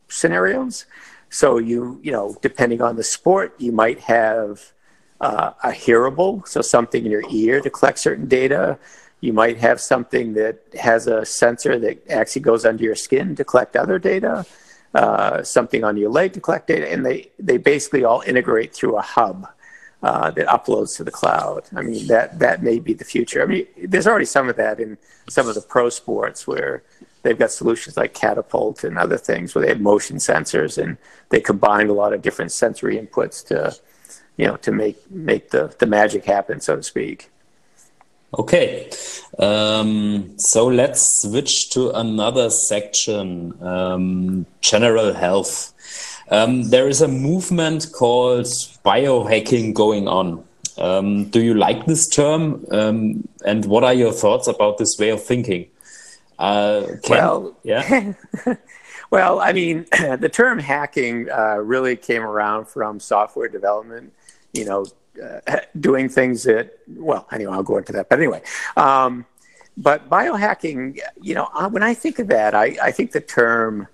scenarios. 0.08 0.86
So 1.30 1.58
you 1.58 1.98
you 2.02 2.12
know, 2.12 2.36
depending 2.42 2.80
on 2.80 2.96
the 2.96 3.04
sport, 3.04 3.54
you 3.58 3.72
might 3.72 4.00
have 4.00 4.71
uh, 5.22 5.52
a 5.62 5.70
hearable, 5.70 6.46
so 6.46 6.60
something 6.60 7.04
in 7.06 7.10
your 7.10 7.22
ear 7.30 7.60
to 7.60 7.70
collect 7.70 7.98
certain 7.98 8.26
data. 8.26 8.78
You 9.20 9.32
might 9.32 9.56
have 9.58 9.80
something 9.80 10.34
that 10.34 10.58
has 10.78 11.06
a 11.06 11.24
sensor 11.24 11.78
that 11.78 12.10
actually 12.10 12.42
goes 12.42 12.66
under 12.66 12.82
your 12.82 12.96
skin 12.96 13.36
to 13.36 13.44
collect 13.44 13.76
other 13.76 13.98
data. 13.98 14.44
Uh, 14.94 15.42
something 15.42 15.84
on 15.84 15.96
your 15.96 16.10
leg 16.10 16.34
to 16.34 16.40
collect 16.40 16.66
data, 16.66 16.90
and 16.92 17.06
they 17.06 17.30
they 17.38 17.56
basically 17.56 18.04
all 18.04 18.20
integrate 18.26 18.74
through 18.74 18.96
a 18.96 19.00
hub 19.00 19.48
uh, 20.02 20.30
that 20.32 20.46
uploads 20.48 20.96
to 20.96 21.04
the 21.04 21.10
cloud. 21.10 21.62
I 21.74 21.82
mean, 21.82 22.08
that 22.08 22.40
that 22.40 22.62
may 22.62 22.78
be 22.78 22.92
the 22.92 23.04
future. 23.04 23.42
I 23.42 23.46
mean, 23.46 23.66
there's 23.84 24.06
already 24.06 24.26
some 24.26 24.50
of 24.50 24.56
that 24.56 24.80
in 24.80 24.98
some 25.28 25.48
of 25.48 25.54
the 25.54 25.62
pro 25.62 25.88
sports 25.88 26.46
where 26.46 26.82
they've 27.22 27.38
got 27.38 27.52
solutions 27.52 27.96
like 27.96 28.12
Catapult 28.12 28.84
and 28.84 28.98
other 28.98 29.16
things 29.16 29.54
where 29.54 29.62
they 29.62 29.68
have 29.68 29.80
motion 29.80 30.16
sensors 30.16 30.82
and 30.82 30.98
they 31.28 31.40
combine 31.40 31.88
a 31.88 31.92
lot 31.92 32.12
of 32.12 32.20
different 32.20 32.50
sensory 32.50 32.98
inputs 32.98 33.46
to, 33.46 33.74
you 34.42 34.48
know, 34.48 34.56
to 34.56 34.72
make 34.72 34.98
make 35.08 35.50
the 35.50 35.72
the 35.78 35.86
magic 35.86 36.24
happen, 36.24 36.60
so 36.60 36.74
to 36.74 36.82
speak. 36.82 37.30
Okay, 38.36 38.90
um, 39.38 40.36
so 40.36 40.66
let's 40.66 41.22
switch 41.22 41.70
to 41.70 41.90
another 41.90 42.50
section, 42.50 43.54
um, 43.62 44.46
general 44.60 45.12
health. 45.14 45.72
Um, 46.28 46.70
there 46.70 46.88
is 46.88 47.02
a 47.02 47.08
movement 47.08 47.92
called 47.92 48.46
biohacking 48.84 49.74
going 49.74 50.08
on. 50.08 50.42
Um, 50.76 51.26
do 51.26 51.40
you 51.40 51.54
like 51.54 51.86
this 51.86 52.08
term? 52.08 52.64
Um, 52.72 53.28
and 53.44 53.64
what 53.66 53.84
are 53.84 53.94
your 53.94 54.12
thoughts 54.12 54.48
about 54.48 54.78
this 54.78 54.96
way 54.98 55.10
of 55.10 55.22
thinking? 55.22 55.68
Uh, 56.36 56.96
can, 57.04 57.10
well, 57.10 57.56
yeah. 57.62 58.14
well, 59.10 59.38
I 59.38 59.52
mean, 59.52 59.86
the 59.92 60.30
term 60.32 60.58
hacking 60.58 61.30
uh, 61.30 61.58
really 61.58 61.94
came 61.94 62.22
around 62.22 62.66
from 62.66 62.98
software 62.98 63.48
development. 63.48 64.12
You 64.52 64.64
know, 64.64 64.86
uh, 65.22 65.60
doing 65.80 66.08
things 66.08 66.44
that. 66.44 66.78
Well, 66.88 67.26
anyway, 67.32 67.52
I'll 67.52 67.62
go 67.62 67.78
into 67.78 67.92
that. 67.92 68.08
But 68.08 68.18
anyway, 68.18 68.42
um, 68.76 69.26
but 69.76 70.08
biohacking. 70.08 71.00
You 71.20 71.34
know, 71.34 71.48
uh, 71.54 71.68
when 71.68 71.82
I 71.82 71.94
think 71.94 72.18
of 72.18 72.28
that, 72.28 72.54
I, 72.54 72.76
I 72.82 72.90
think 72.90 73.12
the 73.12 73.20
term 73.20 73.88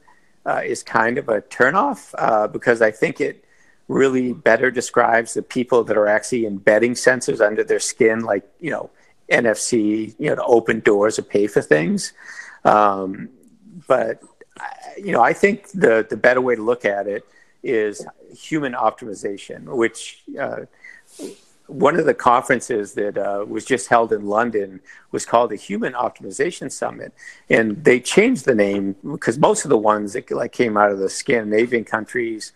uh, 0.47 0.63
is 0.65 0.83
kind 0.83 1.19
of 1.19 1.29
a 1.29 1.43
turnoff 1.43 2.15
uh, 2.19 2.49
because 2.49 2.83
I 2.83 2.91
think 2.91 3.21
it 3.21 3.45
really 3.89 4.33
better 4.35 4.71
describes 4.71 5.35
the 5.35 5.43
people 5.43 5.83
that 5.85 5.97
are 5.97 6.07
actually 6.07 6.47
embedding 6.47 6.93
sensors 6.93 7.45
under 7.45 7.65
their 7.65 7.81
skin, 7.81 8.21
like 8.21 8.45
you 8.61 8.71
know 8.71 8.91
NFC, 9.31 10.15
you 10.19 10.29
know, 10.31 10.37
to 10.37 10.45
open 10.45 10.81
doors 10.81 11.19
or 11.19 11.23
pay 11.23 11.47
for 11.47 11.63
things. 11.63 12.13
Um, 12.65 13.29
but 13.87 14.23
you 14.97 15.13
know, 15.13 15.23
I 15.23 15.33
think 15.33 15.71
the 15.73 16.07
the 16.09 16.17
better 16.17 16.41
way 16.41 16.57
to 16.57 16.63
look 16.63 16.85
at 16.85 17.07
it 17.07 17.25
is 17.63 18.07
human 18.33 18.73
optimization, 18.73 19.65
which 19.65 20.23
uh, 20.41 20.61
one 21.69 21.99
of 21.99 22.07
the 22.07 22.15
conferences 22.15 22.95
that 22.95 23.19
uh, 23.19 23.45
was 23.47 23.65
just 23.65 23.89
held 23.89 24.13
in 24.13 24.27
London 24.27 24.81
was 25.13 25.27
called 25.27 25.51
the 25.51 25.57
Human 25.57 25.93
Optimization 25.93 26.73
Summit, 26.73 27.13
and 27.51 27.85
they 27.85 28.01
changed 28.01 28.47
the 28.47 28.55
name 28.55 28.97
because 29.03 29.39
most 29.39 29.65
of 29.65 29.69
the 29.69 29.79
ones 29.79 30.15
that 30.15 30.31
like 30.31 30.53
came 30.53 30.77
out 30.77 30.91
of 30.91 30.99
the 30.99 31.11
Scandinavian 31.11 31.85
countries, 31.85 32.53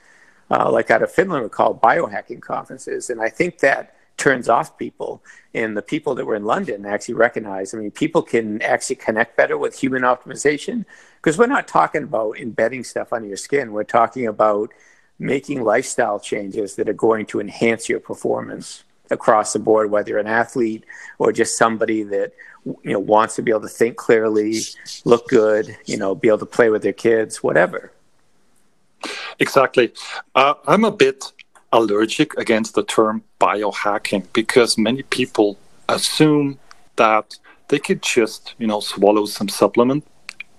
uh, 0.51 0.71
like 0.71 0.91
out 0.91 1.03
of 1.03 1.13
Finland, 1.13 1.43
were 1.43 1.49
called 1.51 1.83
biohacking 1.83 2.41
conferences, 2.41 3.11
and 3.11 3.21
I 3.21 3.29
think 3.29 3.59
that 3.59 3.97
turns 4.17 4.49
off 4.49 4.79
people. 4.79 5.23
And 5.53 5.77
the 5.77 5.83
people 5.83 6.15
that 6.15 6.25
were 6.25 6.37
in 6.37 6.45
London 6.45 6.87
actually 6.87 7.15
recognize. 7.15 7.75
I 7.75 7.79
mean, 7.79 7.91
people 7.91 8.23
can 8.23 8.63
actually 8.63 8.97
connect 8.97 9.37
better 9.37 9.59
with 9.59 9.79
human 9.79 10.03
optimization 10.03 10.85
because 11.17 11.37
we're 11.37 11.47
not 11.47 11.67
talking 11.67 12.05
about 12.05 12.39
embedding 12.39 12.85
stuff 12.85 13.13
on 13.13 13.27
your 13.27 13.37
skin. 13.37 13.73
We're 13.73 13.85
talking 13.85 14.27
about 14.27 14.73
making 15.19 15.63
lifestyle 15.63 16.19
changes 16.19 16.75
that 16.77 16.89
are 16.89 16.95
going 16.95 17.27
to 17.27 17.41
enhance 17.41 17.89
your 17.89 18.01
performance 18.01 18.85
across 19.11 19.53
the 19.53 19.59
board, 19.59 19.91
whether 19.91 20.11
you're 20.11 20.19
an 20.19 20.27
athlete 20.27 20.85
or 21.19 21.33
just 21.33 21.57
somebody 21.57 22.03
that 22.03 22.33
you 22.65 22.93
know 22.93 22.99
wants 22.99 23.37
to 23.37 23.43
be 23.43 23.51
able 23.51 23.61
to 23.61 23.69
think 23.69 23.97
clearly, 23.97 24.61
look 25.05 25.29
good, 25.29 25.77
you 25.85 25.97
know, 25.97 26.15
be 26.15 26.29
able 26.29 26.39
to 26.39 26.47
play 26.47 26.71
with 26.71 26.83
their 26.83 26.93
kids, 26.93 27.43
whatever. 27.43 27.93
Exactly. 29.39 29.93
Uh, 30.35 30.55
I'm 30.67 30.85
a 30.85 30.93
bit 30.93 31.33
allergic 31.73 32.37
against 32.37 32.75
the 32.75 32.85
term 32.85 33.25
biohacking 33.41 34.27
because 34.33 34.79
many 34.79 35.03
people 35.03 35.59
assume 35.89 36.59
that 36.97 37.37
they 37.69 37.79
could 37.79 38.03
just, 38.03 38.55
you 38.59 38.67
know, 38.67 38.81
swallow 38.81 39.25
some 39.27 39.49
supplement 39.49 40.07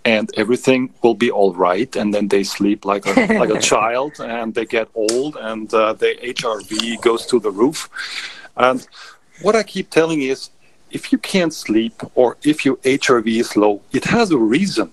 and 0.06 0.30
everything 0.36 0.94
will 1.02 1.16
be 1.16 1.32
all 1.32 1.54
right 1.54 1.96
and 1.96 2.14
then 2.14 2.28
they 2.28 2.44
sleep 2.44 2.84
like 2.84 3.06
a 3.06 3.40
like 3.40 3.50
a 3.50 3.60
child 3.72 4.14
and 4.20 4.54
they 4.54 4.66
get 4.66 4.88
old 4.96 5.38
and 5.38 5.74
uh, 5.74 5.94
their 5.94 6.16
hrv 6.16 7.02
goes 7.02 7.26
to 7.26 7.40
the 7.40 7.52
roof 7.52 7.90
and 8.58 8.86
what 9.42 9.56
I 9.56 9.64
keep 9.64 9.90
telling 9.90 10.22
is 10.22 10.50
if 10.92 11.12
you 11.12 11.18
can't 11.18 11.54
sleep 11.54 11.94
or 12.16 12.38
if 12.44 12.66
your 12.66 12.78
HRV 12.78 13.28
is 13.40 13.56
low, 13.58 13.82
it 13.92 14.06
has 14.06 14.32
a 14.32 14.38
reason. 14.38 14.92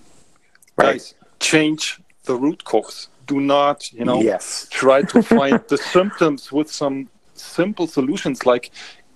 Right. 0.75 0.93
Guys, 0.93 1.13
change 1.39 1.99
the 2.23 2.35
root 2.35 2.63
cause. 2.63 3.07
Do 3.27 3.39
not, 3.39 3.91
you 3.93 4.03
know, 4.03 4.21
yes. 4.21 4.67
try 4.71 5.03
to 5.03 5.21
find 5.37 5.59
the 5.67 5.77
symptoms 5.77 6.51
with 6.51 6.71
some 6.71 7.07
simple 7.35 7.87
solutions 7.87 8.45
like 8.45 8.71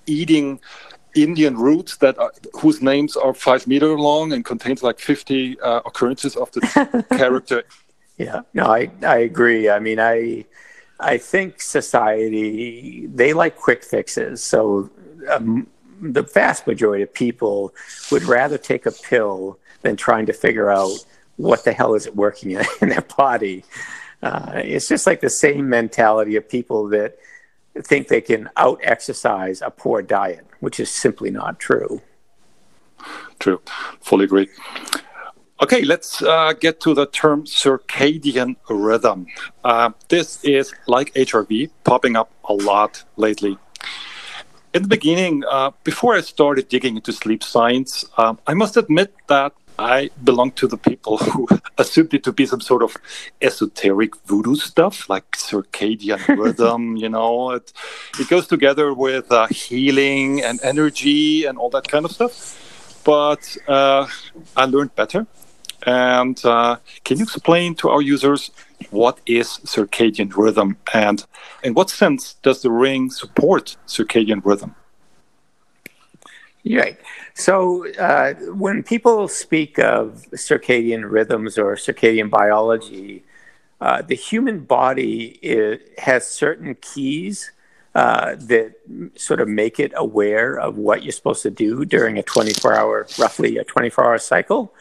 eating 0.05 0.59
Indian 1.15 1.57
roots 1.57 1.97
that 1.97 2.17
are, 2.19 2.31
whose 2.53 2.81
names 2.81 3.15
are 3.15 3.33
five 3.33 3.65
meter 3.67 3.97
long 3.97 4.33
and 4.33 4.43
contains 4.43 4.83
like 4.83 4.99
50 4.99 5.59
uh, 5.59 5.81
occurrences 5.85 6.35
of 6.35 6.51
the 6.51 7.05
character. 7.17 7.63
Yeah, 8.17 8.41
no, 8.53 8.65
I, 8.65 8.91
I 9.01 9.17
agree. 9.19 9.69
I 9.69 9.79
mean, 9.79 9.99
I, 9.99 10.45
I 10.99 11.17
think 11.17 11.61
society 11.61 13.07
they 13.07 13.33
like 13.33 13.57
quick 13.57 13.83
fixes. 13.83 14.43
So 14.43 14.89
um, 15.29 15.67
the 16.01 16.21
vast 16.21 16.67
majority 16.67 17.03
of 17.03 17.13
people 17.13 17.73
would 18.11 18.23
rather 18.23 18.57
take 18.57 18.85
a 18.85 18.91
pill 18.91 19.59
than 19.81 19.95
trying 19.95 20.25
to 20.27 20.33
figure 20.33 20.69
out 20.69 20.93
what 21.37 21.63
the 21.63 21.73
hell 21.73 21.95
is 21.95 22.05
it 22.05 22.15
working 22.15 22.51
in, 22.51 22.65
in 22.81 22.89
their 22.89 23.05
body. 23.17 23.63
Uh, 24.21 24.53
it's 24.55 24.87
just 24.87 25.05
like 25.05 25.21
the 25.21 25.29
same 25.29 25.69
mentality 25.69 26.35
of 26.35 26.47
people 26.47 26.87
that 26.89 27.17
think 27.81 28.07
they 28.07 28.21
can 28.21 28.49
out 28.57 28.79
exercise 28.83 29.61
a 29.61 29.69
poor 29.69 30.01
diet, 30.01 30.45
which 30.59 30.79
is 30.79 30.89
simply 30.89 31.31
not 31.31 31.59
true. 31.59 32.01
True, 33.39 33.61
fully 34.01 34.25
agree. 34.25 34.49
Okay, 35.61 35.83
let's 35.83 36.21
uh, 36.21 36.53
get 36.53 36.81
to 36.81 36.93
the 36.93 37.05
term 37.05 37.45
circadian 37.45 38.57
rhythm. 38.69 39.27
Uh, 39.63 39.91
this 40.09 40.43
is 40.43 40.73
like 40.87 41.13
HRV, 41.13 41.69
popping 41.83 42.15
up 42.15 42.29
a 42.45 42.53
lot 42.53 43.03
lately. 43.15 43.57
In 44.73 44.81
the 44.81 44.89
beginning, 44.89 45.43
uh, 45.49 45.71
before 45.85 46.15
I 46.15 46.21
started 46.21 46.67
digging 46.67 46.97
into 46.97 47.13
sleep 47.13 47.41
science, 47.41 48.03
um, 48.17 48.37
I 48.45 48.53
must 48.53 48.75
admit 48.75 49.13
that 49.27 49.53
I 49.77 50.09
belong 50.23 50.51
to 50.53 50.67
the 50.67 50.77
people 50.77 51.17
who 51.17 51.47
assumed 51.77 52.13
it 52.13 52.23
to 52.23 52.31
be 52.31 52.45
some 52.45 52.61
sort 52.61 52.83
of 52.83 52.95
esoteric 53.41 54.15
voodoo 54.25 54.55
stuff, 54.55 55.09
like 55.09 55.29
circadian 55.31 56.25
rhythm. 56.43 56.95
You 56.95 57.09
know, 57.09 57.51
it 57.51 57.73
it 58.19 58.29
goes 58.29 58.47
together 58.47 58.93
with 58.93 59.31
uh, 59.31 59.47
healing 59.47 60.43
and 60.43 60.59
energy 60.63 61.45
and 61.45 61.57
all 61.57 61.69
that 61.71 61.87
kind 61.87 62.05
of 62.05 62.11
stuff. 62.11 63.01
But 63.03 63.57
uh, 63.67 64.07
I 64.55 64.65
learned 64.65 64.95
better. 64.95 65.27
And 65.85 66.43
uh, 66.43 66.77
can 67.03 67.17
you 67.17 67.23
explain 67.23 67.75
to 67.75 67.89
our 67.89 68.01
users 68.01 68.49
what 68.89 69.19
is 69.25 69.47
circadian 69.65 70.35
rhythm 70.35 70.77
and 70.93 71.23
in 71.63 71.75
what 71.75 71.89
sense 71.89 72.33
does 72.41 72.61
the 72.63 72.71
ring 72.71 73.11
support 73.11 73.77
circadian 73.87 74.43
rhythm? 74.43 74.75
Right. 76.67 76.99
So 77.35 77.87
uh, 77.93 78.33
when 78.53 78.81
people 78.81 79.27
speak 79.27 79.77
of 79.77 80.25
circadian 80.33 81.09
rhythms 81.09 81.57
or 81.57 81.75
circadian 81.75 82.29
biology, 82.29 83.23
uh, 83.79 84.01
the 84.01 84.15
human 84.15 84.61
body 84.61 85.37
is, 85.41 85.79
has 85.99 86.27
certain 86.27 86.75
keys 86.75 87.51
uh, 87.93 88.35
that 88.35 88.75
sort 89.15 89.41
of 89.41 89.47
make 89.47 89.79
it 89.79 89.93
aware 89.95 90.59
of 90.59 90.77
what 90.77 91.03
you're 91.03 91.11
supposed 91.11 91.43
to 91.43 91.51
do 91.51 91.85
during 91.85 92.17
a 92.17 92.23
24 92.23 92.73
hour, 92.73 93.07
roughly 93.19 93.57
a 93.57 93.63
24 93.63 94.03
hour 94.03 94.17
cycle. 94.17 94.73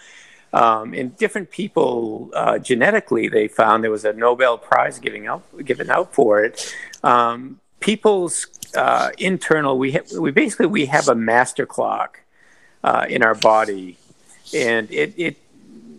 Um, 0.53 0.95
and 0.95 1.16
different 1.16 1.51
people 1.51 2.30
uh, 2.32 2.59
genetically, 2.59 3.28
they 3.28 3.49
found 3.49 3.82
there 3.82 3.91
was 3.91 4.05
a 4.05 4.12
Nobel 4.12 4.57
Prize 4.57 4.99
giving 5.01 5.26
out, 5.26 5.43
given 5.64 5.91
out 5.91 6.14
for 6.14 6.45
it. 6.45 6.74
Um, 7.03 7.61
people's 7.80 8.47
uh, 8.75 9.11
internal, 9.18 9.79
we 9.79 9.93
ha- 9.93 10.18
we 10.18 10.31
basically 10.31 10.66
we 10.66 10.87
have 10.87 11.09
a 11.09 11.14
master 11.14 11.66
clock 11.66 12.20
uh, 12.83 13.07
in 13.09 13.22
our 13.22 13.35
body, 13.35 13.97
and 14.55 14.91
it 14.91 15.14
it 15.16 15.37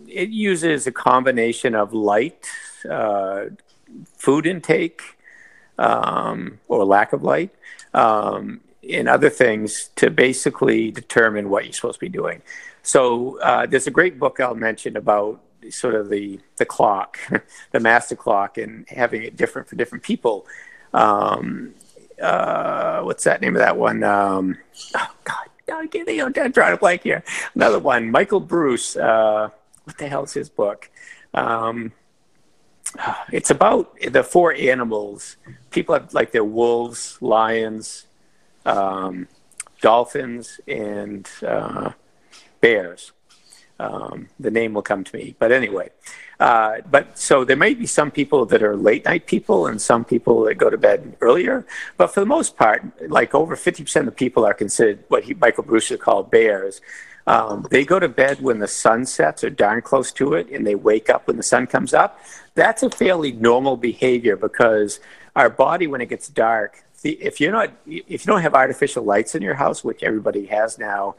it 0.08 0.28
uses 0.30 0.86
a 0.86 0.92
combination 0.92 1.74
of 1.74 1.92
light, 1.92 2.46
uh, 2.88 3.46
food 4.16 4.46
intake, 4.46 5.02
um, 5.78 6.58
or 6.68 6.84
lack 6.84 7.12
of 7.12 7.22
light, 7.22 7.50
um, 7.94 8.60
and 8.88 9.08
other 9.08 9.30
things 9.30 9.90
to 9.96 10.10
basically 10.10 10.90
determine 10.90 11.50
what 11.50 11.64
you're 11.64 11.72
supposed 11.72 11.96
to 11.96 12.00
be 12.00 12.08
doing. 12.08 12.42
So 12.82 13.40
uh, 13.40 13.66
there's 13.66 13.86
a 13.86 13.90
great 13.90 14.18
book 14.18 14.38
I'll 14.38 14.54
mention 14.54 14.96
about 14.96 15.40
sort 15.70 15.94
of 15.94 16.08
the 16.08 16.40
the 16.56 16.64
clock, 16.64 17.18
the 17.72 17.80
master 17.80 18.16
clock, 18.16 18.58
and 18.58 18.88
having 18.88 19.22
it 19.22 19.36
different 19.36 19.68
for 19.68 19.76
different 19.76 20.04
people. 20.04 20.46
Um, 20.94 21.74
uh, 22.20 23.02
what's 23.02 23.24
that 23.24 23.40
name 23.40 23.54
of 23.56 23.60
that 23.60 23.76
one? 23.76 24.02
Um, 24.02 24.58
oh 24.94 25.14
God. 25.24 25.36
I'm 25.68 25.88
drawing 25.88 26.74
a 26.74 26.76
blank 26.76 27.02
here. 27.02 27.24
Another 27.54 27.78
one, 27.80 28.10
Michael 28.10 28.40
Breus. 28.40 28.96
Uh, 28.96 29.50
what 29.84 29.98
the 29.98 30.08
hell 30.08 30.24
is 30.24 30.32
his 30.32 30.48
book? 30.48 30.90
Um, 31.34 31.92
it's 33.32 33.50
about 33.50 33.98
the 34.00 34.22
four 34.22 34.54
animals. 34.54 35.36
People 35.70 35.94
have 35.94 36.14
like 36.14 36.32
their 36.32 36.44
wolves, 36.44 37.18
lions, 37.20 38.06
um, 38.64 39.28
dolphins, 39.80 40.60
and 40.66 41.28
uh, 41.46 41.92
bears. 42.60 43.12
Um, 43.78 44.28
the 44.40 44.50
name 44.50 44.72
will 44.72 44.82
come 44.82 45.04
to 45.04 45.16
me, 45.16 45.34
but 45.38 45.52
anyway. 45.52 45.90
Uh, 46.40 46.78
but 46.90 47.18
so 47.18 47.44
there 47.44 47.56
may 47.56 47.74
be 47.74 47.86
some 47.86 48.10
people 48.10 48.46
that 48.46 48.62
are 48.62 48.76
late 48.76 49.04
night 49.04 49.26
people 49.26 49.66
and 49.66 49.80
some 49.80 50.04
people 50.04 50.44
that 50.44 50.54
go 50.54 50.70
to 50.70 50.78
bed 50.78 51.16
earlier. 51.20 51.66
But 51.96 52.08
for 52.08 52.20
the 52.20 52.26
most 52.26 52.56
part, 52.56 52.82
like 53.10 53.34
over 53.34 53.54
50% 53.54 53.96
of 54.00 54.06
the 54.06 54.12
people 54.12 54.44
are 54.44 54.54
considered 54.54 55.04
what 55.08 55.24
he, 55.24 55.34
Michael 55.34 55.64
Breus 55.64 55.98
called 55.98 56.30
bears. 56.30 56.80
Um, 57.26 57.66
they 57.70 57.84
go 57.84 57.98
to 57.98 58.08
bed 58.08 58.40
when 58.40 58.60
the 58.60 58.68
sun 58.68 59.04
sets 59.04 59.42
or 59.42 59.50
darn 59.50 59.82
close 59.82 60.12
to 60.12 60.34
it, 60.34 60.48
and 60.50 60.66
they 60.66 60.76
wake 60.76 61.10
up 61.10 61.26
when 61.26 61.36
the 61.36 61.42
sun 61.42 61.66
comes 61.66 61.92
up. 61.92 62.20
That's 62.54 62.82
a 62.82 62.90
fairly 62.90 63.32
normal 63.32 63.76
behavior 63.76 64.36
because 64.36 65.00
our 65.34 65.50
body, 65.50 65.86
when 65.86 66.00
it 66.00 66.06
gets 66.06 66.28
dark, 66.28 66.84
if 67.02 67.40
you're 67.40 67.52
not, 67.52 67.72
if 67.86 68.24
you 68.24 68.32
don't 68.32 68.42
have 68.42 68.54
artificial 68.54 69.04
lights 69.04 69.34
in 69.34 69.42
your 69.42 69.54
house, 69.54 69.84
which 69.84 70.02
everybody 70.02 70.46
has 70.46 70.78
now, 70.78 71.16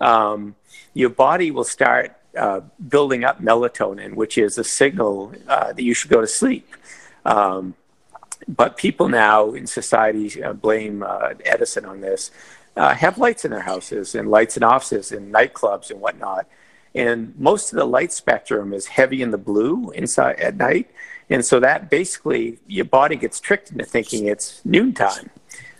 um, 0.00 0.54
your 0.94 1.10
body 1.10 1.50
will 1.50 1.64
start 1.64 2.16
uh, 2.36 2.60
building 2.88 3.24
up 3.24 3.40
melatonin, 3.40 4.14
which 4.14 4.38
is 4.38 4.58
a 4.58 4.64
signal 4.64 5.32
uh, 5.48 5.72
that 5.72 5.82
you 5.82 5.94
should 5.94 6.10
go 6.10 6.20
to 6.20 6.26
sleep. 6.26 6.74
Um, 7.24 7.74
but 8.48 8.76
people 8.76 9.08
now 9.08 9.52
in 9.52 9.66
society 9.66 10.42
uh, 10.42 10.52
blame 10.52 11.02
uh, 11.02 11.34
Edison 11.44 11.84
on 11.84 12.00
this. 12.00 12.30
Uh, 12.76 12.94
have 12.94 13.18
lights 13.18 13.44
in 13.44 13.50
their 13.50 13.60
houses 13.62 14.14
and 14.14 14.30
lights 14.30 14.56
in 14.56 14.62
offices 14.62 15.12
and 15.12 15.32
nightclubs 15.34 15.90
and 15.90 16.00
whatnot. 16.00 16.46
And 16.94 17.38
most 17.38 17.72
of 17.72 17.78
the 17.78 17.84
light 17.84 18.12
spectrum 18.12 18.72
is 18.72 18.86
heavy 18.86 19.22
in 19.22 19.30
the 19.30 19.38
blue 19.38 19.90
inside 19.90 20.40
at 20.40 20.56
night. 20.56 20.90
And 21.28 21.44
so 21.44 21.60
that 21.60 21.90
basically 21.90 22.58
your 22.66 22.84
body 22.84 23.16
gets 23.16 23.38
tricked 23.38 23.70
into 23.70 23.84
thinking 23.84 24.26
it's 24.26 24.64
noontime. 24.64 25.30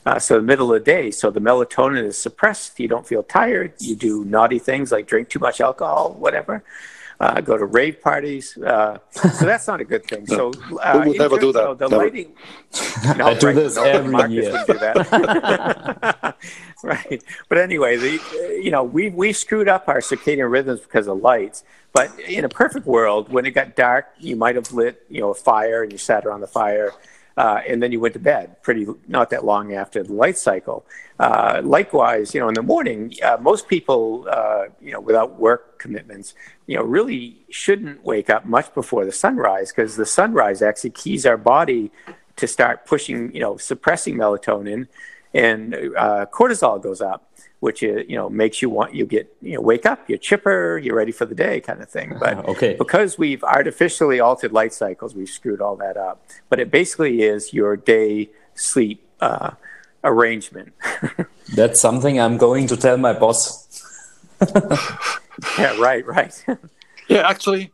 Uh, 0.06 0.18
so 0.18 0.36
the 0.36 0.42
middle 0.42 0.72
of 0.72 0.80
the 0.80 0.84
day, 0.84 1.10
so 1.10 1.30
the 1.30 1.40
melatonin 1.40 2.04
is 2.04 2.16
suppressed. 2.16 2.80
You 2.80 2.88
don't 2.88 3.06
feel 3.06 3.22
tired. 3.22 3.74
You 3.78 3.94
do 3.94 4.24
naughty 4.24 4.58
things 4.58 4.90
like 4.92 5.06
drink 5.06 5.28
too 5.28 5.38
much 5.38 5.60
alcohol, 5.60 6.14
whatever. 6.18 6.64
Uh, 7.20 7.38
go 7.42 7.54
to 7.58 7.66
rave 7.66 8.00
parties. 8.00 8.56
Uh, 8.56 8.96
so 9.10 9.44
that's 9.44 9.66
not 9.66 9.78
a 9.78 9.84
good 9.84 10.06
thing. 10.06 10.26
So 10.26 10.52
uh, 10.82 11.00
we 11.02 11.10
would 11.10 11.18
never 11.18 11.38
do 11.38 11.52
that. 11.52 11.78
the 11.78 11.88
never. 11.88 12.04
lighting. 12.04 12.32
No, 13.18 13.26
I 13.26 13.34
do 13.34 13.48
right, 13.48 13.56
this 13.56 13.76
no, 13.76 13.82
every 13.82 14.10
Marcus 14.10 14.32
year. 14.32 14.52
would 14.52 14.66
do 14.66 14.78
that. 14.78 16.36
right. 16.82 17.22
But 17.50 17.58
anyway, 17.58 17.96
the 17.98 18.58
you 18.62 18.70
know 18.70 18.82
we 18.82 19.10
we 19.10 19.34
screwed 19.34 19.68
up 19.68 19.86
our 19.86 19.98
circadian 19.98 20.50
rhythms 20.50 20.80
because 20.80 21.08
of 21.08 21.18
lights. 21.18 21.62
But 21.92 22.18
in 22.20 22.46
a 22.46 22.48
perfect 22.48 22.86
world, 22.86 23.30
when 23.30 23.44
it 23.44 23.50
got 23.50 23.76
dark, 23.76 24.06
you 24.18 24.34
might 24.34 24.54
have 24.54 24.72
lit 24.72 25.04
you 25.10 25.20
know 25.20 25.30
a 25.30 25.34
fire 25.34 25.82
and 25.82 25.92
you 25.92 25.98
sat 25.98 26.24
around 26.24 26.40
the 26.40 26.46
fire 26.46 26.94
uh, 27.40 27.62
and 27.66 27.82
then 27.82 27.90
you 27.90 27.98
went 27.98 28.12
to 28.12 28.20
bed 28.20 28.62
pretty 28.62 28.86
not 29.08 29.30
that 29.30 29.46
long 29.46 29.72
after 29.72 30.02
the 30.02 30.12
light 30.12 30.36
cycle. 30.36 30.84
Uh, 31.18 31.62
likewise, 31.64 32.34
you 32.34 32.40
know, 32.40 32.48
in 32.48 32.54
the 32.54 32.62
morning, 32.62 33.14
uh, 33.22 33.38
most 33.40 33.66
people, 33.66 34.26
uh, 34.30 34.64
you 34.78 34.92
know, 34.92 35.00
without 35.00 35.40
work 35.40 35.78
commitments, 35.78 36.34
you 36.66 36.76
know, 36.76 36.82
really 36.82 37.38
shouldn't 37.48 38.04
wake 38.04 38.28
up 38.28 38.44
much 38.44 38.74
before 38.74 39.06
the 39.06 39.12
sunrise 39.12 39.72
because 39.72 39.96
the 39.96 40.04
sunrise 40.04 40.60
actually 40.60 40.90
keys 40.90 41.24
our 41.24 41.38
body 41.38 41.90
to 42.36 42.46
start 42.46 42.84
pushing, 42.84 43.34
you 43.34 43.40
know, 43.40 43.56
suppressing 43.56 44.16
melatonin, 44.16 44.86
and 45.32 45.74
uh, 45.96 46.26
cortisol 46.30 46.82
goes 46.82 47.00
up 47.00 47.29
which 47.60 47.82
is 47.82 48.04
you 48.08 48.16
know 48.16 48.28
makes 48.28 48.60
you 48.62 48.68
want 48.70 48.94
you 48.94 49.04
get 49.06 49.32
you 49.42 49.54
know 49.54 49.60
wake 49.60 49.86
up 49.86 50.08
you're 50.08 50.18
chipper 50.18 50.78
you're 50.82 50.96
ready 50.96 51.12
for 51.12 51.26
the 51.26 51.34
day 51.34 51.60
kind 51.60 51.80
of 51.82 51.88
thing 51.88 52.16
but 52.18 52.38
Uh, 52.38 52.42
okay. 52.52 52.74
because 52.78 53.18
we've 53.18 53.44
artificially 53.44 54.18
altered 54.20 54.52
light 54.52 54.72
cycles 54.72 55.14
we've 55.14 55.28
screwed 55.28 55.60
all 55.60 55.76
that 55.76 55.96
up 55.96 56.16
but 56.48 56.58
it 56.58 56.70
basically 56.70 57.22
is 57.22 57.52
your 57.52 57.76
day 57.76 58.30
sleep 58.54 58.98
uh, 59.20 59.50
arrangement 60.04 60.72
That's 61.54 61.80
something 61.80 62.20
I'm 62.20 62.36
going 62.38 62.68
to 62.68 62.76
tell 62.76 62.96
my 62.96 63.12
boss. 63.12 63.66
yeah 65.58 65.76
right 65.78 66.06
right 66.06 66.32
Yeah, 67.08 67.28
actually, 67.28 67.72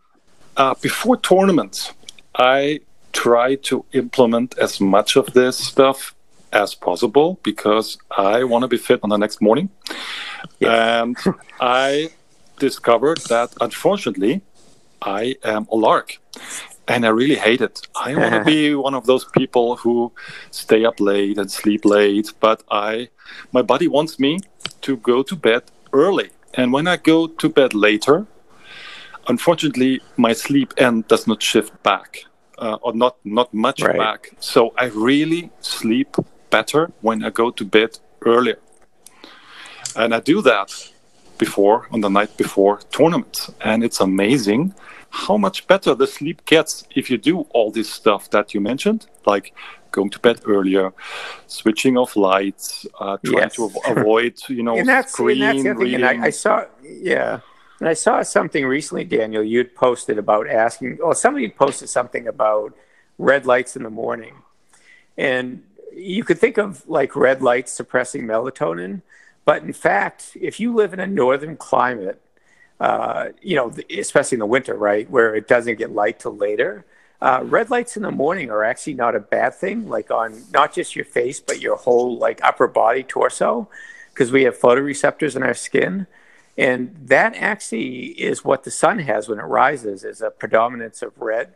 uh, 0.57 0.75
before 0.81 1.19
tournaments, 1.21 1.93
I 2.35 2.81
try 3.13 3.57
to 3.69 3.85
implement 3.93 4.57
as 4.59 4.81
much 4.81 5.17
of 5.17 5.27
this 5.35 5.59
stuff 5.59 6.15
as 6.53 6.75
possible 6.75 7.39
because 7.43 7.99
I 8.17 8.45
want 8.45 8.63
to 8.63 8.69
be 8.69 8.77
fit 8.77 9.01
on 9.03 9.11
the 9.11 9.17
next 9.17 9.41
morning. 9.41 9.69
And 10.61 11.17
I 11.61 12.11
discovered 12.59 13.19
that 13.29 13.51
unfortunately, 13.61 14.43
I 15.03 15.37
am 15.45 15.67
a 15.71 15.77
lark. 15.77 16.19
And 16.89 17.05
I 17.05 17.09
really 17.09 17.35
hate 17.35 17.61
it. 17.61 17.81
I 17.97 18.15
want 18.15 18.33
to 18.35 18.45
be 18.57 18.75
one 18.75 18.95
of 18.95 19.07
those 19.07 19.25
people 19.25 19.77
who 19.77 20.13
stay 20.51 20.85
up 20.85 21.01
late 21.01 21.39
and 21.39 21.51
sleep 21.51 21.85
late, 21.85 22.33
but 22.41 22.63
I, 22.71 23.09
my 23.53 23.63
body 23.63 23.89
wants 23.89 24.19
me 24.19 24.39
to 24.83 24.97
go 24.99 25.23
to 25.23 25.37
bed 25.37 25.63
early. 25.93 26.31
And 26.55 26.73
when 26.73 26.87
I 26.87 26.97
go 26.97 27.27
to 27.27 27.49
bed 27.49 27.75
later, 27.75 28.27
unfortunately 29.29 30.01
my 30.17 30.33
sleep 30.33 30.73
end 30.77 31.09
does 31.09 31.27
not 31.27 31.43
shift 31.43 31.83
back 31.83 32.25
uh, 32.59 32.79
or 32.83 32.95
not 32.95 33.17
not 33.25 33.53
much 33.53 33.83
Right. 33.83 33.99
back 33.99 34.31
so 34.39 34.73
i 34.79 34.87
really 34.87 35.51
sleep 35.61 36.17
better 36.51 36.91
when 37.01 37.25
i 37.25 37.31
go 37.31 37.51
to 37.51 37.65
bed 37.65 37.99
earlier 38.25 38.59
and 39.97 40.15
i 40.15 40.21
do 40.21 40.41
that 40.43 40.71
before 41.39 41.87
on 41.93 42.01
the 42.01 42.09
night 42.09 42.37
before 42.37 42.81
tournaments 42.91 43.51
and 43.61 43.85
it's 43.85 44.01
amazing 44.01 44.75
how 45.11 45.37
much 45.37 45.67
better 45.67 45.95
the 45.95 46.07
sleep 46.07 46.45
gets 46.47 46.85
if 46.95 47.11
you 47.11 47.19
do 47.19 47.41
all 47.51 47.71
this 47.71 47.91
stuff 47.91 48.31
that 48.31 48.55
you 48.55 48.61
mentioned 48.61 49.07
like 49.27 49.55
going 49.93 50.11
to 50.11 50.19
bed 50.19 50.41
earlier 50.47 50.93
switching 51.47 51.97
off 51.97 52.17
lights 52.17 52.87
uh, 53.01 53.17
trying 53.25 53.39
Yes. 53.45 53.57
to 53.57 53.65
av- 53.65 53.97
avoid 53.99 54.35
you 54.49 54.63
know 54.63 54.77
and 54.77 54.89
that's, 54.89 55.19
and 55.19 55.41
that's 55.41 55.63
thing. 55.63 55.95
And. 55.95 56.05
I, 56.05 56.27
I 56.27 56.31
saw, 56.31 56.65
yeah, 56.83 57.41
And 57.81 57.89
I 57.89 57.95
saw 57.95 58.23
something 58.23 58.65
recently, 58.67 59.05
Daniel. 59.05 59.43
You'd 59.43 59.75
posted 59.75 60.17
about 60.19 60.49
asking, 60.49 60.99
well, 61.01 61.15
somebody 61.15 61.49
posted 61.51 61.89
something 61.89 62.27
about 62.27 62.75
red 63.19 63.45
lights 63.47 63.77
in 63.77 63.83
the 63.83 63.91
morning. 63.91 64.35
And 65.17 65.63
you 65.93 66.25
could 66.25 66.39
think 66.39 66.59
of 66.59 66.87
like 66.89 67.17
red 67.17 67.43
lights 67.43 67.73
suppressing 67.73 68.25
melatonin. 68.25 69.03
But 69.45 69.63
in 69.63 69.73
fact, 69.73 70.37
if 70.41 70.59
you 70.59 70.75
live 70.75 70.93
in 70.93 71.01
a 71.01 71.07
northern 71.07 71.57
climate, 71.57 72.21
uh, 72.81 73.29
you 73.41 73.57
know, 73.57 73.73
especially 73.91 74.37
in 74.37 74.41
the 74.41 74.47
winter, 74.47 74.75
right, 74.75 75.09
where 75.09 75.35
it 75.35 75.49
doesn't 75.49 75.77
get 75.77 75.93
light 75.93 76.21
till 76.21 76.37
later, 76.37 76.85
uh, 77.23 77.41
red 77.45 77.71
lights 77.71 77.97
in 77.97 78.03
the 78.03 78.11
morning 78.11 78.51
are 78.51 78.65
actually 78.65 78.95
not 78.95 79.15
a 79.15 79.21
bad 79.21 79.55
thing, 79.55 79.89
like 79.89 80.11
on 80.11 80.43
not 80.53 80.75
just 80.75 80.95
your 80.95 81.05
face, 81.05 81.41
but 81.41 81.61
your 81.61 81.77
whole 81.77 82.19
like 82.19 82.43
upper 82.45 82.67
body, 82.67 83.03
torso, 83.03 83.69
because 84.13 84.31
we 84.31 84.43
have 84.43 84.59
photoreceptors 84.59 85.37
in 85.37 85.43
our 85.43 85.55
skin. 85.55 86.07
And 86.59 86.95
that 87.05 87.35
actually 87.37 88.07
is 88.21 88.45
what 88.45 88.65
the 88.65 88.71
sun 88.71 88.99
has 89.01 89.29
when 89.29 89.39
it 89.39 89.43
rises, 89.43 90.05
is 90.05 90.21
a 90.21 90.31
predominance 90.31 91.03
of 91.03 91.13
red 91.21 91.55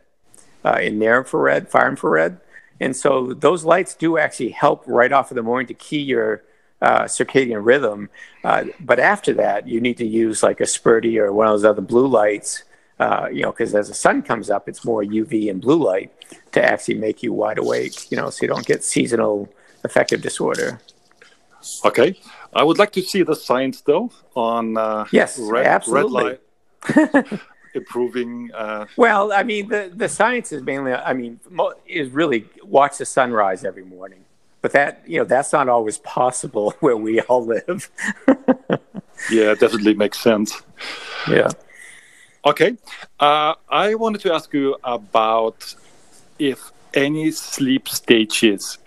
uh, 0.63 0.79
in 0.81 0.97
near 0.99 1.19
infrared, 1.19 1.69
far 1.69 1.89
infrared. 1.89 2.39
And 2.81 2.93
so 2.93 3.33
those 3.33 3.63
lights 3.63 3.95
do 3.95 4.17
actually 4.17 4.49
help 4.49 4.83
right 4.85 5.13
off 5.13 5.31
of 5.31 5.35
the 5.35 5.43
morning 5.43 5.67
to 5.67 5.73
key 5.73 6.01
your 6.01 6.43
uh, 6.81 7.03
circadian 7.03 7.63
rhythm. 7.63 8.09
Uh, 8.43 8.65
but 8.81 8.99
after 8.99 9.33
that, 9.35 9.67
you 9.67 9.79
need 9.79 9.97
to 9.97 10.05
use 10.05 10.43
like 10.43 10.59
a 10.59 10.65
Spurti 10.65 11.17
or 11.17 11.31
one 11.31 11.47
of 11.47 11.53
those 11.53 11.65
other 11.65 11.81
blue 11.81 12.07
lights 12.07 12.63
uh, 13.01 13.27
you 13.33 13.41
know, 13.41 13.51
because 13.51 13.73
as 13.73 13.87
the 13.87 13.95
sun 13.95 14.21
comes 14.21 14.51
up, 14.51 14.69
it's 14.69 14.85
more 14.85 15.03
UV 15.03 15.49
and 15.49 15.59
blue 15.59 15.83
light 15.83 16.11
to 16.51 16.63
actually 16.63 16.93
make 16.93 17.23
you 17.23 17.33
wide 17.33 17.57
awake, 17.57 18.11
you 18.11 18.15
know, 18.15 18.29
so 18.29 18.43
you 18.43 18.47
don't 18.47 18.65
get 18.67 18.83
seasonal 18.83 19.49
affective 19.83 20.21
disorder. 20.21 20.79
Okay. 21.83 22.19
I 22.53 22.63
would 22.63 22.77
like 22.77 22.91
to 22.91 23.01
see 23.01 23.23
the 23.23 23.35
science 23.35 23.81
though 23.81 24.11
on 24.35 24.77
uh, 24.77 25.05
yes, 25.11 25.39
red, 25.39 25.65
absolutely. 25.65 26.37
red 26.95 27.05
light 27.23 27.39
improving. 27.73 28.51
Uh... 28.53 28.85
Well, 28.97 29.31
I 29.31 29.43
mean, 29.43 29.69
the, 29.69 29.91
the 29.93 30.09
science 30.09 30.51
is 30.51 30.63
mainly, 30.63 30.93
I 30.93 31.13
mean, 31.13 31.39
is 31.87 32.09
really 32.09 32.45
watch 32.63 32.97
the 32.97 33.05
sunrise 33.05 33.63
every 33.65 33.85
morning. 33.85 34.25
But 34.61 34.73
that, 34.73 35.03
you 35.07 35.17
know, 35.17 35.25
that's 35.25 35.53
not 35.53 35.69
always 35.69 35.97
possible 35.99 36.71
where 36.79 36.97
we 36.97 37.21
all 37.21 37.45
live. 37.45 37.89
yeah, 39.31 39.51
it 39.51 39.59
definitely 39.59 39.95
makes 39.95 40.19
sense. 40.19 40.61
Yeah. 41.27 41.49
Okay. 42.45 42.77
Uh, 43.19 43.55
I 43.69 43.95
wanted 43.95 44.21
to 44.21 44.33
ask 44.33 44.53
you 44.53 44.77
about 44.83 45.75
if 46.39 46.71
any 46.93 47.31
sleep 47.31 47.87
stages 47.87 48.77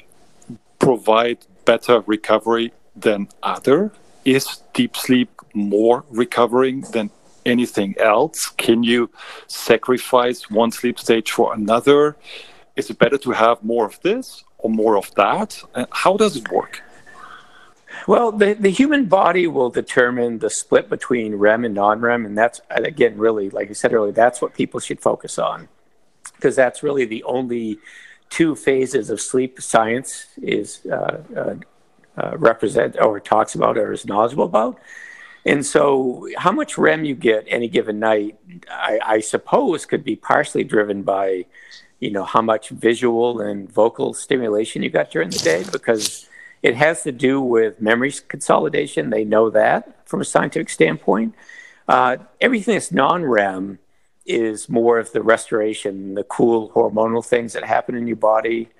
provide 0.79 1.39
better 1.65 2.01
recovery 2.01 2.73
than 2.95 3.29
other. 3.43 3.93
Is 4.25 4.63
deep 4.73 4.97
sleep 4.97 5.31
more 5.53 6.05
recovering 6.11 6.81
than 6.93 7.11
anything 7.47 7.95
else? 7.99 8.49
Can 8.57 8.83
you 8.83 9.11
sacrifice 9.47 10.51
one 10.51 10.71
sleep 10.71 10.99
stage 10.99 11.31
for 11.31 11.55
another? 11.55 12.17
Is 12.77 12.91
it 12.91 12.99
better 12.99 13.19
to 13.19 13.31
have 13.31 13.63
more 13.63 13.87
of 13.87 14.01
this 14.03 14.45
or 14.59 14.71
more 14.71 14.97
of 14.97 15.15
that? 15.15 15.63
Uh, 15.75 15.87
how 15.91 16.17
does 16.17 16.37
it 16.37 16.51
work? 16.51 16.83
Well, 18.07 18.33
the, 18.33 18.55
the 18.55 18.71
human 18.71 19.07
body 19.07 19.47
will 19.47 19.71
determine 19.71 20.41
the 20.41 20.51
split 20.51 20.91
between 20.91 21.37
REM 21.37 21.65
and 21.65 21.75
non 21.75 22.01
REM. 22.01 22.27
And 22.27 22.37
that's, 22.37 22.61
again, 22.71 23.17
really, 23.17 23.51
like 23.51 23.71
I 23.71 23.73
said 23.73 23.93
earlier, 23.93 24.13
that's 24.13 24.43
what 24.43 24.55
people 24.55 24.81
should 24.81 25.01
focus 25.01 25.39
on 25.39 25.69
because 26.35 26.57
that's 26.57 26.83
really 26.83 27.05
the 27.05 27.23
only 27.25 27.79
two 28.29 28.55
phases 28.55 29.11
of 29.11 29.21
sleep 29.21 29.63
science 29.63 30.27
is 30.43 30.85
uh, 30.87 31.23
uh, 31.37 31.55
uh, 32.17 32.37
represent 32.37 33.01
or 33.01 33.21
talks 33.21 33.55
about 33.55 33.79
or 33.79 33.93
is 33.93 34.05
knowledgeable 34.05 34.45
about. 34.45 34.79
And 35.47 35.65
so, 35.65 36.29
how 36.39 36.53
much 36.53 36.79
REM 36.79 37.05
you 37.05 37.15
get 37.15 37.45
any 37.49 37.69
given 37.69 37.99
night, 37.99 38.39
I, 38.71 38.99
I 39.05 39.21
suppose, 39.21 39.85
could 39.85 40.03
be 40.03 40.17
partially 40.17 40.65
driven 40.65 41.03
by, 41.03 41.45
you 42.01 42.11
know, 42.11 42.25
how 42.25 42.41
much 42.41 42.71
visual 42.71 43.41
and 43.41 43.71
vocal 43.71 44.15
stimulation 44.15 44.83
you 44.83 44.91
got 44.91 45.11
during 45.11 45.29
the 45.29 45.39
day, 45.39 45.65
because 45.71 46.29
it 46.63 46.77
has 46.77 47.03
to 47.03 47.13
do 47.13 47.43
with 47.43 47.81
memory 47.81 48.13
consolidation. 48.27 49.11
They 49.11 49.25
know 49.25 49.51
that 49.51 50.09
from 50.09 50.23
a 50.23 50.25
scientific 50.25 50.71
standpoint. 50.71 51.35
Uh, 51.87 52.17
everything 52.41 52.75
that's 52.75 52.91
non 52.91 53.23
REM 53.23 53.79
is 54.25 54.71
more 54.71 54.99
of 54.99 55.13
the 55.13 55.23
restoration, 55.23 56.15
the 56.15 56.25
cool 56.25 56.71
hormonal 56.71 57.25
things 57.25 57.53
that 57.53 57.65
happen 57.65 57.95
in 57.95 58.07
your 58.07 58.17
body, 58.17 58.71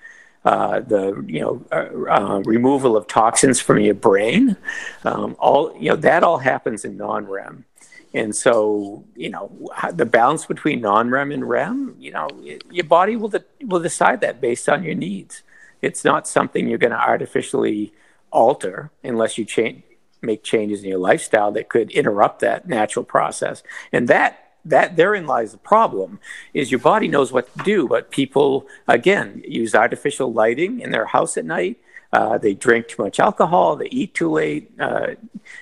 uh, 0.45 0.79
the 0.79 1.25
you 1.27 1.41
know 1.41 1.65
uh, 1.71 2.11
uh 2.11 2.39
removal 2.45 2.95
of 2.95 3.07
toxins 3.07 3.59
from 3.59 3.79
your 3.79 3.95
brain. 3.95 4.55
Um, 5.03 5.35
all 5.39 5.75
you 5.77 5.89
know 5.89 5.95
that 5.97 6.23
all 6.23 6.37
happens 6.37 6.85
in 6.85 6.97
non 6.97 7.25
REM. 7.27 7.65
And 8.13 8.33
so, 8.33 9.03
you 9.13 9.29
know, 9.29 9.51
the 9.91 10.05
balance 10.05 10.45
between 10.45 10.79
non-REM 10.79 11.33
and 11.33 11.49
REM, 11.49 11.97
you 11.99 12.11
know, 12.11 12.29
your 12.71 12.85
body 12.85 13.17
will 13.17 13.27
de- 13.27 13.43
will 13.65 13.81
decide 13.81 14.21
that 14.21 14.39
based 14.39 14.69
on 14.69 14.83
your 14.83 14.95
needs. 14.95 15.43
It's 15.81 16.05
not 16.05 16.25
something 16.25 16.65
you're 16.65 16.77
going 16.77 16.91
to 16.91 16.97
artificially 16.97 17.93
alter 18.31 18.89
unless 19.03 19.37
you 19.37 19.43
change 19.43 19.83
make 20.21 20.43
changes 20.43 20.81
in 20.81 20.89
your 20.89 20.97
lifestyle 20.97 21.51
that 21.51 21.69
could 21.69 21.91
interrupt 21.91 22.39
that 22.39 22.67
natural 22.67 23.05
process. 23.05 23.61
And 23.91 24.07
that 24.07 24.44
that 24.65 24.95
therein 24.95 25.27
lies 25.27 25.51
the 25.51 25.57
problem 25.57 26.19
is 26.53 26.71
your 26.71 26.79
body 26.79 27.07
knows 27.07 27.31
what 27.31 27.55
to 27.55 27.63
do, 27.63 27.87
but 27.87 28.11
people 28.11 28.67
again 28.87 29.43
use 29.47 29.75
artificial 29.75 30.33
lighting 30.33 30.79
in 30.79 30.91
their 30.91 31.05
house 31.05 31.37
at 31.37 31.45
night. 31.45 31.77
Uh, 32.11 32.37
they 32.37 32.53
drink 32.53 32.87
too 32.87 33.03
much 33.03 33.19
alcohol. 33.19 33.75
They 33.75 33.87
eat 33.87 34.13
too 34.13 34.31
late. 34.31 34.71
Uh, 34.79 35.15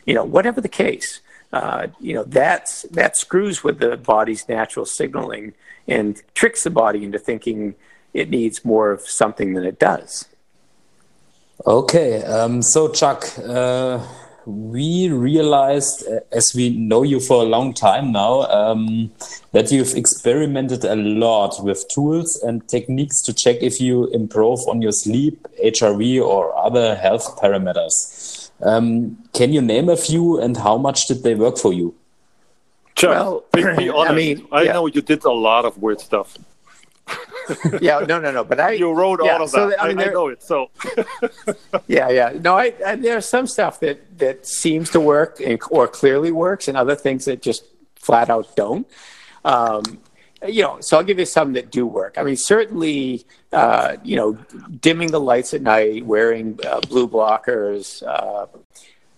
you 0.06 0.14
know, 0.14 0.24
whatever 0.24 0.62
the 0.62 0.70
case, 0.70 1.22
uh, 1.52 1.88
you 2.00 2.14
know 2.14 2.24
that's 2.24 2.84
that 2.84 3.18
screws 3.18 3.64
with 3.64 3.80
the 3.80 3.98
body's 3.98 4.48
natural 4.50 4.86
signaling 4.86 5.54
and 5.88 6.22
tricks 6.34 6.64
the 6.64 6.70
body 6.70 7.04
into 7.04 7.20
thinking 7.20 7.76
it 8.14 8.30
needs 8.30 8.64
more 8.64 8.92
of 8.92 9.02
something 9.02 9.54
than 9.54 9.66
it 9.66 9.80
does. 9.80 10.28
Okay, 11.66 12.24
um, 12.24 12.62
so 12.62 12.90
Chuck, 12.90 13.26
uh, 13.40 14.06
we 14.46 15.10
realized, 15.10 16.08
uh, 16.08 16.20
as 16.32 16.54
we 16.54 16.70
know 16.70 17.04
you 17.04 17.20
for 17.20 17.42
a 17.42 17.46
long 17.46 17.74
time 17.74 18.12
now, 18.12 18.42
um, 18.44 19.12
that 19.52 19.72
you've 19.72 19.96
experimented 19.96 20.84
a 20.84 20.96
lot 20.96 21.64
with 21.64 21.88
tools 21.90 22.42
and 22.44 22.68
techniques 22.68 23.22
to 23.24 23.34
check 23.34 23.58
if 23.62 23.80
you 23.80 24.08
improve 24.08 24.60
on 24.68 24.82
your 24.82 24.92
sleep, 24.92 25.48
HRV, 25.64 26.22
or 26.22 26.56
other 26.58 26.96
health 26.96 27.40
parameters. 27.42 28.52
Um, 28.62 29.18
can 29.34 29.52
you 29.52 29.62
name 29.62 29.90
a 29.90 29.98
few 29.98 30.40
and 30.40 30.56
how 30.58 30.78
much 30.78 31.08
did 31.08 31.24
they 31.24 31.36
work 31.36 31.58
for 31.58 31.74
you? 31.74 31.96
Chuck, 32.96 33.10
well, 33.12 33.44
be 33.54 33.90
honest. 33.90 34.12
I 34.12 34.14
mean, 34.14 34.48
I 34.52 34.64
yeah. 34.64 34.74
know 34.74 34.86
you 34.88 35.02
did 35.02 35.24
a 35.26 35.32
lot 35.32 35.66
of 35.66 35.78
weird 35.78 36.00
stuff. 36.00 36.38
yeah, 37.82 38.00
no, 38.00 38.20
no, 38.20 38.32
no. 38.32 38.44
But 38.44 38.60
I 38.60 38.72
you 38.72 38.92
wrote 38.92 39.20
yeah, 39.24 39.34
all 39.34 39.44
of 39.44 39.50
so 39.50 39.70
that. 39.70 39.82
I, 39.82 39.90
mean, 39.90 40.00
I, 40.00 40.06
I 40.06 40.14
know 40.14 40.28
it. 40.28 40.44
So 40.44 40.70
yeah, 41.88 42.10
yeah. 42.10 42.34
No, 42.40 42.58
I, 42.58 42.74
I, 42.86 42.96
there's 42.96 43.28
some 43.28 43.48
stuff 43.48 43.80
that 43.82 44.18
that 44.20 44.46
seems 44.46 44.90
to 44.92 45.00
work 45.00 45.40
and, 45.40 45.60
or 45.70 45.88
clearly 45.88 46.32
works, 46.32 46.68
and 46.68 46.78
other 46.78 46.96
things 46.96 47.26
that 47.26 47.42
just 47.42 47.66
flat 47.96 48.30
out 48.30 48.56
don't. 48.56 48.88
Um, 49.46 49.84
you 50.48 50.62
know, 50.62 50.80
so 50.82 50.98
I'll 50.98 51.04
give 51.04 51.20
you 51.20 51.26
some 51.26 51.54
that 51.54 51.72
do 51.72 51.86
work. 51.86 52.18
I 52.18 52.24
mean, 52.24 52.36
certainly, 52.36 53.26
uh, 53.52 53.96
you 54.04 54.16
know, 54.16 54.34
dimming 54.82 55.12
the 55.12 55.20
lights 55.20 55.54
at 55.54 55.62
night, 55.62 56.06
wearing 56.06 56.60
uh, 56.66 56.82
blue 56.82 57.08
blockers, 57.08 58.04
uh, 58.06 58.48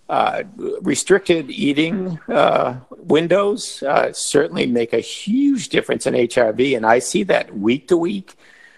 uh, 0.07 0.43
restricted 0.81 1.49
eating 1.49 2.19
uh, 2.27 2.79
windows 2.91 3.81
uh, 3.83 4.13
certainly 4.13 4.67
make 4.67 4.93
a 4.93 4.99
huge 4.99 5.69
difference 5.69 6.05
in 6.05 6.13
HRV, 6.13 6.77
and 6.77 6.85
I 6.85 6.99
see 6.99 7.23
that 7.23 7.57
week 7.57 7.87
to 7.87 7.97
week. 7.97 8.35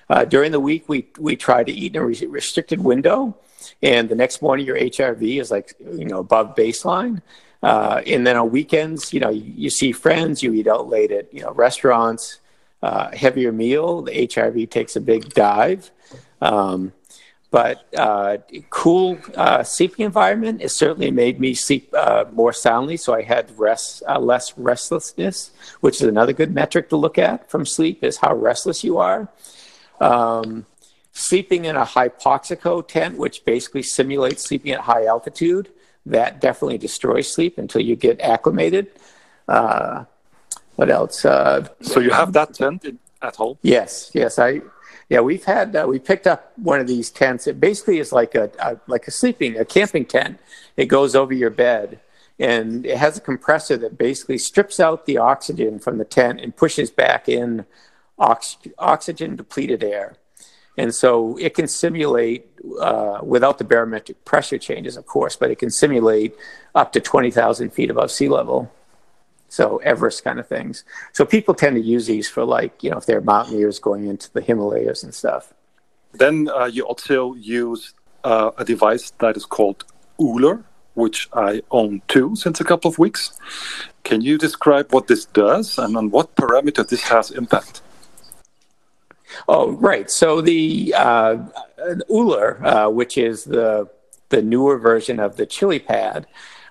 Uh, 0.10 0.24
during 0.24 0.54
the 0.54 0.60
week, 0.60 0.88
we 0.88 1.06
we 1.20 1.36
try 1.36 1.66
to 1.66 1.72
eat 1.72 1.96
in 1.96 2.02
a 2.02 2.06
restricted 2.06 2.82
window, 2.82 3.36
and 3.84 4.08
the 4.08 4.16
next 4.16 4.42
morning 4.42 4.66
your 4.66 4.78
HRV 4.78 5.42
is 5.42 5.52
like 5.52 5.74
you 5.80 6.06
know 6.06 6.20
above 6.20 6.56
baseline. 6.56 7.22
Uh, 7.62 8.02
and 8.06 8.26
then 8.26 8.38
on 8.38 8.52
weekends, 8.52 9.12
you 9.12 9.20
know, 9.20 9.32
you, 9.32 9.52
you, 9.56 9.70
see 9.70 9.92
friends, 9.92 10.44
you 10.44 10.54
eat 10.54 10.68
out 10.68 10.88
late 10.88 11.12
at 11.12 11.34
you 11.34 11.42
know 11.42 11.52
restaurants, 11.52 12.40
heavier 12.82 13.52
meal, 13.52 14.02
the 14.02 14.12
HRV 14.12 14.70
takes 14.70 14.96
a 14.96 15.02
big 15.02 15.34
dive. 15.34 15.92
Um, 16.42 16.94
but 17.50 17.88
uh, 17.96 18.38
cool 18.70 19.18
uh, 19.36 19.64
sleeping 19.64 20.06
environment 20.06 20.62
has 20.62 20.76
certainly 20.76 21.12
made 21.12 21.40
me 21.40 21.54
sleep 21.54 21.94
uh, 21.94 22.26
more 22.34 22.52
soundly. 22.52 22.98
So 22.98 23.14
I 23.14 23.22
had 23.22 23.58
rest, 23.58 24.04
uh, 24.08 24.20
less 24.20 24.58
restlessness, 24.58 25.52
which 25.80 25.96
is 25.96 26.08
another 26.08 26.34
good 26.34 26.54
metric 26.54 26.90
to 26.90 26.98
look 26.98 27.18
at 27.18 27.50
from 27.50 27.66
sleep 27.66 28.04
is 28.04 28.18
how 28.18 28.36
restless 28.36 28.84
you 28.84 28.98
are. 28.98 29.30
Um, 30.02 30.66
sleeping 31.14 31.66
in 31.66 31.76
a 31.76 31.86
hypoxico 31.86 32.86
tent, 32.86 33.18
which 33.18 33.46
basically 33.46 33.82
simulates 33.82 34.44
sleeping 34.44 34.72
at 34.74 34.82
high 34.82 35.06
altitude, 35.06 35.70
that 36.06 36.42
definitely 36.42 36.78
destroys 36.78 37.32
sleep 37.32 37.58
until 37.58 37.82
you 37.82 37.96
get 37.96 38.20
acclimated. 38.22 38.88
Uh, 39.48 40.04
what 40.76 40.90
else? 40.90 41.26
Uh, 41.26 41.68
so 41.82 42.00
you 42.00 42.12
have 42.12 42.34
that 42.34 42.54
tent 42.54 42.86
at 43.22 43.36
home? 43.36 43.58
Yes, 43.62 44.12
yes. 44.14 44.38
I 44.38 44.62
yeah, 45.10 45.22
we've 45.22 45.46
had 45.46 45.76
uh, 45.76 45.86
we 45.88 46.00
picked 46.00 46.28
up 46.28 46.52
one 46.58 46.80
of 46.80 46.88
these 46.88 47.10
tents. 47.10 47.48
It 47.48 47.60
basically 47.60 48.00
is 48.00 48.12
like 48.12 48.36
a, 48.36 48.52
a, 48.60 48.78
like 48.88 49.08
a 49.08 49.12
sleeping 49.12 49.58
a 49.58 49.66
camping 49.66 50.06
tent. 50.06 50.40
It 50.76 50.86
goes 50.88 51.16
over 51.16 51.34
your 51.34 51.50
bed, 51.50 52.00
and 52.40 52.86
it 52.86 52.98
has 52.98 53.18
a 53.18 53.22
compressor 53.22 53.78
that 53.78 53.98
basically 53.98 54.38
strips 54.38 54.80
out 54.80 55.06
the 55.06 55.18
oxygen 55.18 55.80
from 55.80 55.98
the 55.98 56.06
tent 56.06 56.42
and 56.42 56.56
pushes 56.56 56.92
back 56.92 57.30
in 57.30 57.66
ox- 58.20 58.58
oxygen 58.78 59.36
depleted 59.36 59.84
air. 59.84 60.18
And 60.78 60.94
so 60.94 61.38
it 61.38 61.56
can 61.56 61.68
simulate, 61.68 62.52
uh, 62.80 63.20
without 63.24 63.58
the 63.58 63.64
barometric 63.64 64.24
pressure 64.26 64.60
changes, 64.60 64.96
of 64.96 65.08
course, 65.08 65.36
but 65.36 65.50
it 65.50 65.58
can 65.58 65.72
simulate 65.72 66.36
up 66.76 66.92
to 66.92 67.00
20,000 67.00 67.72
feet 67.72 67.90
above 67.90 68.12
sea 68.12 68.30
level. 68.30 68.72
So 69.50 69.78
Everest 69.78 70.24
kind 70.24 70.40
of 70.40 70.48
things. 70.48 70.84
So 71.14 71.26
people 71.26 71.54
tend 71.54 71.76
to 71.76 71.82
use 71.82 72.08
these 72.08 72.30
for 72.30 72.44
like, 72.44 72.84
you 72.84 72.90
know, 72.90 72.98
if 72.98 73.06
they're 73.06 73.22
mountaineers 73.22 73.80
going 73.80 74.08
into 74.08 74.32
the 74.34 74.42
Himalayas 74.42 75.04
and 75.04 75.14
stuff. 75.14 75.54
Then 76.14 76.50
uh, 76.50 76.66
you 76.66 76.84
also 76.84 77.34
use 77.36 77.94
uh, 78.24 78.52
a 78.58 78.66
device 78.66 79.12
that 79.20 79.38
is 79.38 79.46
called 79.46 79.86
Ooler, 80.20 80.64
which 80.96 81.30
I 81.34 81.62
own 81.72 82.02
too 82.08 82.36
since 82.36 82.60
a 82.60 82.64
couple 82.64 82.90
of 82.90 82.98
weeks. 83.00 83.40
Can 84.04 84.22
you 84.22 84.38
describe 84.38 84.94
what 84.94 85.08
this 85.08 85.26
does 85.26 85.78
and 85.78 85.96
on 85.96 86.12
what 86.12 86.36
parameter 86.36 86.88
this 86.88 87.04
has 87.04 87.32
impact? 87.32 87.82
Oh, 89.48 89.72
right. 89.74 90.10
So 90.10 90.42
the 90.42 90.94
uh, 90.96 91.38
Ooler, 92.10 92.66
uh, 92.66 92.90
which 92.90 93.18
is 93.18 93.44
the 93.44 93.90
the 94.30 94.42
newer 94.42 94.78
version 94.78 95.20
of 95.20 95.38
the 95.38 95.46
ChiliPad, 95.46 96.26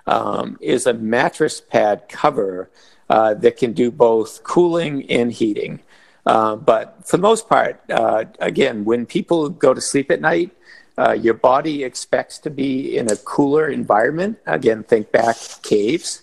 um, 0.06 0.56
is 0.60 0.86
a 0.86 0.94
mattress 0.94 1.60
pad 1.60 2.08
cover 2.08 2.70
uh, 3.08 3.34
that 3.34 3.56
can 3.56 3.72
do 3.72 3.90
both 3.90 4.42
cooling 4.42 5.08
and 5.10 5.32
heating. 5.32 5.80
Uh, 6.24 6.56
but 6.56 7.06
for 7.06 7.16
the 7.16 7.22
most 7.22 7.48
part, 7.48 7.80
uh, 7.90 8.24
again, 8.40 8.84
when 8.84 9.06
people 9.06 9.48
go 9.48 9.72
to 9.72 9.80
sleep 9.80 10.10
at 10.10 10.20
night, 10.20 10.50
uh, 10.98 11.12
your 11.12 11.34
body 11.34 11.84
expects 11.84 12.38
to 12.38 12.50
be 12.50 12.96
in 12.96 13.10
a 13.10 13.16
cooler 13.16 13.68
environment. 13.68 14.38
Again, 14.46 14.82
think 14.82 15.12
back 15.12 15.36
caves 15.62 16.22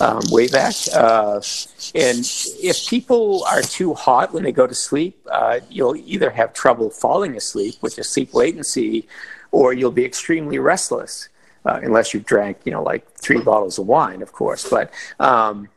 um, 0.00 0.20
way 0.30 0.48
back. 0.48 0.74
Uh, 0.92 1.40
and 1.94 2.24
if 2.62 2.86
people 2.88 3.44
are 3.44 3.62
too 3.62 3.94
hot 3.94 4.32
when 4.32 4.42
they 4.42 4.52
go 4.52 4.66
to 4.66 4.74
sleep, 4.74 5.18
uh, 5.30 5.60
you'll 5.70 5.96
either 5.96 6.30
have 6.30 6.52
trouble 6.52 6.90
falling 6.90 7.36
asleep, 7.36 7.76
which 7.80 7.98
is 7.98 8.08
sleep 8.08 8.34
latency, 8.34 9.06
or 9.52 9.72
you'll 9.72 9.92
be 9.92 10.04
extremely 10.04 10.58
restless, 10.58 11.28
uh, 11.64 11.80
unless 11.82 12.12
you've 12.12 12.26
drank, 12.26 12.58
you 12.64 12.72
know, 12.72 12.82
like 12.82 13.08
three 13.18 13.40
bottles 13.40 13.78
of 13.78 13.86
wine, 13.86 14.22
of 14.22 14.32
course. 14.32 14.68
But 14.68 14.92
um, 15.18 15.68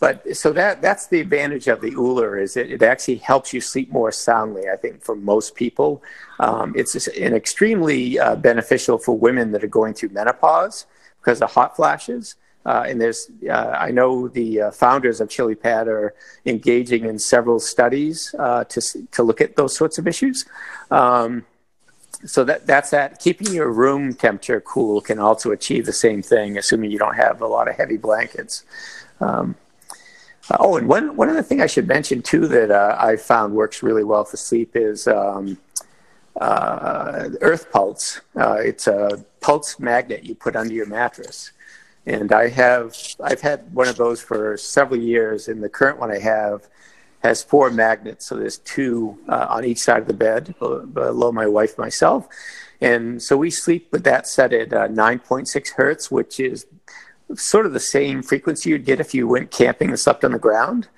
but 0.00 0.34
so 0.34 0.50
that 0.52 0.80
that's 0.80 1.06
the 1.08 1.20
advantage 1.20 1.68
of 1.68 1.82
the 1.82 1.92
Ooler 1.92 2.38
is 2.38 2.56
it, 2.56 2.70
it 2.72 2.82
actually 2.82 3.16
helps 3.16 3.52
you 3.52 3.60
sleep 3.60 3.92
more 3.92 4.10
soundly. 4.10 4.68
I 4.68 4.76
think 4.76 5.02
for 5.02 5.14
most 5.14 5.54
people, 5.54 6.02
um, 6.38 6.72
it's 6.74 7.06
an 7.08 7.34
extremely 7.34 8.18
uh, 8.18 8.34
beneficial 8.36 8.96
for 8.96 9.16
women 9.16 9.52
that 9.52 9.62
are 9.62 9.68
going 9.68 9.92
through 9.92 10.08
menopause 10.10 10.86
because 11.20 11.42
of 11.42 11.52
hot 11.52 11.76
flashes. 11.76 12.36
Uh, 12.66 12.84
and 12.86 13.00
there's, 13.00 13.30
uh, 13.48 13.52
I 13.52 13.90
know 13.90 14.28
the 14.28 14.62
uh, 14.62 14.70
founders 14.70 15.20
of 15.20 15.28
ChiliPad 15.28 15.86
are 15.86 16.14
engaging 16.44 17.06
in 17.06 17.18
several 17.18 17.58
studies 17.58 18.34
uh, 18.38 18.64
to 18.64 18.80
to 19.12 19.22
look 19.22 19.40
at 19.40 19.56
those 19.56 19.76
sorts 19.76 19.98
of 19.98 20.06
issues. 20.06 20.46
Um, 20.90 21.44
so 22.24 22.44
that 22.44 22.66
that's 22.66 22.90
that. 22.90 23.20
Keeping 23.20 23.52
your 23.52 23.70
room 23.70 24.14
temperature 24.14 24.60
cool 24.60 25.00
can 25.00 25.18
also 25.18 25.50
achieve 25.50 25.86
the 25.86 25.92
same 25.92 26.22
thing, 26.22 26.58
assuming 26.58 26.90
you 26.90 26.98
don't 26.98 27.16
have 27.16 27.40
a 27.40 27.46
lot 27.46 27.68
of 27.68 27.76
heavy 27.76 27.96
blankets. 27.96 28.64
Um, 29.20 29.54
oh, 30.58 30.76
and 30.76 30.88
one 30.88 31.16
one 31.16 31.28
other 31.28 31.42
thing 31.42 31.60
I 31.60 31.66
should 31.66 31.88
mention 31.88 32.22
too 32.22 32.46
that 32.48 32.70
uh, 32.70 32.96
I 32.98 33.16
found 33.16 33.54
works 33.54 33.82
really 33.82 34.04
well 34.04 34.24
for 34.24 34.36
sleep 34.36 34.72
is. 34.74 35.06
Um, 35.08 35.58
uh, 36.40 37.28
Earth 37.42 37.70
Pulse. 37.70 38.20
it's 38.36 38.86
a 38.86 39.22
pulse 39.40 39.78
magnet 39.78 40.24
you 40.24 40.34
put 40.34 40.56
under 40.56 40.72
your 40.72 40.86
mattress 40.86 41.50
and 42.06 42.32
I 42.32 42.48
have 42.48 42.96
I've 43.22 43.40
had 43.40 43.72
one 43.74 43.88
of 43.88 43.96
those 43.96 44.20
for 44.20 44.56
several 44.56 45.00
years, 45.00 45.48
and 45.48 45.62
the 45.62 45.68
current 45.68 45.98
one 45.98 46.10
I 46.10 46.18
have 46.18 46.66
has 47.20 47.42
four 47.42 47.70
magnets. 47.70 48.26
So 48.26 48.36
there's 48.36 48.58
two 48.58 49.18
uh, 49.28 49.46
on 49.50 49.64
each 49.64 49.78
side 49.78 50.02
of 50.02 50.08
the 50.08 50.14
bed 50.14 50.54
below 50.58 51.32
my 51.32 51.46
wife 51.46 51.78
myself, 51.78 52.28
and 52.80 53.22
so 53.22 53.36
we 53.36 53.50
sleep 53.50 53.88
with 53.92 54.04
that 54.04 54.26
set 54.26 54.52
at 54.52 54.72
uh, 54.72 54.88
9.6 54.88 55.70
hertz, 55.72 56.10
which 56.10 56.40
is 56.40 56.66
sort 57.34 57.66
of 57.66 57.72
the 57.72 57.80
same 57.80 58.22
frequency 58.22 58.70
you'd 58.70 58.84
get 58.84 59.00
if 59.00 59.14
you 59.14 59.28
went 59.28 59.50
camping 59.50 59.90
and 59.90 59.98
slept 59.98 60.24
on 60.24 60.32
the 60.32 60.38
ground. 60.38 60.88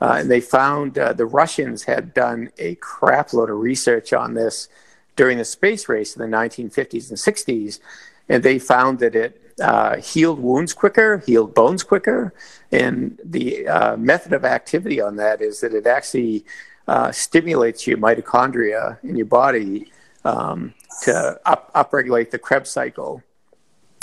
Uh, 0.00 0.16
and 0.18 0.30
they 0.30 0.40
found 0.40 0.98
uh, 0.98 1.12
the 1.12 1.26
Russians 1.26 1.84
had 1.84 2.14
done 2.14 2.50
a 2.58 2.76
crapload 2.76 3.50
of 3.50 3.58
research 3.58 4.12
on 4.12 4.34
this 4.34 4.68
during 5.16 5.36
the 5.36 5.44
space 5.44 5.88
race 5.88 6.16
in 6.16 6.22
the 6.22 6.36
1950s 6.36 7.10
and 7.10 7.18
60s, 7.18 7.80
and 8.28 8.42
they 8.42 8.58
found 8.58 8.98
that 9.00 9.14
it 9.14 9.39
uh, 9.60 9.96
healed 9.96 10.40
wounds 10.40 10.72
quicker, 10.72 11.18
healed 11.26 11.54
bones 11.54 11.82
quicker. 11.82 12.32
And 12.72 13.20
the 13.24 13.68
uh, 13.68 13.96
method 13.96 14.32
of 14.32 14.44
activity 14.44 15.00
on 15.00 15.16
that 15.16 15.40
is 15.40 15.60
that 15.60 15.74
it 15.74 15.86
actually 15.86 16.44
uh, 16.88 17.12
stimulates 17.12 17.86
your 17.86 17.98
mitochondria 17.98 19.02
in 19.04 19.16
your 19.16 19.26
body 19.26 19.90
um, 20.24 20.74
to 21.02 21.40
up, 21.46 21.72
upregulate 21.74 22.30
the 22.30 22.38
Krebs 22.38 22.70
cycle. 22.70 23.22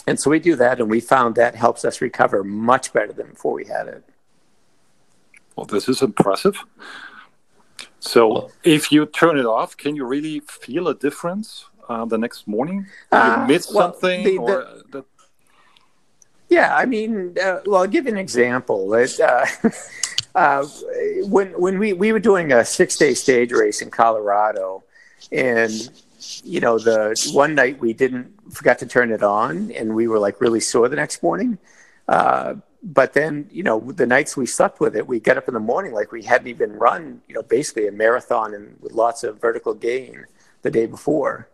And 0.07 0.19
so 0.19 0.31
we 0.31 0.39
do 0.39 0.55
that, 0.55 0.79
and 0.79 0.89
we 0.89 1.01
found 1.01 1.35
that 1.35 1.55
helps 1.55 1.83
us 1.83 1.99
recover 1.99 2.43
much 2.43 2.93
better 2.93 3.11
than 3.11 3.31
before 3.31 3.53
we 3.53 3.65
had 3.65 3.87
it. 3.87 4.03
Well, 5.55 5.65
this 5.65 5.89
is 5.89 6.01
impressive. 6.01 6.63
So, 7.99 8.51
if 8.63 8.91
you 8.91 9.05
turn 9.05 9.37
it 9.37 9.45
off, 9.45 9.75
can 9.75 9.95
you 9.95 10.05
really 10.05 10.39
feel 10.39 10.87
a 10.87 10.95
difference 10.95 11.65
uh, 11.89 12.05
the 12.05 12.17
next 12.17 12.47
morning? 12.47 12.85
Do 13.11 13.17
you 13.17 13.23
uh, 13.23 13.45
miss 13.47 13.73
well, 13.73 13.91
something? 13.91 14.23
The, 14.23 14.37
the, 14.37 14.83
the, 14.91 15.05
yeah, 16.49 16.75
I 16.75 16.85
mean, 16.85 17.35
uh, 17.41 17.59
well, 17.65 17.81
I'll 17.81 17.87
give 17.87 18.07
an 18.07 18.17
example. 18.17 18.93
It, 18.93 19.19
uh, 19.19 19.45
uh, 20.35 20.65
when 21.23 21.49
when 21.59 21.79
we, 21.79 21.93
we 21.93 22.11
were 22.11 22.19
doing 22.19 22.51
a 22.51 22.63
six 22.63 22.95
day 22.97 23.13
stage 23.13 23.51
race 23.51 23.81
in 23.81 23.89
Colorado, 23.89 24.83
and 25.31 25.89
you 26.43 26.59
know, 26.59 26.79
the 26.79 27.15
one 27.33 27.55
night 27.55 27.79
we 27.79 27.93
didn't 27.93 28.33
forgot 28.53 28.79
to 28.79 28.85
turn 28.85 29.11
it 29.11 29.23
on, 29.23 29.71
and 29.71 29.93
we 29.93 30.07
were 30.07 30.19
like 30.19 30.39
really 30.41 30.59
sore 30.59 30.87
the 30.89 30.95
next 30.95 31.21
morning. 31.21 31.57
Uh, 32.07 32.55
but 32.83 33.13
then, 33.13 33.49
you 33.51 33.63
know, 33.63 33.79
the 33.79 34.05
nights 34.05 34.37
we 34.37 34.45
slept 34.45 34.79
with 34.79 34.95
it, 34.95 35.07
we 35.07 35.19
get 35.19 35.37
up 35.37 35.47
in 35.47 35.53
the 35.53 35.59
morning 35.59 35.93
like 35.93 36.11
we 36.11 36.23
hadn't 36.23 36.47
even 36.47 36.71
run, 36.73 37.21
you 37.27 37.35
know, 37.35 37.41
basically 37.41 37.87
a 37.87 37.91
marathon 37.91 38.53
and 38.53 38.77
with 38.79 38.93
lots 38.93 39.23
of 39.23 39.41
vertical 39.41 39.73
gain 39.73 40.25
the 40.61 40.71
day 40.71 40.85
before. 40.85 41.49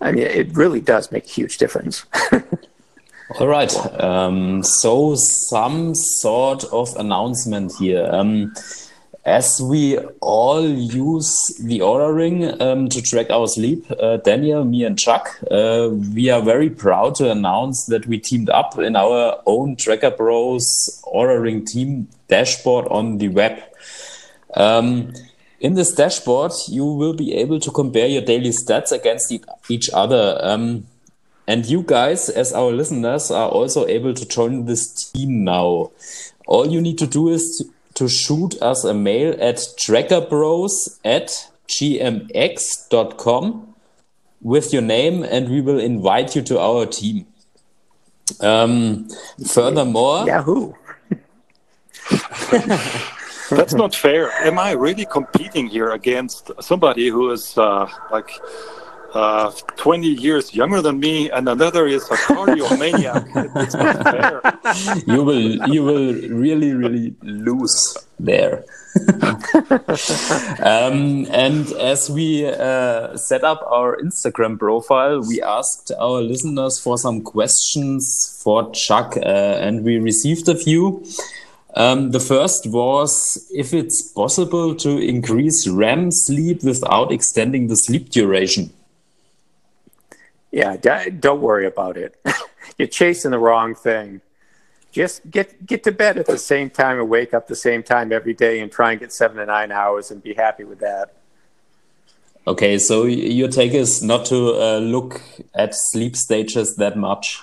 I 0.00 0.12
mean, 0.12 0.24
it 0.24 0.56
really 0.56 0.80
does 0.80 1.12
make 1.12 1.24
a 1.24 1.28
huge 1.28 1.58
difference. 1.58 2.06
All 3.30 3.48
right. 3.48 3.74
Um, 4.02 4.62
so 4.62 5.14
some 5.14 5.94
sort 5.94 6.64
of 6.64 6.94
announcement 6.96 7.72
here. 7.78 8.06
Um, 8.10 8.52
as 9.24 9.62
we 9.62 9.96
all 10.20 10.68
use 10.68 11.58
the 11.58 11.78
Oura 11.78 12.14
Ring 12.14 12.60
um, 12.60 12.90
to 12.90 13.00
track 13.00 13.30
our 13.30 13.48
sleep, 13.48 13.86
uh, 13.98 14.18
Daniel, 14.18 14.64
me, 14.64 14.84
and 14.84 14.98
Chuck, 14.98 15.38
uh, 15.50 15.88
we 16.14 16.28
are 16.28 16.42
very 16.42 16.68
proud 16.68 17.14
to 17.14 17.30
announce 17.30 17.86
that 17.86 18.06
we 18.06 18.18
teamed 18.18 18.50
up 18.50 18.78
in 18.78 18.94
our 18.94 19.40
own 19.46 19.76
Tracker 19.76 20.10
Bros 20.10 21.02
Oura 21.04 21.40
Ring 21.40 21.64
team 21.64 22.08
dashboard 22.28 22.86
on 22.88 23.16
the 23.16 23.28
web. 23.28 23.58
Um, 24.54 25.14
in 25.60 25.72
this 25.74 25.92
dashboard, 25.92 26.52
you 26.68 26.84
will 26.84 27.14
be 27.14 27.32
able 27.32 27.58
to 27.60 27.70
compare 27.70 28.06
your 28.06 28.20
daily 28.20 28.50
stats 28.50 28.92
against 28.92 29.32
each 29.70 29.88
other. 29.94 30.38
Um, 30.42 30.86
and 31.46 31.66
you 31.66 31.82
guys, 31.82 32.28
as 32.28 32.52
our 32.52 32.72
listeners, 32.72 33.30
are 33.30 33.48
also 33.48 33.86
able 33.86 34.14
to 34.14 34.26
join 34.26 34.64
this 34.64 35.12
team 35.12 35.44
now. 35.44 35.90
All 36.46 36.66
you 36.66 36.80
need 36.80 36.98
to 36.98 37.06
do 37.06 37.28
is 37.28 37.58
to, 37.58 37.64
to 37.94 38.08
shoot 38.08 38.60
us 38.62 38.84
a 38.84 38.94
mail 38.94 39.32
at 39.40 39.56
trackerbros 39.56 40.98
at 41.04 41.50
gmx.com 41.68 43.74
with 44.40 44.72
your 44.72 44.82
name, 44.82 45.22
and 45.22 45.48
we 45.48 45.60
will 45.60 45.78
invite 45.78 46.36
you 46.36 46.42
to 46.42 46.58
our 46.58 46.86
team. 46.86 47.26
Um, 48.40 49.08
furthermore, 49.46 50.26
Yahoo. 50.26 50.72
That's 53.50 53.74
not 53.74 53.94
fair. 53.94 54.30
Am 54.46 54.58
I 54.58 54.72
really 54.72 55.04
competing 55.04 55.66
here 55.66 55.90
against 55.90 56.50
somebody 56.60 57.08
who 57.08 57.30
is 57.30 57.56
uh, 57.58 57.86
like 58.10 58.30
uh, 59.14 59.50
20 59.76 60.06
years 60.08 60.54
younger 60.54 60.82
than 60.82 60.98
me, 60.98 61.30
and 61.30 61.48
another 61.48 61.86
is 61.86 62.02
a 62.10 62.16
cardiomaniac. 62.16 63.24
it's 63.56 63.74
not 63.74 64.02
fair. 64.02 64.42
You 65.06 65.22
will, 65.22 65.68
you 65.68 65.82
will 65.84 66.14
really, 66.30 66.72
really 66.72 67.14
lose 67.22 67.96
there. 68.18 68.64
um, 70.62 71.26
and 71.30 71.72
as 71.72 72.10
we 72.10 72.46
uh, 72.46 73.16
set 73.16 73.44
up 73.44 73.64
our 73.66 73.96
Instagram 73.98 74.58
profile, 74.58 75.20
we 75.20 75.42
asked 75.42 75.90
our 75.98 76.20
listeners 76.20 76.78
for 76.78 76.98
some 76.98 77.22
questions 77.22 78.40
for 78.42 78.70
Chuck, 78.72 79.16
uh, 79.16 79.20
and 79.20 79.84
we 79.84 79.98
received 79.98 80.48
a 80.48 80.56
few. 80.56 81.04
Um, 81.76 82.12
the 82.12 82.20
first 82.20 82.68
was 82.68 83.48
if 83.52 83.74
it's 83.74 84.00
possible 84.00 84.76
to 84.76 84.98
increase 84.98 85.66
REM 85.66 86.12
sleep 86.12 86.62
without 86.62 87.10
extending 87.10 87.66
the 87.66 87.76
sleep 87.76 88.10
duration. 88.10 88.72
Yeah, 90.54 90.76
don't 91.18 91.40
worry 91.40 91.66
about 91.66 91.96
it. 91.96 92.14
You're 92.78 92.86
chasing 92.86 93.32
the 93.32 93.40
wrong 93.40 93.74
thing. 93.74 94.20
just 94.92 95.28
get 95.28 95.66
get 95.66 95.82
to 95.82 95.90
bed 95.90 96.16
at 96.16 96.26
the 96.26 96.38
same 96.38 96.70
time 96.70 97.00
and 97.00 97.08
wake 97.08 97.34
up 97.34 97.48
the 97.48 97.56
same 97.56 97.82
time 97.82 98.12
every 98.12 98.34
day 98.34 98.60
and 98.60 98.70
try 98.70 98.92
and 98.92 99.00
get 99.00 99.12
seven 99.12 99.38
to 99.38 99.46
nine 99.46 99.72
hours 99.72 100.12
and 100.12 100.22
be 100.22 100.32
happy 100.32 100.62
with 100.62 100.78
that. 100.78 101.06
Okay, 102.46 102.78
so 102.78 103.02
your 103.04 103.48
take 103.48 103.74
is 103.74 104.00
not 104.00 104.26
to 104.26 104.54
uh, 104.54 104.78
look 104.78 105.20
at 105.54 105.74
sleep 105.74 106.14
stages 106.14 106.76
that 106.76 106.96
much. 106.96 107.40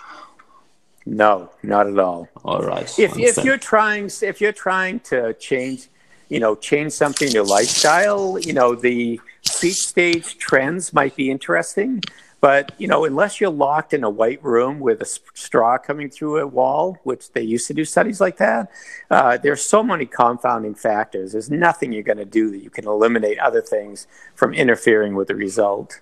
No, 1.05 1.49
not 1.63 1.87
at 1.87 1.99
all. 1.99 2.29
All 2.45 2.61
right. 2.61 2.87
If, 2.97 3.17
if 3.19 3.43
you're 3.43 3.57
trying 3.57 4.09
if 4.21 4.39
you're 4.39 4.53
trying 4.53 5.01
to 5.11 5.33
change, 5.33 5.89
you 6.29 6.39
know, 6.39 6.55
change 6.55 6.93
something 6.93 7.27
in 7.27 7.33
your 7.33 7.49
lifestyle, 7.57 8.39
you 8.39 8.53
know, 8.53 8.73
the 8.73 9.19
sleep 9.41 9.73
stage 9.73 10.37
trends 10.37 10.93
might 10.93 11.17
be 11.17 11.29
interesting. 11.29 12.01
But 12.41 12.73
you 12.79 12.87
know, 12.87 13.05
unless 13.05 13.39
you're 13.39 13.51
locked 13.51 13.93
in 13.93 14.03
a 14.03 14.09
white 14.09 14.43
room 14.43 14.79
with 14.79 14.99
a 15.01 15.05
straw 15.05 15.77
coming 15.77 16.09
through 16.09 16.39
a 16.39 16.47
wall, 16.47 16.97
which 17.03 17.31
they 17.33 17.43
used 17.43 17.67
to 17.67 17.73
do 17.73 17.85
studies 17.85 18.19
like 18.19 18.37
that, 18.37 18.71
uh, 19.11 19.37
there's 19.37 19.63
so 19.63 19.83
many 19.83 20.07
confounding 20.07 20.73
factors. 20.73 21.33
There's 21.33 21.51
nothing 21.51 21.93
you're 21.93 22.01
going 22.01 22.17
to 22.17 22.25
do 22.25 22.49
that 22.49 22.63
you 22.63 22.71
can 22.71 22.87
eliminate 22.87 23.37
other 23.37 23.61
things 23.61 24.07
from 24.33 24.55
interfering 24.55 25.13
with 25.13 25.27
the 25.27 25.35
result. 25.35 25.99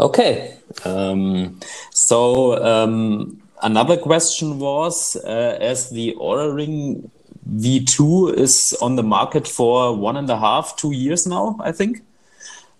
Okay. 0.00 0.56
Um, 0.84 1.60
so 1.92 2.60
um, 2.64 3.40
another 3.62 3.96
question 3.96 4.58
was, 4.58 5.16
uh, 5.24 5.56
as 5.60 5.90
the 5.90 6.16
Oura 6.20 6.52
Ring 6.52 7.12
V2 7.48 8.38
is 8.38 8.76
on 8.82 8.96
the 8.96 9.04
market 9.04 9.46
for 9.46 9.96
one 9.96 10.16
and 10.16 10.28
a 10.28 10.36
half, 10.36 10.76
two 10.76 10.90
years 10.90 11.28
now, 11.28 11.56
I 11.60 11.70
think. 11.70 12.02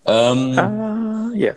Um, 0.07 0.59
uh, 0.59 1.31
yeah 1.31 1.53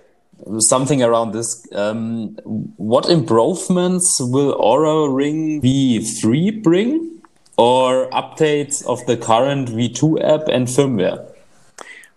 something 0.60 1.02
around 1.02 1.32
this. 1.32 1.68
Um, 1.74 2.36
what 2.78 3.10
improvements 3.10 4.18
will 4.20 4.56
Oura 4.58 5.14
Ring 5.14 5.62
V3 5.62 6.64
bring, 6.64 7.22
or 7.58 8.10
updates 8.10 8.86
of 8.86 9.06
the 9.06 9.18
current 9.18 9.70
V2 9.70 10.22
app 10.24 10.48
and 10.48 10.68
firmware? 10.68 11.32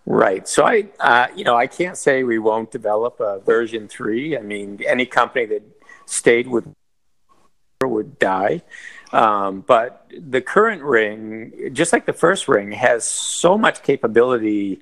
Right. 0.06 0.48
So 0.48 0.64
I, 0.64 0.88
uh, 1.00 1.26
you 1.36 1.44
know, 1.44 1.56
I 1.56 1.66
can't 1.66 1.96
say 1.96 2.22
we 2.22 2.38
won't 2.38 2.70
develop 2.70 3.20
a 3.20 3.40
version 3.40 3.88
three. 3.88 4.38
I 4.38 4.40
mean, 4.40 4.80
any 4.86 5.04
company 5.04 5.44
that 5.46 5.62
stayed 6.06 6.48
with 6.48 6.66
would 7.84 8.18
die. 8.18 8.62
Um, 9.12 9.60
but 9.60 10.10
the 10.18 10.40
current 10.40 10.82
ring, 10.82 11.70
just 11.72 11.92
like 11.92 12.06
the 12.06 12.12
first 12.12 12.48
ring, 12.48 12.72
has 12.72 13.06
so 13.06 13.56
much 13.56 13.82
capability 13.82 14.80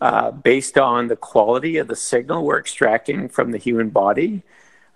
uh, 0.00 0.30
based 0.30 0.78
on 0.78 1.08
the 1.08 1.16
quality 1.16 1.76
of 1.78 1.88
the 1.88 1.96
signal 1.96 2.44
we're 2.44 2.58
extracting 2.58 3.28
from 3.28 3.50
the 3.50 3.58
human 3.58 3.88
body. 3.88 4.42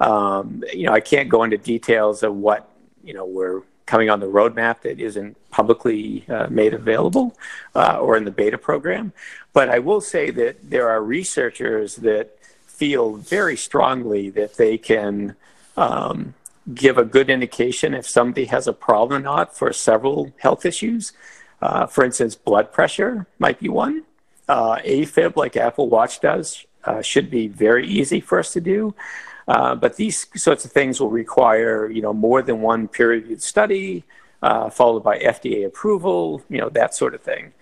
Um, 0.00 0.62
you 0.72 0.86
know, 0.86 0.92
I 0.92 1.00
can't 1.00 1.28
go 1.28 1.42
into 1.42 1.58
details 1.58 2.22
of 2.22 2.34
what 2.34 2.68
you 3.04 3.14
know 3.14 3.24
we're 3.24 3.62
coming 3.86 4.10
on 4.10 4.20
the 4.20 4.26
roadmap 4.26 4.82
that 4.82 5.00
isn't 5.00 5.36
publicly 5.50 6.24
uh, 6.28 6.46
made 6.48 6.72
available 6.72 7.36
uh, 7.74 7.98
or 8.00 8.16
in 8.16 8.24
the 8.24 8.30
beta 8.30 8.56
program. 8.56 9.12
But 9.52 9.68
I 9.68 9.80
will 9.80 10.00
say 10.00 10.30
that 10.30 10.70
there 10.70 10.88
are 10.88 11.02
researchers 11.02 11.96
that 11.96 12.38
feel 12.64 13.16
very 13.16 13.56
strongly 13.56 14.30
that 14.30 14.56
they 14.56 14.78
can 14.78 15.36
um, 15.76 16.34
give 16.72 16.96
a 16.96 17.04
good 17.04 17.28
indication 17.28 17.92
if 17.92 18.08
somebody 18.08 18.46
has 18.46 18.66
a 18.66 18.72
problem 18.72 19.20
or 19.20 19.22
not 19.22 19.56
for 19.56 19.72
several 19.72 20.32
health 20.38 20.64
issues. 20.64 21.12
Uh, 21.60 21.86
for 21.86 22.04
instance, 22.04 22.34
blood 22.34 22.72
pressure 22.72 23.26
might 23.38 23.60
be 23.60 23.68
one 23.68 24.04
uh, 24.48 24.76
AFib, 24.84 25.36
like 25.36 25.56
Apple 25.56 25.88
Watch 25.88 26.20
does, 26.20 26.64
uh, 26.84 27.02
should 27.02 27.30
be 27.30 27.48
very 27.48 27.86
easy 27.86 28.20
for 28.20 28.38
us 28.38 28.52
to 28.52 28.60
do. 28.60 28.94
Uh, 29.48 29.74
but 29.74 29.96
these 29.96 30.26
sorts 30.40 30.64
of 30.64 30.72
things 30.72 31.00
will 31.00 31.10
require, 31.10 31.90
you 31.90 32.02
know, 32.02 32.12
more 32.12 32.42
than 32.42 32.60
one 32.60 32.88
peer-reviewed 32.88 33.42
study, 33.42 34.04
uh, 34.42 34.70
followed 34.70 35.02
by 35.02 35.18
FDA 35.18 35.66
approval, 35.66 36.42
you 36.48 36.58
know, 36.58 36.68
that 36.70 36.94
sort 36.94 37.14
of 37.14 37.22
thing. 37.22 37.52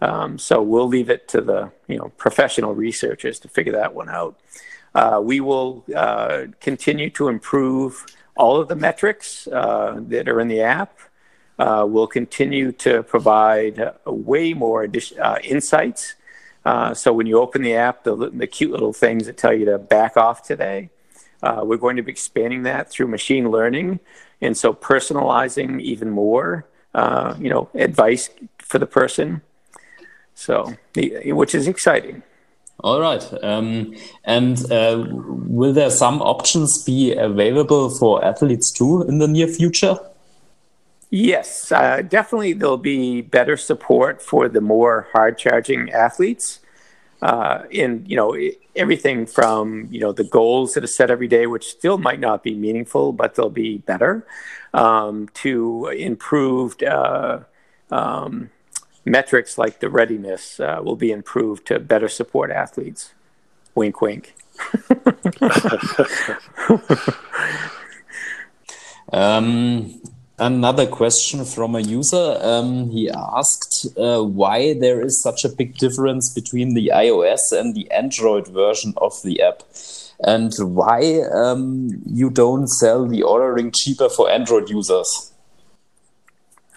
Um, 0.00 0.38
so 0.38 0.62
we'll 0.62 0.86
leave 0.86 1.10
it 1.10 1.26
to 1.28 1.40
the, 1.40 1.72
you 1.88 1.96
know, 1.96 2.12
professional 2.16 2.74
researchers 2.74 3.38
to 3.40 3.48
figure 3.48 3.72
that 3.72 3.94
one 3.94 4.08
out. 4.08 4.38
Uh, 4.94 5.20
we 5.22 5.40
will 5.40 5.84
uh, 5.94 6.46
continue 6.60 7.10
to 7.10 7.28
improve 7.28 8.06
all 8.36 8.60
of 8.60 8.68
the 8.68 8.76
metrics 8.76 9.44
that 9.44 10.28
are 10.28 10.40
in 10.40 10.48
the 10.48 10.60
app. 10.60 10.98
we'll 11.58 12.06
continue 12.06 12.70
to 12.72 13.02
provide 13.02 13.92
way 14.06 14.54
more 14.54 14.88
insights 15.42 16.14
uh, 16.68 16.92
so 16.92 17.14
when 17.14 17.26
you 17.26 17.38
open 17.38 17.62
the 17.62 17.74
app, 17.74 18.04
the, 18.04 18.14
the 18.14 18.46
cute 18.46 18.70
little 18.70 18.92
things 18.92 19.24
that 19.24 19.38
tell 19.38 19.54
you 19.54 19.64
to 19.64 19.78
back 19.78 20.18
off 20.18 20.42
today, 20.42 20.90
uh, 21.42 21.62
we're 21.64 21.78
going 21.78 21.96
to 21.96 22.02
be 22.02 22.12
expanding 22.12 22.64
that 22.64 22.90
through 22.90 23.08
machine 23.08 23.50
learning, 23.50 24.00
and 24.42 24.54
so 24.54 24.74
personalizing 24.74 25.80
even 25.80 26.10
more, 26.10 26.66
uh, 26.94 27.34
you 27.38 27.48
know, 27.48 27.70
advice 27.72 28.28
for 28.58 28.78
the 28.78 28.86
person. 28.86 29.40
So, 30.34 30.74
which 31.40 31.54
is 31.54 31.66
exciting. 31.66 32.22
All 32.80 33.00
right. 33.00 33.24
Um, 33.42 33.94
and 34.24 34.70
uh, 34.70 35.04
will 35.08 35.72
there 35.72 35.90
some 35.90 36.20
options 36.20 36.84
be 36.84 37.14
available 37.16 37.88
for 37.90 38.22
athletes 38.22 38.70
too 38.70 39.02
in 39.08 39.18
the 39.18 39.26
near 39.26 39.48
future? 39.48 39.96
Yes, 41.10 41.72
uh, 41.72 42.02
definitely 42.02 42.52
there'll 42.52 42.76
be 42.76 43.22
better 43.22 43.56
support 43.56 44.20
for 44.20 44.48
the 44.48 44.60
more 44.60 45.08
hard 45.12 45.38
charging 45.38 45.90
athletes. 45.90 46.60
Uh, 47.20 47.64
in 47.72 48.04
you 48.06 48.14
know 48.14 48.38
everything 48.76 49.26
from 49.26 49.88
you 49.90 49.98
know 49.98 50.12
the 50.12 50.22
goals 50.22 50.74
that 50.74 50.84
are 50.84 50.88
set 50.88 51.10
every 51.10 51.26
day, 51.26 51.46
which 51.46 51.66
still 51.66 51.98
might 51.98 52.20
not 52.20 52.44
be 52.44 52.54
meaningful, 52.54 53.12
but 53.12 53.34
they'll 53.34 53.50
be 53.50 53.78
better, 53.78 54.24
um, 54.72 55.28
to 55.34 55.88
improved 55.88 56.84
uh, 56.84 57.40
um, 57.90 58.50
metrics 59.04 59.58
like 59.58 59.80
the 59.80 59.88
readiness 59.88 60.60
uh, 60.60 60.80
will 60.84 60.94
be 60.94 61.10
improved 61.10 61.66
to 61.66 61.80
better 61.80 62.08
support 62.08 62.52
athletes. 62.52 63.14
Wink, 63.74 64.00
wink. 64.00 64.36
um, 69.12 70.00
Another 70.40 70.86
question 70.86 71.44
from 71.44 71.74
a 71.74 71.80
user. 71.80 72.38
Um, 72.40 72.90
he 72.90 73.10
asked 73.10 73.88
uh, 73.98 74.22
why 74.22 74.72
there 74.72 75.00
is 75.00 75.20
such 75.20 75.44
a 75.44 75.48
big 75.48 75.76
difference 75.76 76.32
between 76.32 76.74
the 76.74 76.92
iOS 76.94 77.50
and 77.50 77.74
the 77.74 77.90
Android 77.90 78.46
version 78.46 78.94
of 78.98 79.20
the 79.24 79.42
app, 79.42 79.64
and 80.20 80.52
why 80.60 81.22
um, 81.34 81.90
you 82.06 82.30
don't 82.30 82.68
sell 82.68 83.04
the 83.04 83.22
Oura 83.22 83.52
Ring 83.56 83.72
cheaper 83.74 84.08
for 84.08 84.30
Android 84.30 84.70
users. 84.70 85.32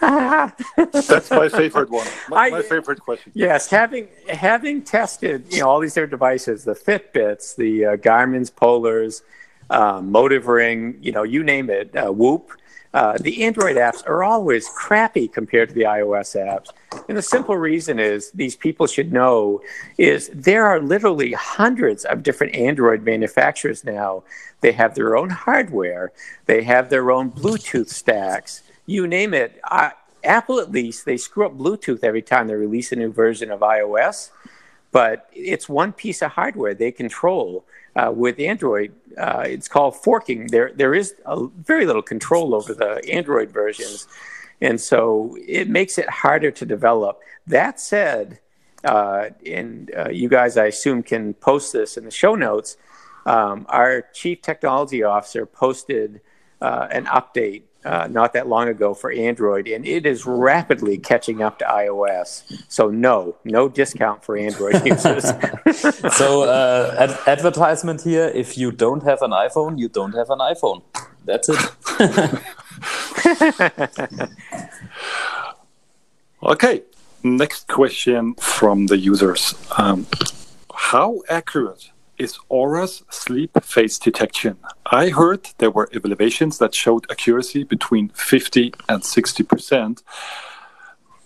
That's 0.00 1.30
my 1.30 1.48
favorite 1.48 1.88
one. 1.88 2.08
My, 2.28 2.46
I, 2.46 2.50
my, 2.50 2.62
favorite 2.62 2.98
question. 2.98 3.30
Yes, 3.32 3.70
having 3.70 4.08
having 4.28 4.82
tested 4.82 5.44
you 5.52 5.60
know 5.60 5.68
all 5.68 5.78
these 5.78 5.94
different 5.94 6.10
devices, 6.10 6.64
the 6.64 6.74
Fitbits, 6.74 7.54
the 7.54 7.84
uh, 7.84 7.96
Garmin's 7.96 8.50
Polars, 8.50 9.22
uh, 9.70 10.00
Motiv 10.02 10.48
Ring, 10.48 10.98
you 11.00 11.12
know, 11.12 11.22
you 11.22 11.44
name 11.44 11.70
it, 11.70 11.94
uh, 11.96 12.10
Whoop 12.10 12.50
uh, 12.94 13.16
the 13.18 13.42
Android 13.44 13.76
apps 13.76 14.06
are 14.06 14.22
always 14.22 14.68
crappy 14.68 15.26
compared 15.26 15.70
to 15.70 15.74
the 15.74 15.82
iOS 15.82 16.36
apps. 16.36 16.68
And 17.08 17.16
the 17.16 17.22
simple 17.22 17.56
reason 17.56 17.98
is 17.98 18.30
these 18.32 18.54
people 18.54 18.86
should 18.86 19.12
know 19.12 19.62
is 19.96 20.30
there 20.34 20.66
are 20.66 20.80
literally 20.80 21.32
hundreds 21.32 22.04
of 22.04 22.22
different 22.22 22.54
Android 22.54 23.02
manufacturers 23.02 23.82
now. 23.82 24.24
They 24.60 24.72
have 24.72 24.94
their 24.94 25.16
own 25.16 25.30
hardware, 25.30 26.12
they 26.46 26.62
have 26.64 26.90
their 26.90 27.10
own 27.10 27.30
Bluetooth 27.30 27.88
stacks, 27.88 28.62
you 28.86 29.06
name 29.06 29.32
it. 29.32 29.60
I, 29.64 29.92
Apple, 30.24 30.60
at 30.60 30.70
least, 30.70 31.04
they 31.04 31.16
screw 31.16 31.46
up 31.46 31.56
Bluetooth 31.56 32.04
every 32.04 32.22
time 32.22 32.46
they 32.46 32.54
release 32.54 32.92
a 32.92 32.96
new 32.96 33.10
version 33.10 33.50
of 33.50 33.60
iOS, 33.60 34.30
but 34.92 35.28
it's 35.32 35.68
one 35.68 35.92
piece 35.92 36.22
of 36.22 36.32
hardware 36.32 36.74
they 36.74 36.92
control 36.92 37.64
uh, 37.96 38.12
with 38.14 38.38
Android, 38.40 38.94
uh, 39.18 39.44
it's 39.46 39.68
called 39.68 39.96
forking. 39.96 40.46
There, 40.46 40.72
there 40.74 40.94
is 40.94 41.14
a, 41.26 41.46
very 41.46 41.86
little 41.86 42.02
control 42.02 42.54
over 42.54 42.74
the 42.74 43.02
Android 43.10 43.50
versions, 43.50 44.06
and 44.60 44.80
so 44.80 45.36
it 45.46 45.68
makes 45.68 45.98
it 45.98 46.08
harder 46.08 46.50
to 46.50 46.64
develop. 46.64 47.20
That 47.46 47.80
said, 47.80 48.40
uh, 48.84 49.30
and 49.46 49.92
uh, 49.96 50.08
you 50.08 50.28
guys, 50.28 50.56
I 50.56 50.66
assume, 50.66 51.02
can 51.02 51.34
post 51.34 51.72
this 51.72 51.96
in 51.96 52.04
the 52.04 52.10
show 52.10 52.34
notes. 52.34 52.76
Um, 53.26 53.66
our 53.68 54.02
chief 54.12 54.42
technology 54.42 55.02
officer 55.02 55.46
posted 55.46 56.20
uh, 56.60 56.88
an 56.90 57.06
update 57.06 57.62
uh, 57.84 58.06
not 58.10 58.32
that 58.32 58.48
long 58.48 58.68
ago 58.68 58.94
for 58.94 59.10
Android, 59.10 59.66
and 59.68 59.86
it 59.86 60.06
is 60.06 60.24
rapidly 60.26 60.98
catching 60.98 61.42
up 61.42 61.58
to 61.58 61.64
iOS. 61.64 62.42
So 62.68 62.88
no, 62.88 63.36
no 63.44 63.68
discount 63.68 64.24
for 64.24 64.36
Android 64.36 64.84
users. 64.86 65.24
so 66.16 66.44
uh, 66.44 66.94
ad 66.98 67.18
advertisement 67.26 68.02
here: 68.02 68.28
if 68.28 68.56
you 68.56 68.72
don't 68.72 69.02
have 69.02 69.22
an 69.22 69.30
iPhone, 69.30 69.78
you 69.78 69.88
don't 69.88 70.12
have 70.12 70.30
an 70.30 70.38
iPhone. 70.38 70.82
That's 71.24 71.48
it. 71.48 71.58
okay, 76.42 76.82
next 77.22 77.68
question 77.68 78.34
from 78.34 78.86
the 78.86 78.98
users: 78.98 79.54
um, 79.78 80.06
How 80.74 81.22
accurate 81.28 81.91
is 82.18 82.38
Oura's 82.50 83.02
sleep 83.10 83.50
phase 83.62 83.98
detection? 83.98 84.56
I 84.86 85.08
heard 85.08 85.48
there 85.58 85.70
were 85.70 85.88
evaluations 85.92 86.58
that 86.58 86.74
showed 86.74 87.10
accuracy 87.10 87.64
between 87.64 88.08
50 88.10 88.74
and 88.88 89.04
60 89.04 89.42
percent. 89.44 90.02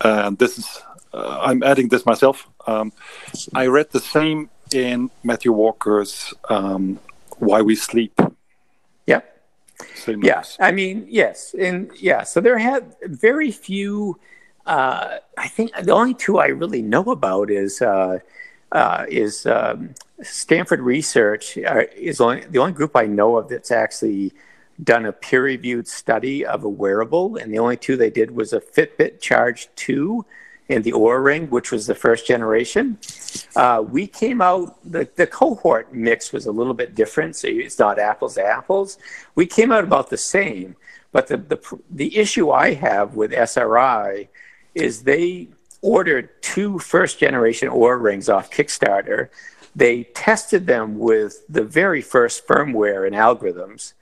And 0.01 0.39
this 0.39 0.59
is, 0.59 0.83
uh, 1.13 1.41
I'm 1.43 1.63
adding 1.63 1.89
this 1.89 2.05
myself. 2.07 2.49
Um, 2.67 2.93
I 3.55 3.67
read 3.67 3.91
the 3.91 4.01
same 4.01 4.51
in 4.73 5.11
Matthew 5.23 5.53
Walker's 5.53 6.35
um, 6.49 6.99
Why 7.39 7.63
We 7.63 7.77
Sleep. 7.77 8.21
Yeah. 9.07 9.21
Same 9.95 10.23
yes. 10.23 10.57
I 10.61 10.73
mean, 10.73 11.07
yes. 11.09 11.55
And 11.59 11.91
yeah, 11.99 12.23
so 12.25 12.41
there 12.41 12.59
have 12.59 12.97
very 13.05 13.51
few. 13.51 14.19
Uh, 14.65 15.19
I 15.39 15.49
think 15.49 15.71
the 15.81 15.93
only 15.93 16.15
two 16.15 16.39
I 16.39 16.47
really 16.47 16.83
know 16.83 17.05
about 17.05 17.51
is 17.51 17.81
uh, 17.81 18.19
uh, 18.73 19.07
is 19.09 19.47
um, 19.47 19.95
Stanford 20.23 20.81
Research 20.81 21.59
uh, 21.59 21.83
is 21.95 22.21
only, 22.21 22.45
the 22.45 22.59
only 22.59 22.73
group 22.73 22.97
I 22.97 23.07
know 23.07 23.37
of 23.37 23.49
that's 23.49 23.71
actually 23.71 24.33
done 24.83 25.07
a 25.07 25.13
peer-reviewed 25.13 25.89
study 25.89 26.45
of 26.45 26.65
a 26.65 26.69
wearable, 26.69 27.37
and 27.37 27.53
the 27.53 27.59
only 27.59 27.77
two 27.77 27.97
they 27.97 28.11
did 28.11 28.31
was 28.31 28.53
a 28.53 28.61
Fitbit 28.61 29.21
Charge 29.21 29.69
2 29.77 30.25
and 30.69 30.83
the 30.83 30.93
Oura 30.93 31.23
Ring, 31.23 31.49
which 31.49 31.71
was 31.71 31.87
the 31.87 31.95
first 31.95 32.27
generation. 32.27 32.99
Uh, 33.55 33.85
we 33.89 34.07
came 34.07 34.43
out, 34.43 34.79
the, 34.91 35.09
the 35.15 35.27
cohort 35.27 35.95
mix 35.95 36.33
was 36.33 36.47
a 36.47 36.53
little 36.53 36.75
bit 36.75 36.95
different, 36.95 37.37
so 37.37 37.49
it's 37.49 37.79
not 37.79 37.99
apples 37.99 38.35
to 38.35 38.45
apples. 38.45 38.99
We 39.35 39.47
came 39.47 39.71
out 39.71 39.85
about 39.85 40.11
the 40.11 40.17
same, 40.17 40.77
but 41.13 41.29
the, 41.29 41.37
the, 41.37 41.81
the 41.91 42.17
issue 42.17 42.51
I 42.51 42.75
have 42.75 43.15
with 43.15 43.33
SRI 43.33 44.29
is 44.75 45.03
they 45.03 45.49
ordered 45.83 46.31
two 46.43 46.79
first 46.81 47.19
generation 47.19 47.69
Oura 47.69 48.03
Rings 48.03 48.29
off 48.29 48.51
Kickstarter. 48.51 49.29
They 49.77 50.05
tested 50.05 50.67
them 50.67 50.99
with 50.99 51.45
the 51.49 51.63
very 51.63 52.03
first 52.03 52.49
firmware 52.49 53.07
and 53.07 53.15
algorithms. 53.15 53.93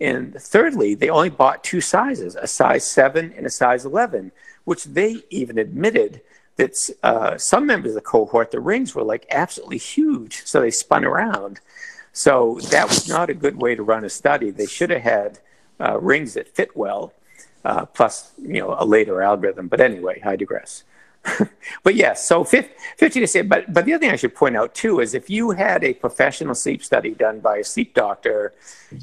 And 0.00 0.34
thirdly, 0.34 0.94
they 0.94 1.10
only 1.10 1.30
bought 1.30 1.62
two 1.62 1.80
sizes, 1.80 2.34
a 2.34 2.46
size 2.48 2.90
7 2.90 3.32
and 3.36 3.46
a 3.46 3.50
size 3.50 3.84
11 3.84 4.32
which 4.68 4.84
they 4.84 5.22
even 5.30 5.56
admitted 5.56 6.20
that 6.56 6.90
uh, 7.02 7.38
some 7.38 7.64
members 7.64 7.92
of 7.92 7.94
the 7.94 8.00
cohort, 8.02 8.50
the 8.50 8.60
rings 8.60 8.94
were 8.94 9.02
like 9.02 9.24
absolutely 9.30 9.78
huge. 9.78 10.44
So 10.44 10.60
they 10.60 10.70
spun 10.70 11.06
around. 11.06 11.60
So 12.12 12.58
that 12.68 12.86
was 12.86 13.08
not 13.08 13.30
a 13.30 13.34
good 13.34 13.56
way 13.56 13.74
to 13.74 13.82
run 13.82 14.04
a 14.04 14.10
study. 14.10 14.50
They 14.50 14.66
should 14.66 14.90
have 14.90 15.00
had 15.00 15.38
uh, 15.80 15.98
rings 15.98 16.34
that 16.34 16.54
fit 16.54 16.76
well, 16.76 17.14
uh, 17.64 17.86
plus 17.86 18.32
you 18.36 18.60
know 18.60 18.76
a 18.78 18.84
later 18.84 19.22
algorithm. 19.22 19.68
But 19.68 19.80
anyway, 19.80 20.20
I 20.22 20.36
digress. 20.36 20.84
but 21.82 21.94
yes, 21.94 22.26
so 22.26 22.44
50, 22.44 22.72
50 22.96 23.20
to 23.20 23.26
say. 23.26 23.42
But 23.42 23.72
but 23.72 23.84
the 23.84 23.94
other 23.94 24.00
thing 24.00 24.10
I 24.10 24.16
should 24.16 24.34
point 24.34 24.56
out 24.56 24.74
too 24.74 25.00
is 25.00 25.14
if 25.14 25.28
you 25.28 25.50
had 25.50 25.84
a 25.84 25.94
professional 25.94 26.54
sleep 26.54 26.82
study 26.82 27.14
done 27.14 27.40
by 27.40 27.58
a 27.58 27.64
sleep 27.64 27.94
doctor 27.94 28.54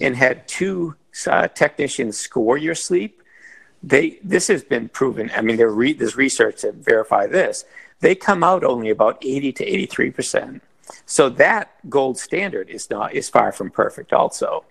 and 0.01 0.15
had 0.15 0.47
two 0.47 0.95
uh, 1.27 1.47
technicians 1.49 2.17
score 2.17 2.57
your 2.57 2.75
sleep, 2.75 3.21
they 3.83 4.19
this 4.23 4.47
has 4.47 4.63
been 4.63 4.89
proven. 4.89 5.31
I 5.35 5.41
mean, 5.41 5.57
re, 5.57 5.93
there's 5.93 6.15
research 6.15 6.61
to 6.61 6.71
verify 6.71 7.27
this. 7.27 7.65
They 7.99 8.15
come 8.15 8.43
out 8.43 8.63
only 8.63 8.89
about 8.89 9.17
80 9.21 9.53
to 9.53 9.65
83 9.65 10.11
percent. 10.11 10.63
So 11.05 11.29
that 11.29 11.71
gold 11.89 12.17
standard 12.17 12.69
is 12.69 12.89
not 12.89 13.13
is 13.13 13.29
far 13.29 13.51
from 13.51 13.69
perfect. 13.71 14.13
Also, 14.13 14.65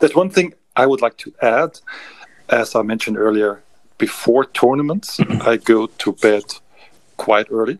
there's 0.00 0.14
one 0.14 0.30
thing 0.30 0.54
I 0.74 0.86
would 0.86 1.02
like 1.02 1.16
to 1.18 1.32
add. 1.42 1.80
As 2.48 2.76
I 2.76 2.82
mentioned 2.82 3.18
earlier, 3.18 3.62
before 3.98 4.44
tournaments, 4.44 5.20
I 5.20 5.56
go 5.56 5.86
to 5.86 6.12
bed 6.12 6.44
quite 7.16 7.46
early, 7.50 7.78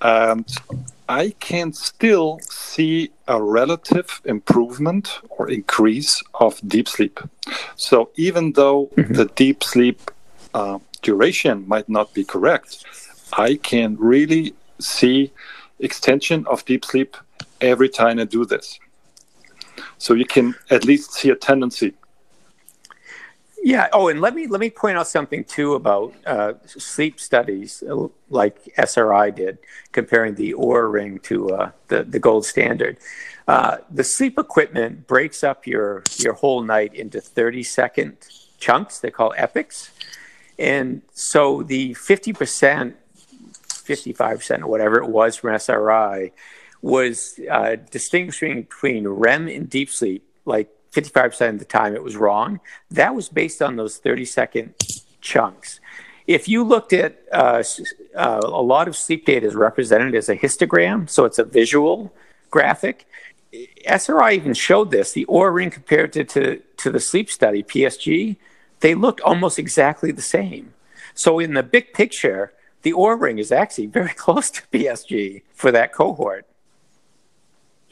and 0.00 0.46
I 1.08 1.34
can 1.40 1.72
still 1.72 2.40
see 2.50 3.10
a 3.28 3.42
relative 3.42 4.20
improvement 4.24 5.20
or 5.30 5.50
increase 5.50 6.22
of 6.34 6.60
deep 6.66 6.88
sleep. 6.88 7.20
So 7.76 8.10
even 8.16 8.52
though 8.52 8.86
mm-hmm. 8.86 9.12
the 9.12 9.26
deep 9.26 9.62
sleep 9.62 10.10
uh, 10.54 10.78
duration 11.02 11.66
might 11.68 11.88
not 11.88 12.14
be 12.14 12.24
correct, 12.24 12.84
I 13.32 13.56
can 13.56 13.96
really 13.98 14.54
see 14.78 15.32
extension 15.78 16.46
of 16.46 16.64
deep 16.64 16.84
sleep 16.84 17.16
every 17.60 17.88
time 17.88 18.18
I 18.18 18.24
do 18.24 18.44
this. 18.44 18.78
So 19.98 20.14
you 20.14 20.24
can 20.24 20.54
at 20.70 20.84
least 20.84 21.12
see 21.12 21.30
a 21.30 21.36
tendency 21.36 21.94
yeah. 23.62 23.88
Oh, 23.92 24.08
and 24.08 24.20
let 24.20 24.34
me 24.34 24.46
let 24.46 24.60
me 24.60 24.70
point 24.70 24.98
out 24.98 25.06
something 25.06 25.44
too 25.44 25.74
about 25.74 26.12
uh, 26.26 26.54
sleep 26.66 27.20
studies, 27.20 27.82
uh, 27.88 28.08
like 28.28 28.58
SRI 28.76 29.30
did, 29.30 29.58
comparing 29.92 30.34
the 30.34 30.54
Oura 30.54 30.92
Ring 30.92 31.20
to 31.20 31.50
uh, 31.50 31.70
the 31.88 32.02
the 32.02 32.18
gold 32.18 32.44
standard. 32.44 32.98
Uh, 33.46 33.78
the 33.90 34.04
sleep 34.04 34.38
equipment 34.38 35.06
breaks 35.06 35.44
up 35.44 35.66
your 35.66 36.02
your 36.18 36.34
whole 36.34 36.62
night 36.62 36.94
into 36.94 37.20
thirty 37.20 37.62
second 37.62 38.16
chunks. 38.58 38.98
They 38.98 39.10
call 39.10 39.32
epochs, 39.36 39.92
and 40.58 41.02
so 41.12 41.62
the 41.62 41.94
fifty 41.94 42.32
percent, 42.32 42.96
fifty 43.68 44.12
five 44.12 44.38
percent, 44.38 44.64
or 44.64 44.66
whatever 44.66 44.98
it 44.98 45.08
was 45.08 45.36
from 45.36 45.54
SRI, 45.54 46.32
was 46.80 47.38
uh, 47.48 47.76
distinguishing 47.92 48.62
between 48.62 49.06
REM 49.06 49.46
and 49.46 49.70
deep 49.70 49.88
sleep, 49.88 50.24
like 50.44 50.68
55% 50.92 51.48
of 51.48 51.58
the 51.58 51.64
time 51.64 51.94
it 51.94 52.02
was 52.02 52.16
wrong. 52.16 52.60
That 52.90 53.14
was 53.14 53.28
based 53.28 53.62
on 53.62 53.76
those 53.76 53.96
30 53.96 54.24
second 54.24 54.74
chunks. 55.20 55.80
If 56.26 56.48
you 56.48 56.62
looked 56.62 56.92
at 56.92 57.22
uh, 57.32 57.62
uh, 58.14 58.40
a 58.44 58.62
lot 58.62 58.88
of 58.88 58.96
sleep 58.96 59.26
data 59.26 59.46
is 59.46 59.54
represented 59.54 60.14
as 60.14 60.28
a 60.28 60.36
histogram, 60.36 61.08
so 61.08 61.24
it's 61.24 61.38
a 61.38 61.44
visual 61.44 62.12
graphic. 62.50 63.06
SRI 63.86 64.32
even 64.32 64.54
showed 64.54 64.90
this. 64.90 65.12
The 65.12 65.26
Oura 65.26 65.52
Ring 65.52 65.70
compared 65.70 66.12
to, 66.14 66.24
to, 66.24 66.62
to 66.78 66.90
the 66.90 67.00
sleep 67.00 67.30
study, 67.30 67.62
PSG, 67.62 68.36
they 68.80 68.94
looked 68.94 69.20
almost 69.20 69.58
exactly 69.58 70.12
the 70.12 70.22
same. 70.22 70.74
So 71.14 71.38
in 71.38 71.54
the 71.54 71.62
big 71.62 71.92
picture, 71.92 72.52
the 72.82 72.92
Oura 72.92 73.20
Ring 73.20 73.38
is 73.38 73.52
actually 73.52 73.86
very 73.86 74.08
close 74.14 74.50
to 74.50 74.62
PSG 74.72 75.42
for 75.54 75.72
that 75.72 75.92
cohort. 75.92 76.46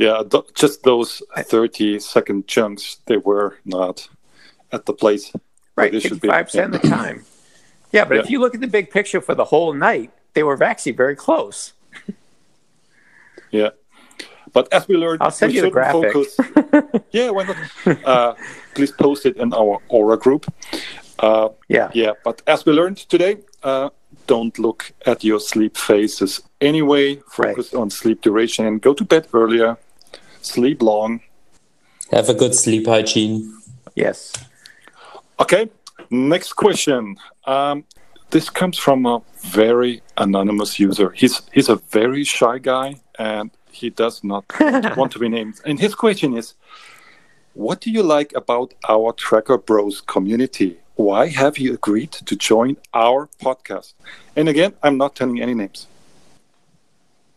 Yeah, 0.01 0.22
th- 0.22 0.55
just 0.55 0.82
those 0.82 1.22
30 1.36 2.01
second 2.01 2.46
chunks, 2.48 3.01
they 3.05 3.18
were 3.18 3.59
not 3.66 4.09
at 4.72 4.86
the 4.86 4.94
place. 4.94 5.30
Right, 5.76 5.92
55% 5.92 6.64
of 6.64 6.72
the 6.72 6.88
time. 6.88 7.26
Yeah, 7.92 8.07
but 8.07 8.14
yeah. 8.14 8.20
if 8.22 8.30
you 8.30 8.40
look 8.40 8.55
at 8.55 8.62
the 8.62 8.66
big 8.66 8.90
picture 8.90 9.20
for 9.20 9.34
the 9.34 9.44
whole 9.44 9.74
night, 9.74 10.11
they 10.32 10.42
were 10.42 10.57
actually 10.62 10.92
very 10.92 11.14
close. 11.14 11.74
yeah. 13.51 13.70
But 14.55 14.72
as 14.72 14.88
we 14.88 14.96
learned, 14.96 15.20
I'll 15.22 15.30
send 15.30 15.53
you 15.53 15.61
the 15.61 15.70
graphic. 15.70 16.14
Focus, 16.14 17.05
yeah, 17.11 17.28
why 17.28 17.44
not? 17.44 18.05
Uh, 18.07 18.34
please 18.74 18.92
post 18.92 19.26
it 19.26 19.36
in 19.36 19.53
our 19.53 19.80
Oura 19.90 20.18
group. 20.18 20.46
Uh, 21.18 21.51
yeah. 21.68 21.90
Yeah, 21.92 22.12
but 22.24 22.40
as 22.46 22.64
we 22.64 22.72
learned 22.72 22.96
today, 22.96 23.36
uh, 23.62 23.90
don't 24.26 24.59
look 24.59 24.92
at 25.05 25.22
your 25.22 25.40
sleep 25.40 25.76
phases 25.76 26.40
anyway. 26.62 27.16
Focus 27.28 27.74
right. 27.74 27.80
on 27.82 27.90
sleep 27.90 28.22
duration 28.22 28.64
and 28.64 28.80
go 28.80 28.94
to 28.94 29.05
bed 29.05 29.28
earlier 29.34 29.76
sleep 30.43 30.82
long. 30.82 31.20
Have 32.11 32.28
a 32.28 32.34
good 32.34 32.55
sleep 32.55 32.86
hygiene. 32.86 33.57
Yes. 33.95 34.32
Okay, 35.38 35.70
next 36.11 36.55
question. 36.55 37.16
Um, 37.45 37.84
this 38.30 38.51
comes 38.51 38.78
from 38.78 39.07
a 39.07 39.22
very 39.41 40.03
anonymous 40.16 40.78
user. 40.78 41.11
He's 41.11 41.43
he's 41.53 41.68
a 41.68 41.76
very 41.76 42.24
shy 42.24 42.59
guy 42.59 42.97
and 43.18 43.51
he 43.70 43.91
does 43.91 44.22
not 44.24 44.45
want 44.97 45.12
to 45.12 45.18
be 45.18 45.28
named. 45.28 45.61
And 45.64 45.78
his 45.78 45.95
question 45.95 46.36
is, 46.36 46.55
what 47.55 47.80
do 47.80 47.91
you 47.91 48.03
like 48.03 48.32
about 48.34 48.74
our 48.88 49.12
Tracker 49.12 49.59
Bros 49.59 50.01
community? 50.01 50.78
Why 50.97 51.28
have 51.28 51.59
you 51.59 51.74
agreed 51.74 52.12
to 52.12 52.36
join 52.36 52.76
our 52.93 53.28
podcast? 53.43 53.95
And 54.36 54.49
again, 54.49 54.74
I'm 54.82 54.99
not 54.99 55.16
telling 55.16 55.41
any 55.41 55.55
names. 55.55 55.86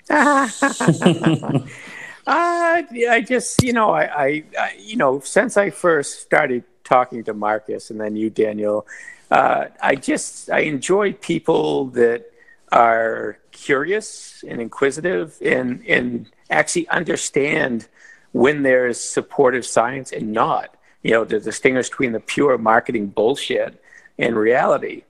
Uh, 2.26 2.84
I 3.10 3.24
just, 3.28 3.62
you 3.64 3.74
know, 3.74 3.92
I, 3.92 4.04
I, 4.04 4.44
I, 4.58 4.76
you 4.80 4.96
know, 4.96 5.20
since 5.20 5.58
I 5.58 5.70
first 5.70 6.22
started 6.22 6.64
talking 6.84 7.24
to 7.26 7.34
Marcus 7.34 7.90
and 7.90 8.00
then 8.00 8.16
you, 8.16 8.30
Daniel, 8.30 8.88
uh, 9.30 9.66
I 9.82 9.96
just, 9.96 10.50
I 10.50 10.60
enjoy 10.60 11.14
people 11.14 11.88
that 11.88 12.32
are 12.72 13.40
curious 13.52 14.44
and 14.48 14.62
inquisitive 14.62 15.38
and, 15.42 15.86
and 15.86 16.30
actually 16.50 16.88
understand 16.90 17.88
when 18.32 18.64
there's 18.64 19.00
supportive 19.00 19.66
science 19.66 20.12
and 20.12 20.32
not, 20.32 20.76
you 21.04 21.12
know, 21.12 21.26
to 21.26 21.40
distinguish 21.40 21.90
between 21.90 22.14
the 22.14 22.20
pure 22.20 22.58
marketing 22.58 23.08
bullshit 23.08 23.82
and 24.18 24.36
reality. 24.36 25.04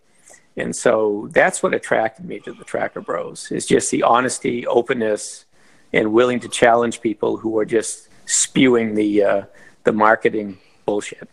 And 0.57 0.75
so 0.75 1.29
that's 1.31 1.61
what 1.61 1.73
attracted 1.73 2.25
me 2.25 2.39
to 2.39 2.53
the 2.53 2.63
Tracker 2.63 3.01
Bros 3.01 3.51
is 3.51 3.65
just 3.65 3.91
the 3.91 4.03
honesty, 4.03 4.65
openness, 4.67 5.45
and 5.93 6.11
willing 6.11 6.39
to 6.39 6.49
challenge 6.49 7.01
people 7.01 7.37
who 7.37 7.57
are 7.59 7.65
just 7.65 8.09
spewing 8.25 8.95
the 8.95 9.23
uh, 9.23 9.41
the 9.83 9.91
marketing 9.91 10.57
bullshit. 10.85 11.29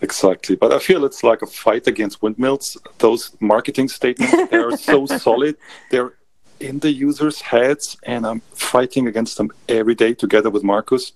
Exactly, 0.00 0.56
but 0.56 0.72
I 0.72 0.78
feel 0.78 1.04
it's 1.04 1.22
like 1.22 1.40
a 1.42 1.46
fight 1.46 1.86
against 1.86 2.22
windmills. 2.22 2.76
Those 2.98 3.34
marketing 3.40 3.88
statements 3.88 4.50
they 4.50 4.58
are 4.58 4.76
so 4.76 5.06
solid. 5.26 5.56
They're 5.90 6.14
in 6.60 6.78
the 6.80 6.92
users' 6.92 7.40
heads, 7.40 7.96
and 8.02 8.26
I'm 8.26 8.40
fighting 8.52 9.06
against 9.06 9.38
them 9.38 9.50
every 9.68 9.94
day 9.94 10.14
together 10.14 10.50
with 10.50 10.62
Marcus. 10.62 11.12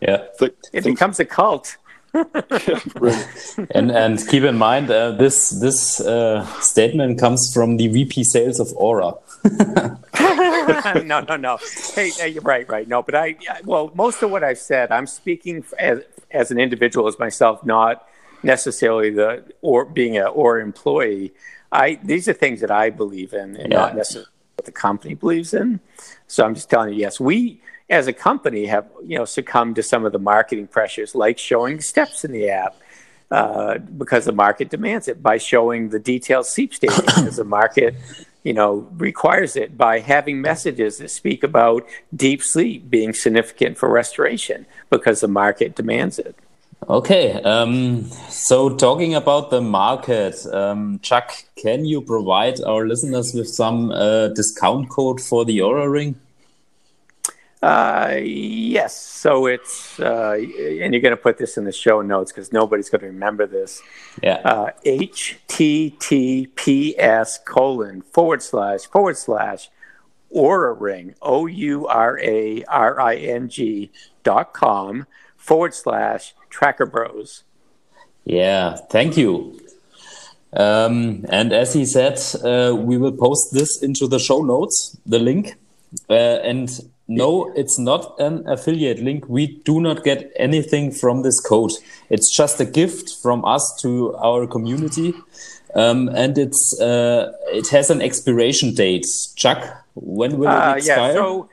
Yeah. 0.00 0.26
Th- 0.38 0.54
it 0.72 0.84
becomes 0.84 1.20
a 1.20 1.24
cult. 1.24 1.76
yeah, 2.14 2.80
really. 2.94 3.22
and 3.72 3.90
and 3.90 4.18
keep 4.28 4.42
in 4.42 4.56
mind 4.56 4.90
uh, 4.90 5.10
this 5.10 5.50
this 5.50 6.00
uh, 6.00 6.42
statement 6.60 7.20
comes 7.20 7.52
from 7.52 7.76
the 7.76 7.88
VP 7.88 8.24
sales 8.24 8.58
of 8.58 8.68
Oura. 8.68 9.18
no, 11.04 11.20
no, 11.20 11.36
no. 11.36 11.58
Hey, 11.94 12.10
hey, 12.10 12.28
you're 12.28 12.42
right, 12.42 12.68
right. 12.68 12.88
No, 12.88 13.02
but 13.02 13.14
I 13.14 13.36
well, 13.64 13.90
most 13.94 14.22
of 14.22 14.30
what 14.30 14.44
I've 14.44 14.58
said, 14.58 14.90
I'm 14.90 15.06
speaking 15.06 15.64
as 15.78 16.00
as 16.30 16.50
an 16.50 16.58
individual 16.58 17.08
as 17.08 17.18
myself, 17.18 17.64
not 17.64 18.06
necessarily 18.42 19.10
the 19.10 19.44
or 19.62 19.84
being 19.84 20.18
a 20.18 20.26
or 20.26 20.60
employee. 20.60 21.32
I 21.72 21.98
these 22.02 22.28
are 22.28 22.32
things 22.32 22.60
that 22.60 22.70
I 22.70 22.90
believe 22.90 23.32
in, 23.32 23.56
and 23.56 23.72
yeah. 23.72 23.78
not 23.78 23.96
necessarily 23.96 24.30
what 24.56 24.66
the 24.66 24.72
company 24.72 25.14
believes 25.14 25.54
in. 25.54 25.80
So 26.26 26.44
I'm 26.44 26.54
just 26.54 26.70
telling 26.70 26.94
you, 26.94 27.00
yes, 27.00 27.20
we 27.20 27.60
as 27.90 28.06
a 28.06 28.12
company 28.12 28.66
have 28.66 28.86
you 29.04 29.18
know 29.18 29.24
succumbed 29.24 29.76
to 29.76 29.82
some 29.82 30.04
of 30.04 30.12
the 30.12 30.18
marketing 30.18 30.66
pressures, 30.66 31.14
like 31.14 31.38
showing 31.38 31.80
steps 31.80 32.24
in 32.24 32.32
the 32.32 32.50
app. 32.50 32.76
Uh, 33.30 33.76
because 33.76 34.24
the 34.24 34.32
market 34.32 34.70
demands 34.70 35.06
it 35.06 35.22
by 35.22 35.36
showing 35.36 35.90
the 35.90 35.98
detailed 35.98 36.46
sleep 36.46 36.72
stages 36.72 36.98
because 37.02 37.36
the 37.36 37.44
market 37.44 37.94
you 38.42 38.52
know 38.52 38.88
requires 38.96 39.56
it 39.56 39.76
by 39.76 40.00
having 40.00 40.40
messages 40.40 40.98
that 40.98 41.10
speak 41.10 41.42
about 41.42 41.86
deep 42.14 42.42
sleep 42.42 42.88
being 42.90 43.12
significant 43.12 43.76
for 43.76 43.88
restoration 43.88 44.66
because 44.90 45.20
the 45.20 45.28
market 45.28 45.74
demands 45.74 46.18
it. 46.18 46.34
Okay 46.88 47.32
um, 47.42 48.04
so 48.28 48.76
talking 48.76 49.14
about 49.14 49.50
the 49.50 49.60
market 49.60 50.34
um, 50.52 51.00
chuck 51.00 51.32
can 51.56 51.84
you 51.84 52.00
provide 52.00 52.60
our 52.62 52.86
listeners 52.86 53.34
with 53.34 53.48
some 53.48 53.90
uh, 53.90 54.28
discount 54.28 54.88
code 54.88 55.20
for 55.20 55.44
the 55.44 55.58
Oura 55.58 55.90
ring 55.90 56.14
uh, 57.62 58.16
yes. 58.22 58.96
So 58.96 59.46
it's, 59.46 59.98
uh, 59.98 60.34
and 60.34 60.94
you're 60.94 61.02
going 61.02 61.10
to 61.10 61.16
put 61.16 61.38
this 61.38 61.56
in 61.56 61.64
the 61.64 61.72
show 61.72 62.02
notes 62.02 62.30
because 62.32 62.52
nobody's 62.52 62.88
going 62.88 63.00
to 63.00 63.08
remember 63.08 63.46
this. 63.46 63.82
Yeah. 64.22 64.40
Uh, 64.44 64.70
HTTPS 64.86 66.18
colon 67.44 68.02
forward 68.02 68.42
slash 68.42 68.86
forward 68.86 69.16
slash 69.16 69.70
Oura 70.34 70.78
ring, 70.78 71.14
O 71.22 71.46
U 71.46 71.86
R 71.86 72.18
A 72.20 72.62
R 72.64 73.00
I 73.00 73.16
N 73.16 73.48
G 73.48 73.90
dot 74.22 74.52
com 74.52 75.06
forward 75.36 75.74
slash 75.74 76.34
tracker 76.50 76.86
bros. 76.86 77.44
Yeah. 78.24 78.76
Thank 78.90 79.16
you. 79.16 79.58
Um, 80.52 81.24
and 81.28 81.52
as 81.52 81.74
he 81.74 81.84
said, 81.84 82.20
uh, 82.44 82.74
we 82.74 82.98
will 82.98 83.12
post 83.12 83.52
this 83.52 83.82
into 83.82 84.06
the 84.06 84.18
show 84.18 84.42
notes, 84.42 84.96
the 85.04 85.18
link. 85.18 85.56
Uh, 86.08 86.12
and 86.12 86.68
no, 87.08 87.50
it's 87.56 87.78
not 87.78 88.20
an 88.20 88.46
affiliate 88.46 89.00
link. 89.00 89.24
We 89.28 89.46
do 89.64 89.80
not 89.80 90.04
get 90.04 90.30
anything 90.36 90.92
from 90.92 91.22
this 91.22 91.40
code. 91.40 91.72
It's 92.10 92.34
just 92.34 92.60
a 92.60 92.66
gift 92.66 93.16
from 93.22 93.44
us 93.46 93.74
to 93.80 94.14
our 94.16 94.46
community. 94.46 95.14
Um, 95.74 96.08
and 96.08 96.36
it's 96.36 96.78
uh, 96.80 97.32
it 97.46 97.68
has 97.68 97.90
an 97.90 98.02
expiration 98.02 98.74
date. 98.74 99.06
Chuck, 99.36 99.84
when 99.94 100.38
will 100.38 100.48
it 100.48 100.54
uh, 100.54 100.74
expire? 100.76 101.08
Yeah, 101.08 101.12
so, 101.14 101.48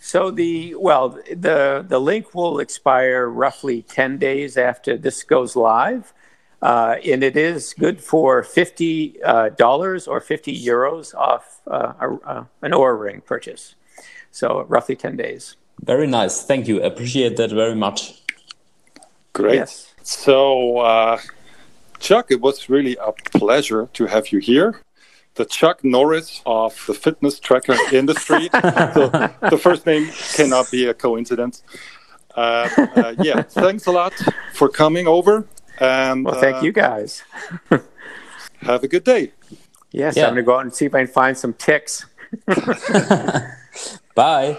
so 0.00 0.30
the 0.30 0.74
well, 0.76 1.10
the 1.30 1.84
the 1.86 1.98
link 1.98 2.34
will 2.34 2.58
expire 2.58 3.28
roughly 3.28 3.82
ten 3.82 4.18
days 4.18 4.56
after 4.56 4.96
this 4.96 5.22
goes 5.22 5.56
live, 5.56 6.12
uh, 6.60 6.96
and 7.04 7.22
it 7.22 7.36
is 7.36 7.74
good 7.78 8.00
for 8.00 8.42
fifty 8.42 9.22
uh, 9.22 9.50
dollars 9.50 10.06
or 10.06 10.20
fifty 10.20 10.54
euros 10.58 11.14
off 11.14 11.60
uh, 11.66 11.92
a, 12.00 12.46
an 12.62 12.72
Oura 12.72 12.98
ring 12.98 13.22
purchase. 13.22 13.75
So 14.36 14.66
roughly 14.68 14.96
10 14.96 15.16
days. 15.16 15.56
Very 15.80 16.06
nice. 16.06 16.44
Thank 16.44 16.68
you. 16.68 16.82
Appreciate 16.82 17.38
that 17.38 17.52
very 17.52 17.74
much. 17.74 18.20
Great. 19.32 19.54
Yes. 19.54 19.94
So, 20.02 20.76
uh, 20.80 21.18
Chuck, 22.00 22.26
it 22.28 22.42
was 22.42 22.68
really 22.68 22.98
a 23.00 23.12
pleasure 23.38 23.88
to 23.94 24.04
have 24.04 24.32
you 24.32 24.38
here. 24.38 24.82
The 25.36 25.46
Chuck 25.46 25.82
Norris 25.82 26.42
of 26.44 26.78
the 26.86 26.92
fitness 26.92 27.40
tracker 27.40 27.76
industry. 27.92 28.50
so 28.52 29.08
the 29.48 29.58
first 29.58 29.86
name 29.86 30.10
cannot 30.34 30.70
be 30.70 30.84
a 30.84 30.92
coincidence. 30.92 31.62
Uh, 32.36 32.68
uh, 32.94 33.14
yeah, 33.18 33.40
thanks 33.64 33.86
a 33.86 33.90
lot 33.90 34.12
for 34.52 34.68
coming 34.68 35.06
over. 35.06 35.46
And 35.80 36.26
well, 36.26 36.38
thank 36.38 36.56
uh, 36.56 36.60
you 36.60 36.72
guys. 36.72 37.22
have 38.60 38.84
a 38.84 38.88
good 38.88 39.04
day. 39.04 39.32
Yes, 39.92 40.14
yeah. 40.14 40.24
I'm 40.24 40.34
going 40.34 40.44
to 40.44 40.46
go 40.46 40.56
out 40.56 40.64
and 40.66 40.74
see 40.74 40.84
if 40.84 40.94
I 40.94 41.06
can 41.06 41.14
find 41.14 41.38
some 41.38 41.54
ticks. 41.54 42.04
Bye. 44.16 44.56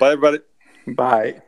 Bye, 0.00 0.12
everybody. 0.12 0.38
Bye. 0.86 1.42